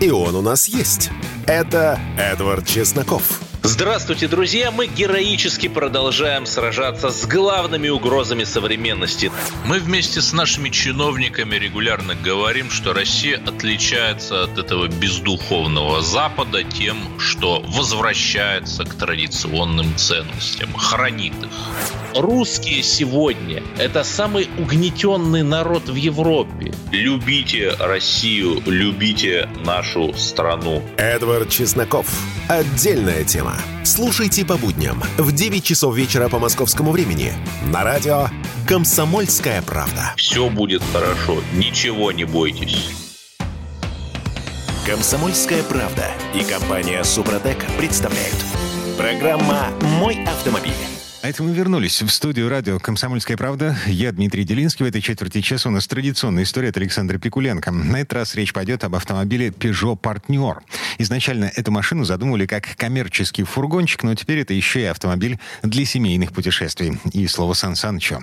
И 0.00 0.08
он 0.10 0.36
у 0.36 0.40
нас 0.40 0.68
есть. 0.68 1.10
Это 1.48 1.98
Эдвард 2.16 2.64
Чесноков. 2.64 3.40
Здравствуйте, 3.68 4.28
друзья! 4.28 4.70
Мы 4.70 4.86
героически 4.86 5.66
продолжаем 5.66 6.46
сражаться 6.46 7.10
с 7.10 7.26
главными 7.26 7.88
угрозами 7.88 8.44
современности. 8.44 9.32
Мы 9.64 9.80
вместе 9.80 10.20
с 10.20 10.32
нашими 10.32 10.68
чиновниками 10.68 11.56
регулярно 11.56 12.14
говорим, 12.14 12.70
что 12.70 12.92
Россия 12.92 13.42
отличается 13.44 14.44
от 14.44 14.56
этого 14.56 14.86
бездуховного 14.86 16.00
Запада 16.00 16.62
тем, 16.62 17.18
что 17.18 17.60
возвращается 17.66 18.84
к 18.84 18.94
традиционным 18.94 19.96
ценностям, 19.96 20.72
хранит 20.72 21.34
их. 21.42 21.50
Русские 22.14 22.84
сегодня– 22.84 23.64
это 23.78 24.04
самый 24.04 24.48
угнетенный 24.58 25.42
народ 25.42 25.88
в 25.88 25.96
Европе. 25.96 26.72
Любите 26.92 27.74
Россию, 27.80 28.62
любите 28.64 29.48
нашу 29.64 30.14
страну. 30.14 30.84
Эдвард 30.96 31.50
Чесноков. 31.50 32.06
Отдельная 32.48 33.24
тема. 33.24 33.55
Слушайте 33.84 34.44
по 34.44 34.56
будням 34.56 35.02
в 35.18 35.32
9 35.32 35.64
часов 35.64 35.96
вечера 35.96 36.28
по 36.28 36.38
московскому 36.38 36.92
времени 36.92 37.32
на 37.66 37.84
радио 37.84 38.28
«Комсомольская 38.66 39.62
правда». 39.62 40.14
Все 40.16 40.48
будет 40.50 40.82
хорошо, 40.92 41.42
ничего 41.54 42.12
не 42.12 42.24
бойтесь. 42.24 42.90
«Комсомольская 44.86 45.62
правда» 45.64 46.06
и 46.34 46.44
компания 46.44 47.02
«Супротек» 47.02 47.64
представляют. 47.76 48.36
Программа 48.96 49.68
«Мой 49.98 50.24
автомобиль». 50.24 50.95
А 51.26 51.28
это 51.28 51.42
мы 51.42 51.52
вернулись 51.52 52.02
в 52.02 52.08
студию 52.10 52.48
радио 52.48 52.78
«Комсомольская 52.78 53.36
правда». 53.36 53.76
Я 53.88 54.12
Дмитрий 54.12 54.44
Делинский. 54.44 54.84
В 54.84 54.88
этой 54.88 55.00
четверти 55.00 55.40
часа 55.40 55.68
у 55.68 55.72
нас 55.72 55.88
традиционная 55.88 56.44
история 56.44 56.68
от 56.68 56.76
Александра 56.76 57.18
Пикуленко. 57.18 57.72
На 57.72 57.96
этот 57.96 58.12
раз 58.12 58.36
речь 58.36 58.52
пойдет 58.52 58.84
об 58.84 58.94
автомобиле 58.94 59.48
Peugeot 59.48 60.00
Partner. 60.00 60.58
Изначально 60.98 61.50
эту 61.56 61.72
машину 61.72 62.04
задумывали 62.04 62.46
как 62.46 62.76
коммерческий 62.76 63.42
фургончик, 63.42 64.04
но 64.04 64.14
теперь 64.14 64.38
это 64.38 64.54
еще 64.54 64.82
и 64.82 64.84
автомобиль 64.84 65.40
для 65.64 65.84
семейных 65.84 66.32
путешествий. 66.32 66.96
И 67.12 67.26
слово 67.26 67.54
Сан 67.54 67.74
Санычу. 67.74 68.20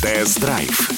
Тест-драйв. 0.00 0.90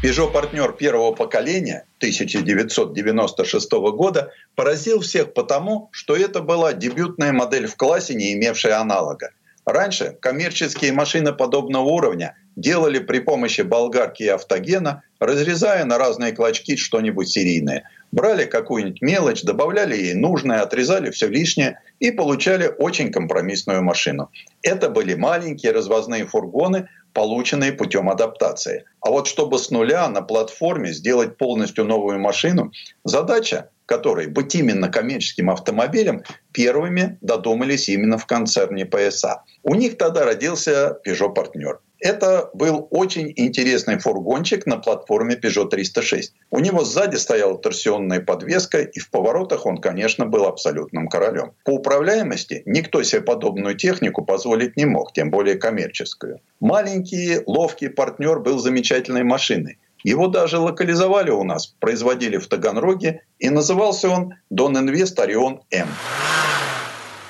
Peugeot 0.00 0.32
партнер 0.32 0.72
первого 0.74 1.12
поколения 1.12 1.84
1996 1.98 3.72
года 3.72 4.30
поразил 4.54 5.00
всех 5.00 5.34
потому, 5.34 5.88
что 5.90 6.14
это 6.14 6.40
была 6.40 6.72
дебютная 6.72 7.32
модель 7.32 7.66
в 7.66 7.74
классе, 7.74 8.14
не 8.14 8.32
имевшая 8.34 8.78
аналога. 8.78 9.32
Раньше 9.66 10.16
коммерческие 10.20 10.92
машины 10.92 11.32
подобного 11.32 11.82
уровня 11.82 12.36
делали 12.54 13.00
при 13.00 13.18
помощи 13.18 13.62
болгарки 13.62 14.22
и 14.22 14.28
автогена, 14.28 15.02
разрезая 15.18 15.84
на 15.84 15.98
разные 15.98 16.32
клочки 16.32 16.76
что-нибудь 16.76 17.28
серийное. 17.28 17.90
Брали 18.12 18.44
какую-нибудь 18.44 19.02
мелочь, 19.02 19.42
добавляли 19.42 19.96
ей 19.96 20.14
нужное, 20.14 20.62
отрезали 20.62 21.10
все 21.10 21.26
лишнее 21.28 21.80
и 21.98 22.12
получали 22.12 22.72
очень 22.78 23.12
компромиссную 23.12 23.82
машину. 23.82 24.30
Это 24.62 24.88
были 24.88 25.14
маленькие 25.14 25.72
развозные 25.72 26.24
фургоны, 26.24 26.88
полученные 27.12 27.72
путем 27.72 28.08
адаптации. 28.08 28.84
А 29.00 29.10
вот 29.10 29.26
чтобы 29.26 29.58
с 29.58 29.70
нуля 29.70 30.08
на 30.08 30.22
платформе 30.22 30.92
сделать 30.92 31.36
полностью 31.36 31.84
новую 31.84 32.18
машину, 32.18 32.72
задача 33.04 33.70
которой 33.88 34.26
быть 34.26 34.54
именно 34.54 34.90
коммерческим 34.90 35.48
автомобилем, 35.50 36.22
первыми 36.52 37.16
додумались 37.22 37.88
именно 37.88 38.18
в 38.18 38.26
концерне 38.26 38.84
PSA. 38.84 39.38
У 39.62 39.74
них 39.74 39.96
тогда 39.96 40.26
родился 40.26 40.98
Peugeot 41.04 41.32
партнер. 41.32 41.80
Это 42.00 42.50
был 42.54 42.86
очень 42.90 43.32
интересный 43.34 43.98
фургончик 43.98 44.66
на 44.66 44.76
платформе 44.76 45.34
Peugeot 45.34 45.68
306. 45.68 46.34
У 46.50 46.60
него 46.60 46.84
сзади 46.84 47.16
стояла 47.16 47.58
торсионная 47.58 48.20
подвеска, 48.20 48.82
и 48.82 49.00
в 49.00 49.10
поворотах 49.10 49.66
он, 49.66 49.78
конечно, 49.78 50.26
был 50.26 50.44
абсолютным 50.44 51.08
королем. 51.08 51.52
По 51.64 51.70
управляемости 51.70 52.62
никто 52.66 53.02
себе 53.02 53.22
подобную 53.22 53.74
технику 53.74 54.24
позволить 54.24 54.76
не 54.76 54.84
мог, 54.84 55.12
тем 55.12 55.30
более 55.30 55.56
коммерческую. 55.56 56.40
Маленький, 56.60 57.40
ловкий 57.46 57.88
партнер 57.88 58.38
был 58.38 58.58
замечательной 58.58 59.24
машиной. 59.24 59.78
Его 60.04 60.28
даже 60.28 60.58
локализовали 60.58 61.30
у 61.30 61.44
нас, 61.44 61.66
производили 61.66 62.36
в 62.36 62.46
Таганроге, 62.46 63.22
и 63.38 63.50
назывался 63.50 64.08
он 64.08 64.34
Invest 64.76 65.16
Orion 65.16 65.60
M. 65.70 65.86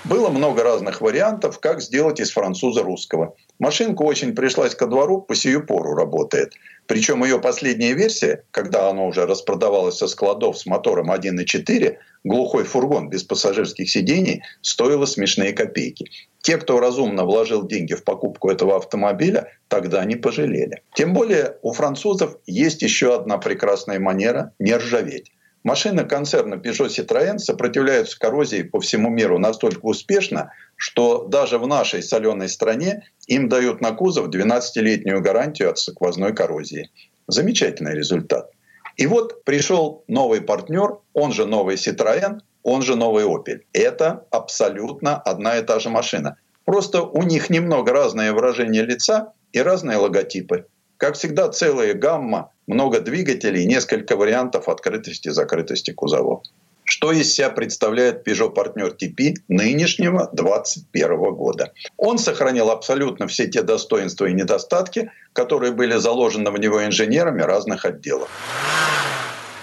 Было 0.09 0.31
много 0.31 0.63
разных 0.63 1.03
вариантов, 1.03 1.61
как 1.61 1.83
сделать 1.83 2.19
из 2.19 2.31
француза 2.31 2.83
русского. 2.83 3.35
Машинка 3.59 4.01
очень 4.03 4.35
пришлась 4.35 4.75
ко 4.75 4.87
двору, 4.87 5.21
по 5.21 5.35
сию 5.35 5.67
пору 5.67 5.95
работает. 5.95 6.55
Причем 6.87 7.23
ее 7.23 7.39
последняя 7.39 7.93
версия, 7.93 8.45
когда 8.51 8.89
она 8.89 9.05
уже 9.05 9.27
распродавалась 9.27 9.99
со 9.99 10.09
складов 10.09 10.57
с 10.57 10.65
мотором 10.65 11.13
1.4, 11.13 11.99
глухой 12.25 12.65
фургон 12.65 13.11
без 13.11 13.23
пассажирских 13.23 13.91
сидений, 13.91 14.43
стоила 14.63 15.05
смешные 15.05 15.53
копейки. 15.53 16.07
Те, 16.41 16.57
кто 16.57 16.81
разумно 16.81 17.25
вложил 17.25 17.67
деньги 17.67 17.93
в 17.93 18.03
покупку 18.03 18.49
этого 18.49 18.77
автомобиля, 18.77 19.53
тогда 19.69 20.03
не 20.07 20.17
пожалели. 20.17 20.81
Тем 20.95 21.13
более 21.13 21.57
у 21.61 21.75
французов 21.75 22.39
есть 22.47 22.81
еще 22.81 23.15
одна 23.15 23.37
прекрасная 23.37 24.01
манера– 24.01 24.55
не 24.59 24.75
ржаветь. 24.75 25.33
Машины 25.69 26.07
концерна 26.07 26.55
Peugeot 26.55 26.89
Citroën 26.89 27.37
сопротивляются 27.39 28.19
коррозии 28.19 28.62
по 28.62 28.81
всему 28.81 29.11
миру 29.11 29.39
настолько 29.39 29.85
успешно, 29.85 30.51
что 30.77 31.27
даже 31.27 31.59
в 31.59 31.66
нашей 31.66 32.03
соленой 32.03 32.49
стране 32.49 33.07
им 33.27 33.51
дают 33.51 33.83
на 33.83 33.93
кузов 33.93 34.29
12-летнюю 34.29 35.21
гарантию 35.21 35.69
от 35.69 35.79
сквозной 35.79 36.35
коррозии. 36.35 36.89
Замечательный 37.27 37.95
результат. 37.95 38.51
И 38.97 39.07
вот 39.07 39.45
пришел 39.45 40.05
новый 40.09 40.41
партнер, 40.41 41.01
он 41.12 41.33
же 41.33 41.45
новый 41.45 41.77
Citroën, 41.77 42.41
он 42.62 42.81
же 42.81 42.97
новый 42.97 43.25
Opel. 43.25 43.61
Это 43.75 44.25
абсолютно 44.31 45.19
одна 45.19 45.59
и 45.59 45.62
та 45.62 45.81
же 45.81 45.91
машина. 45.91 46.39
Просто 46.64 47.03
у 47.03 47.23
них 47.23 47.51
немного 47.51 47.93
разное 47.93 48.33
выражение 48.33 48.85
лица 48.87 49.35
и 49.53 49.61
разные 49.61 49.99
логотипы. 49.99 50.64
Как 50.99 51.15
всегда, 51.15 51.49
целая 51.49 51.95
гамма, 51.95 52.51
много 52.67 53.01
двигателей, 53.01 53.67
несколько 53.67 54.17
вариантов 54.17 54.69
открытости 54.69 55.29
и 55.29 55.31
закрытости 55.31 55.93
кузовов. 55.93 56.43
Что 56.83 57.13
из 57.13 57.33
себя 57.33 57.51
представляет 57.51 58.27
Peugeot 58.27 58.51
партнер 58.51 58.89
TP 58.89 59.35
нынешнего 59.47 60.29
2021 60.33 61.35
года? 61.35 61.73
Он 61.97 62.19
сохранил 62.19 62.71
абсолютно 62.71 63.29
все 63.29 63.47
те 63.47 63.63
достоинства 63.63 64.27
и 64.27 64.33
недостатки, 64.33 65.13
которые 65.35 65.71
были 65.71 65.97
заложены 65.99 66.51
в 66.51 66.59
него 66.59 66.85
инженерами 66.85 67.43
разных 67.43 67.85
отделов. 67.85 68.29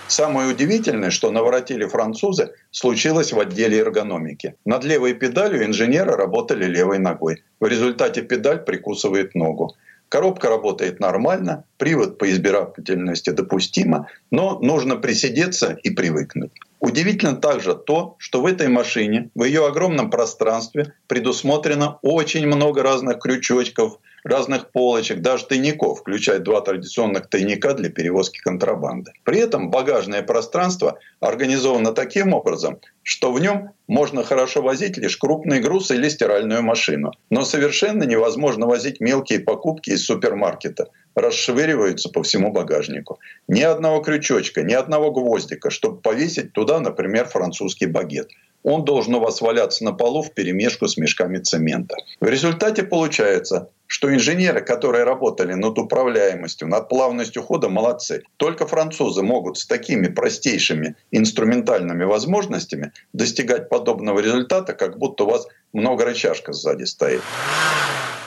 Самое 0.07 0.49
удивительное, 0.49 1.09
что 1.09 1.31
наворотили 1.31 1.85
французы, 1.85 2.53
случилось 2.71 3.33
в 3.33 3.39
отделе 3.39 3.79
эргономики. 3.79 4.55
Над 4.63 4.85
левой 4.85 5.15
педалью 5.15 5.65
инженеры 5.65 6.15
работали 6.15 6.63
левой 6.65 6.99
ногой. 6.99 7.43
В 7.59 7.65
результате 7.65 8.21
педаль 8.21 8.63
прикусывает 8.63 9.35
ногу. 9.35 9.75
Коробка 10.09 10.49
работает 10.49 10.99
нормально, 10.99 11.65
привод 11.77 12.17
по 12.17 12.29
избирательности 12.29 13.31
допустимо, 13.31 14.07
но 14.31 14.59
нужно 14.59 14.97
присидеться 14.97 15.77
и 15.83 15.89
привыкнуть. 15.89 16.51
Удивительно 16.79 17.35
также 17.35 17.73
то, 17.73 18.15
что 18.19 18.41
в 18.41 18.45
этой 18.45 18.67
машине, 18.67 19.29
в 19.33 19.43
ее 19.43 19.65
огромном 19.65 20.11
пространстве 20.11 20.93
предусмотрено 21.07 21.97
очень 22.03 22.45
много 22.45 22.83
разных 22.83 23.19
крючочков, 23.19 23.99
разных 24.25 24.71
полочек, 24.71 25.21
даже 25.21 25.45
тайников, 25.45 25.99
включая 25.99 26.39
два 26.39 26.59
традиционных 26.61 27.29
тайника 27.29 27.73
для 27.73 27.89
перевозки 27.89 28.39
контрабанды. 28.39 29.11
При 29.23 29.39
этом 29.39 29.69
багажное 29.69 30.23
пространство 30.23 30.97
организовано 31.19 31.91
таким 31.91 32.33
образом, 32.33 32.79
что 33.03 33.31
в 33.31 33.39
нем 33.39 33.71
можно 33.87 34.23
хорошо 34.23 34.63
возить 34.63 34.97
лишь 34.97 35.17
крупный 35.17 35.59
груз 35.59 35.91
или 35.91 36.09
стиральную 36.09 36.63
машину. 36.63 37.13
Но 37.29 37.45
совершенно 37.45 38.03
невозможно 38.03 38.65
возить 38.65 38.99
мелкие 38.99 39.39
покупки 39.39 39.91
из 39.91 40.05
супермаркета. 40.05 40.87
Расшвыриваются 41.13 42.09
по 42.09 42.23
всему 42.23 42.51
багажнику. 42.51 43.19
Ни 43.47 43.61
одного 43.61 44.01
крючочка, 44.01 44.63
ни 44.63 44.73
одного 44.73 45.11
гвоздика, 45.11 45.69
чтобы 45.69 46.01
повесить 46.01 46.51
туда, 46.51 46.79
например, 46.79 47.25
французский 47.25 47.85
багет 47.85 48.29
он 48.65 48.83
должен 48.83 49.13
у 49.13 49.19
вас 49.19 49.41
валяться 49.41 49.83
на 49.83 49.93
полу 49.93 50.23
в 50.23 50.33
перемешку 50.33 50.87
с 50.87 50.97
мешками 50.97 51.37
цемента. 51.37 51.95
В 52.19 52.25
результате 52.25 52.81
получается, 52.81 53.69
что 53.87 54.13
инженеры, 54.13 54.61
которые 54.61 55.03
работали 55.03 55.53
над 55.53 55.77
управляемостью, 55.77 56.67
над 56.67 56.89
плавностью 56.89 57.43
хода, 57.43 57.69
молодцы. 57.69 58.23
Только 58.37 58.65
французы 58.67 59.21
могут 59.21 59.57
с 59.57 59.65
такими 59.65 60.07
простейшими 60.07 60.95
инструментальными 61.11 62.03
возможностями 62.03 62.91
достигать 63.13 63.69
подобного 63.69 64.19
результата, 64.19 64.73
как 64.73 64.97
будто 64.97 65.23
у 65.23 65.29
вас 65.29 65.47
многорычажка 65.73 66.53
сзади 66.53 66.83
стоит. 66.83 67.21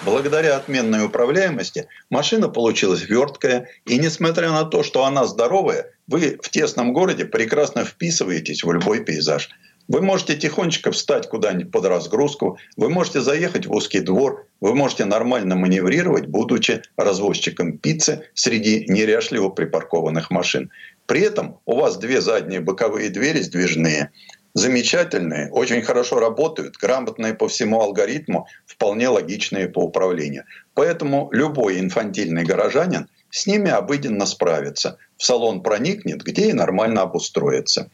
Благодаря 0.05 0.57
отменной 0.57 1.05
управляемости 1.05 1.89
машина 2.09 2.49
получилась 2.49 3.03
верткая, 3.03 3.69
и 3.85 3.99
несмотря 3.99 4.51
на 4.51 4.65
то, 4.65 4.83
что 4.83 5.05
она 5.05 5.25
здоровая, 5.25 5.91
вы 6.07 6.39
в 6.41 6.51
тесном 6.51 6.93
городе 6.93 7.25
прекрасно 7.25 7.85
вписываетесь 7.85 8.63
в 8.63 8.73
любой 8.73 9.05
пейзаж. 9.05 9.51
Вы 9.89 10.03
можете 10.03 10.37
тихонечко 10.37 10.93
встать 10.93 11.29
куда-нибудь 11.29 11.73
под 11.73 11.87
разгрузку, 11.87 12.59
вы 12.77 12.91
можете 12.91 13.23
заехать 13.23 13.65
в 13.67 13.73
узкий 13.73 14.01
двор, 14.01 14.47
вы 14.61 14.75
можете 14.75 15.07
нормально 15.07 15.57
маневрировать, 15.57 16.27
будучи 16.27 16.83
развозчиком 16.99 17.79
пиццы 17.79 18.27
среди 18.35 18.85
неряшливо 18.87 19.49
припаркованных 19.49 20.31
машин. 20.31 20.71
При 21.07 21.23
этом 21.23 21.59
у 21.65 21.77
вас 21.77 21.97
две 21.97 22.21
задние 22.21 22.61
боковые 22.61 23.09
двери 23.09 23.41
сдвижные, 23.41 24.11
замечательные, 24.53 25.51
очень 25.51 25.81
хорошо 25.81 26.21
работают, 26.21 26.77
грамотные 26.77 27.33
по 27.33 27.49
всему 27.49 27.81
алгоритму, 27.81 28.47
вполне 28.67 29.09
логичные 29.09 29.71
по 29.71 29.79
управлению. 29.79 30.45
Поэтому 30.75 31.31
любой 31.33 31.81
инфантильный 31.81 32.45
горожанин 32.45 33.09
с 33.31 33.47
ними 33.47 33.71
обыденно 33.71 34.27
справится. 34.27 34.99
В 35.17 35.25
салон 35.25 35.63
проникнет, 35.63 36.23
где 36.23 36.51
и 36.51 36.53
нормально 36.53 37.03
обустроится. 37.03 37.91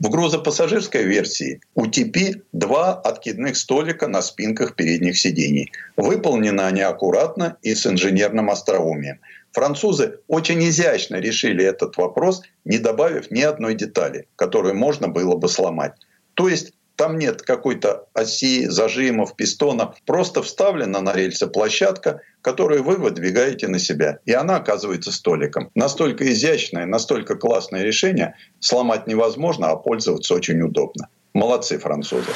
В 0.00 0.10
грузопассажирской 0.10 1.02
версии 1.02 1.60
у 1.74 1.86
ТП 1.86 2.44
два 2.52 2.94
откидных 2.94 3.56
столика 3.56 4.06
на 4.06 4.22
спинках 4.22 4.76
передних 4.76 5.18
сидений. 5.18 5.72
Выполнены 5.96 6.60
они 6.60 6.82
аккуратно 6.82 7.56
и 7.62 7.74
с 7.74 7.84
инженерным 7.84 8.48
остроумием. 8.48 9.18
Французы 9.50 10.20
очень 10.28 10.62
изящно 10.68 11.16
решили 11.16 11.64
этот 11.64 11.96
вопрос, 11.96 12.42
не 12.64 12.78
добавив 12.78 13.32
ни 13.32 13.40
одной 13.40 13.74
детали, 13.74 14.28
которую 14.36 14.76
можно 14.76 15.08
было 15.08 15.34
бы 15.34 15.48
сломать. 15.48 15.94
То 16.34 16.48
есть 16.48 16.74
там 16.98 17.16
нет 17.16 17.42
какой-то 17.42 18.08
оси, 18.12 18.66
зажимов, 18.66 19.36
пистонов. 19.36 19.94
Просто 20.04 20.42
вставлена 20.42 21.00
на 21.00 21.12
рельсы 21.12 21.46
площадка, 21.46 22.22
которую 22.42 22.82
вы 22.82 22.96
выдвигаете 22.96 23.68
на 23.68 23.78
себя. 23.78 24.18
И 24.26 24.32
она 24.32 24.56
оказывается 24.56 25.12
столиком. 25.12 25.70
Настолько 25.76 26.30
изящное, 26.32 26.86
настолько 26.86 27.36
классное 27.36 27.84
решение 27.84 28.34
сломать 28.58 29.06
невозможно, 29.06 29.70
а 29.70 29.76
пользоваться 29.76 30.34
очень 30.34 30.60
удобно. 30.60 31.08
Молодцы 31.34 31.78
французы. 31.78 32.32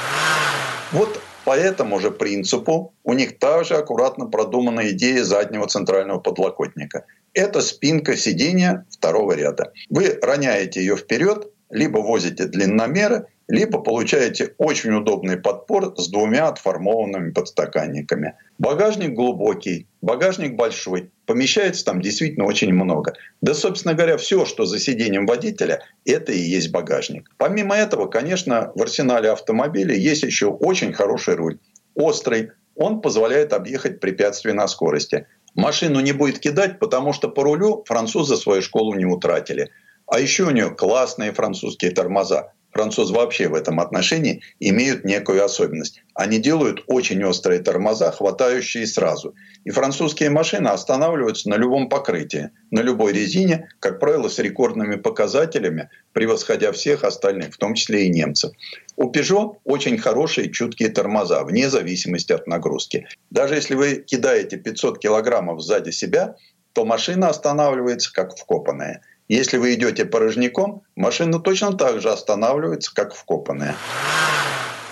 Вот 0.93 1.21
по 1.45 1.57
этому 1.57 1.99
же 1.99 2.13
принципу 2.13 2.95
у 3.03 3.15
них 3.15 3.41
также 3.41 3.75
аккуратно 3.75 4.27
продумана 4.27 4.91
идея 4.91 5.25
заднего 5.25 5.67
центрального 5.67 6.21
подлокотника. 6.21 7.05
Это 7.35 7.63
спинка 7.63 8.17
сидения 8.17 8.87
второго 8.91 9.33
ряда. 9.33 9.73
Вы 9.91 10.21
роняете 10.23 10.81
ее 10.81 10.97
вперед, 10.97 11.49
либо 11.69 11.99
возите 11.99 12.45
длинномеры, 12.45 13.27
либо 13.49 13.81
получаете 13.81 14.55
очень 14.59 14.93
удобный 14.93 15.37
подпор 15.37 15.95
с 15.97 16.09
двумя 16.09 16.49
отформованными 16.49 17.33
подстаканниками. 17.33 18.35
Багажник 18.59 19.15
глубокий, 19.15 19.87
багажник 20.01 20.55
большой, 20.55 21.11
помещается 21.27 21.85
там 21.85 22.01
действительно 22.01 22.47
очень 22.47 22.73
много. 22.73 23.15
Да, 23.41 23.55
собственно 23.55 23.95
говоря, 23.95 24.17
все, 24.17 24.45
что 24.45 24.65
за 24.65 24.79
сиденьем 24.79 25.27
водителя, 25.27 25.81
это 26.05 26.33
и 26.33 26.39
есть 26.39 26.71
багажник. 26.71 27.31
Помимо 27.37 27.75
этого, 27.75 28.07
конечно, 28.07 28.73
в 28.75 28.83
арсенале 28.83 29.31
автомобиля 29.31 29.95
есть 29.95 30.23
еще 30.23 30.47
очень 30.47 30.93
хороший 30.93 31.35
руль. 31.35 31.59
Острый, 31.95 32.53
он 32.75 33.01
позволяет 33.01 33.53
объехать 33.53 34.01
препятствия 34.01 34.55
на 34.55 34.67
скорости. 34.69 35.27
Машину 35.55 36.01
не 36.01 36.13
будет 36.13 36.39
кидать, 36.39 36.79
потому 36.79 37.13
что 37.13 37.29
по 37.29 37.43
рулю 37.43 37.85
французы 37.87 38.37
свою 38.37 38.63
школу 38.63 38.95
не 38.95 39.05
утратили. 39.05 39.71
А 40.07 40.19
еще 40.21 40.45
у 40.45 40.51
нее 40.51 40.71
классные 40.71 41.33
французские 41.33 41.91
тормоза 41.91 42.53
французы 42.73 43.15
вообще 43.15 43.49
в 43.49 43.55
этом 43.55 43.81
отношении 43.81 44.43
имеют 44.59 45.05
некую 45.05 45.45
особенность. 45.45 46.03
Они 46.15 46.39
делают 46.39 46.83
очень 46.87 47.23
острые 47.25 47.61
тормоза, 47.61 48.11
хватающие 48.11 48.87
сразу. 48.87 49.35
И 49.65 49.71
французские 49.71 50.31
машины 50.31 50.69
останавливаются 50.69 51.49
на 51.49 51.55
любом 51.55 51.89
покрытии, 51.89 52.51
на 52.71 52.81
любой 52.81 53.13
резине, 53.13 53.69
как 53.81 54.01
правило, 54.01 54.29
с 54.29 54.39
рекордными 54.39 54.97
показателями, 54.97 55.91
превосходя 56.13 56.73
всех 56.73 57.05
остальных, 57.05 57.55
в 57.55 57.59
том 57.59 57.75
числе 57.75 58.07
и 58.07 58.11
немцев. 58.11 58.53
У 58.97 59.11
Peugeot 59.11 59.57
очень 59.65 59.99
хорошие 59.99 60.51
чуткие 60.51 60.89
тормоза, 60.89 61.45
вне 61.45 61.71
зависимости 61.71 62.33
от 62.33 62.47
нагрузки. 62.47 63.07
Даже 63.31 63.55
если 63.55 63.75
вы 63.75 63.97
кидаете 63.97 64.57
500 64.57 64.99
килограммов 64.99 65.63
сзади 65.63 65.91
себя, 65.91 66.37
то 66.73 66.85
машина 66.85 67.29
останавливается 67.29 68.13
как 68.13 68.37
вкопанная– 68.37 69.03
если 69.29 69.57
вы 69.57 69.75
идете 69.75 70.05
порожняком, 70.05 70.83
машина 70.97 71.39
точно 71.39 71.73
так 71.75 72.01
же 72.01 72.11
останавливается, 72.11 72.95
как 72.95 73.15
вкопанная. 73.15 73.77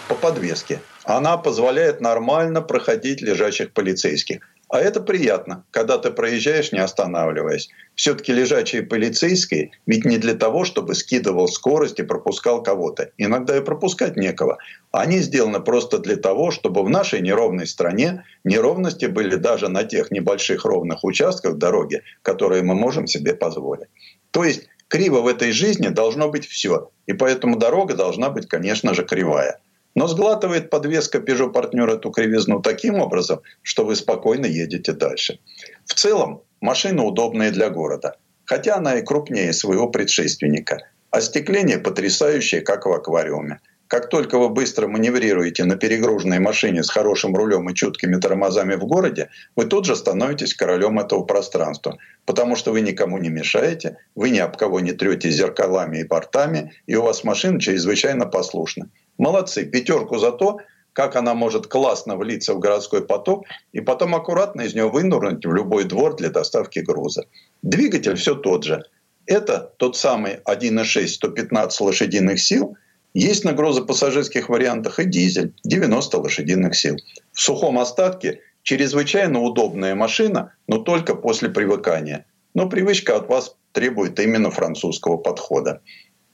По 0.08 0.14
подвеске. 0.14 0.80
Она 1.04 1.36
позволяет 1.36 2.00
нормально 2.00 2.62
проходить 2.62 3.20
лежачих 3.20 3.72
полицейских. 3.72 4.40
А 4.70 4.80
это 4.80 5.00
приятно, 5.00 5.64
когда 5.72 5.98
ты 5.98 6.12
проезжаешь, 6.12 6.70
не 6.70 6.78
останавливаясь. 6.78 7.70
Все-таки 7.96 8.32
лежачие 8.32 8.82
полицейские 8.82 9.72
ведь 9.84 10.04
не 10.04 10.16
для 10.16 10.34
того, 10.34 10.64
чтобы 10.64 10.94
скидывал 10.94 11.48
скорость 11.48 11.98
и 11.98 12.04
пропускал 12.04 12.62
кого-то. 12.62 13.10
Иногда 13.18 13.56
и 13.56 13.62
пропускать 13.62 14.16
некого. 14.16 14.58
Они 14.92 15.18
сделаны 15.18 15.58
просто 15.58 15.98
для 15.98 16.14
того, 16.14 16.52
чтобы 16.52 16.84
в 16.84 16.88
нашей 16.88 17.20
неровной 17.20 17.66
стране 17.66 18.24
неровности 18.44 19.06
были 19.06 19.34
даже 19.34 19.68
на 19.68 19.82
тех 19.82 20.12
небольших 20.12 20.64
ровных 20.64 21.02
участках 21.02 21.56
дороги, 21.56 22.02
которые 22.22 22.62
мы 22.62 22.76
можем 22.76 23.08
себе 23.08 23.34
позволить. 23.34 23.88
То 24.30 24.44
есть 24.44 24.68
криво 24.88 25.20
в 25.20 25.26
этой 25.26 25.52
жизни 25.52 25.88
должно 25.88 26.28
быть 26.28 26.46
все. 26.46 26.90
И 27.06 27.12
поэтому 27.12 27.56
дорога 27.56 27.94
должна 27.94 28.30
быть, 28.30 28.48
конечно 28.48 28.94
же, 28.94 29.04
кривая. 29.04 29.58
Но 29.94 30.06
сглатывает 30.06 30.70
подвеска 30.70 31.18
Peugeot 31.18 31.52
партнер 31.52 31.88
эту 31.88 32.10
кривизну 32.10 32.60
таким 32.60 33.00
образом, 33.00 33.40
что 33.62 33.84
вы 33.84 33.96
спокойно 33.96 34.46
едете 34.46 34.92
дальше. 34.92 35.40
В 35.84 35.94
целом, 35.94 36.42
машина 36.60 37.04
удобная 37.04 37.50
для 37.50 37.70
города. 37.70 38.16
Хотя 38.44 38.76
она 38.76 38.98
и 38.98 39.02
крупнее 39.02 39.52
своего 39.52 39.88
предшественника. 39.88 40.78
Остекление 41.10 41.78
потрясающее, 41.78 42.60
как 42.60 42.86
в 42.86 42.92
аквариуме. 42.92 43.60
Как 43.91 44.09
только 44.09 44.38
вы 44.38 44.51
быстро 44.51 44.86
маневрируете 44.86 45.64
на 45.64 45.74
перегруженной 45.74 46.38
машине 46.38 46.84
с 46.84 46.91
хорошим 46.91 47.34
рулем 47.34 47.68
и 47.68 47.74
чуткими 47.74 48.20
тормозами 48.20 48.76
в 48.76 48.86
городе, 48.86 49.30
вы 49.57 49.64
тут 49.64 49.84
же 49.84 49.97
становитесь 49.97 50.55
королем 50.55 51.01
этого 51.01 51.24
пространства, 51.24 51.99
потому 52.24 52.55
что 52.55 52.70
вы 52.70 52.82
никому 52.82 53.18
не 53.18 53.30
мешаете, 53.30 53.97
вы 54.14 54.30
ни 54.30 54.38
об 54.38 54.57
кого 54.57 54.78
не 54.78 54.93
трете 54.93 55.30
зеркалами 55.30 55.99
и 55.99 56.05
портами, 56.05 56.72
и 56.86 56.95
у 56.95 57.03
вас 57.03 57.24
машина 57.24 57.59
чрезвычайно 57.61 58.26
послушна. 58.26 58.91
Молодцы, 59.18 59.64
пятерку 59.64 60.18
за 60.18 60.30
то, 60.30 60.59
как 60.93 61.16
она 61.16 61.34
может 61.34 61.66
классно 61.66 62.16
влиться 62.16 62.55
в 62.55 62.61
городской 62.61 63.05
поток 63.05 63.47
и 63.72 63.80
потом 63.80 64.14
аккуратно 64.14 64.61
из 64.61 64.74
него 64.76 64.91
вынурнуть 64.91 65.45
в 65.45 65.53
любой 65.53 65.82
двор 65.82 66.14
для 66.14 66.30
доставки 66.30 66.78
груза. 66.78 67.24
Двигатель 67.62 68.14
все 68.14 68.36
тот 68.36 68.62
же. 68.62 68.84
Это 69.26 69.72
тот 69.78 69.97
самый 69.97 70.36
1.6 70.45 71.09
115 71.09 71.80
лошадиных 71.80 72.38
сил– 72.41 72.76
есть 73.14 73.44
на 73.44 73.52
грузопассажирских 73.52 74.48
вариантах 74.48 74.98
и 74.98 75.04
дизель 75.04 75.54
90 75.64 76.18
лошадиных 76.18 76.76
сил. 76.76 76.96
В 77.32 77.40
сухом 77.40 77.78
остатке 77.78 78.40
чрезвычайно 78.62 79.40
удобная 79.40 79.94
машина, 79.94 80.52
но 80.66 80.78
только 80.78 81.14
после 81.14 81.48
привыкания. 81.48 82.26
Но 82.54 82.68
привычка 82.68 83.16
от 83.16 83.28
вас 83.28 83.56
требует 83.72 84.18
именно 84.18 84.50
французского 84.50 85.16
подхода. 85.16 85.80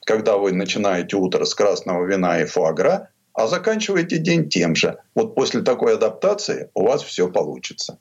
Когда 0.05 0.37
вы 0.37 0.53
начинаете 0.53 1.16
утро 1.16 1.45
с 1.45 1.55
красного 1.55 2.05
вина 2.07 2.41
и 2.41 2.45
фуагра, 2.45 3.11
а 3.33 3.47
заканчиваете 3.47 4.18
день 4.18 4.49
тем 4.49 4.74
же. 4.74 4.99
Вот 5.14 5.35
после 5.35 5.61
такой 5.61 5.95
адаптации 5.95 6.70
у 6.74 6.85
вас 6.85 7.03
все 7.03 7.29
получится. 7.29 7.99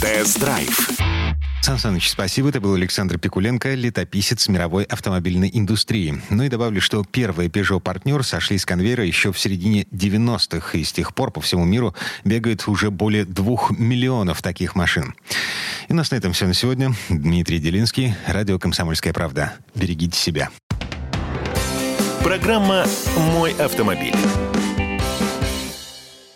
Тест-драйв 0.00 1.17
Сан 1.60 1.78
Саныч, 1.78 2.08
спасибо. 2.08 2.48
Это 2.48 2.60
был 2.60 2.74
Александр 2.74 3.18
Пикуленко, 3.18 3.74
летописец 3.74 4.48
мировой 4.48 4.84
автомобильной 4.84 5.50
индустрии. 5.52 6.20
Ну 6.30 6.44
и 6.44 6.48
добавлю, 6.48 6.80
что 6.80 7.04
первые 7.04 7.50
Peugeot 7.50 7.80
партнер 7.80 8.24
сошли 8.24 8.56
с 8.56 8.64
конвейера 8.64 9.04
еще 9.04 9.32
в 9.32 9.38
середине 9.38 9.82
90-х, 9.92 10.78
и 10.78 10.84
с 10.84 10.92
тех 10.92 11.14
пор 11.14 11.30
по 11.30 11.40
всему 11.40 11.64
миру 11.64 11.94
бегает 12.24 12.66
уже 12.68 12.90
более 12.90 13.24
двух 13.24 13.70
миллионов 13.78 14.40
таких 14.40 14.76
машин. 14.76 15.14
И 15.88 15.92
у 15.92 15.96
нас 15.96 16.10
на 16.10 16.16
этом 16.16 16.32
все 16.32 16.46
на 16.46 16.54
сегодня. 16.54 16.94
Дмитрий 17.08 17.58
Делинский, 17.58 18.14
радио 18.26 18.58
«Комсомольская 18.58 19.12
правда». 19.12 19.54
Берегите 19.74 20.18
себя. 20.18 20.50
Программа 22.22 22.86
«Мой 23.16 23.52
автомобиль». 23.52 24.14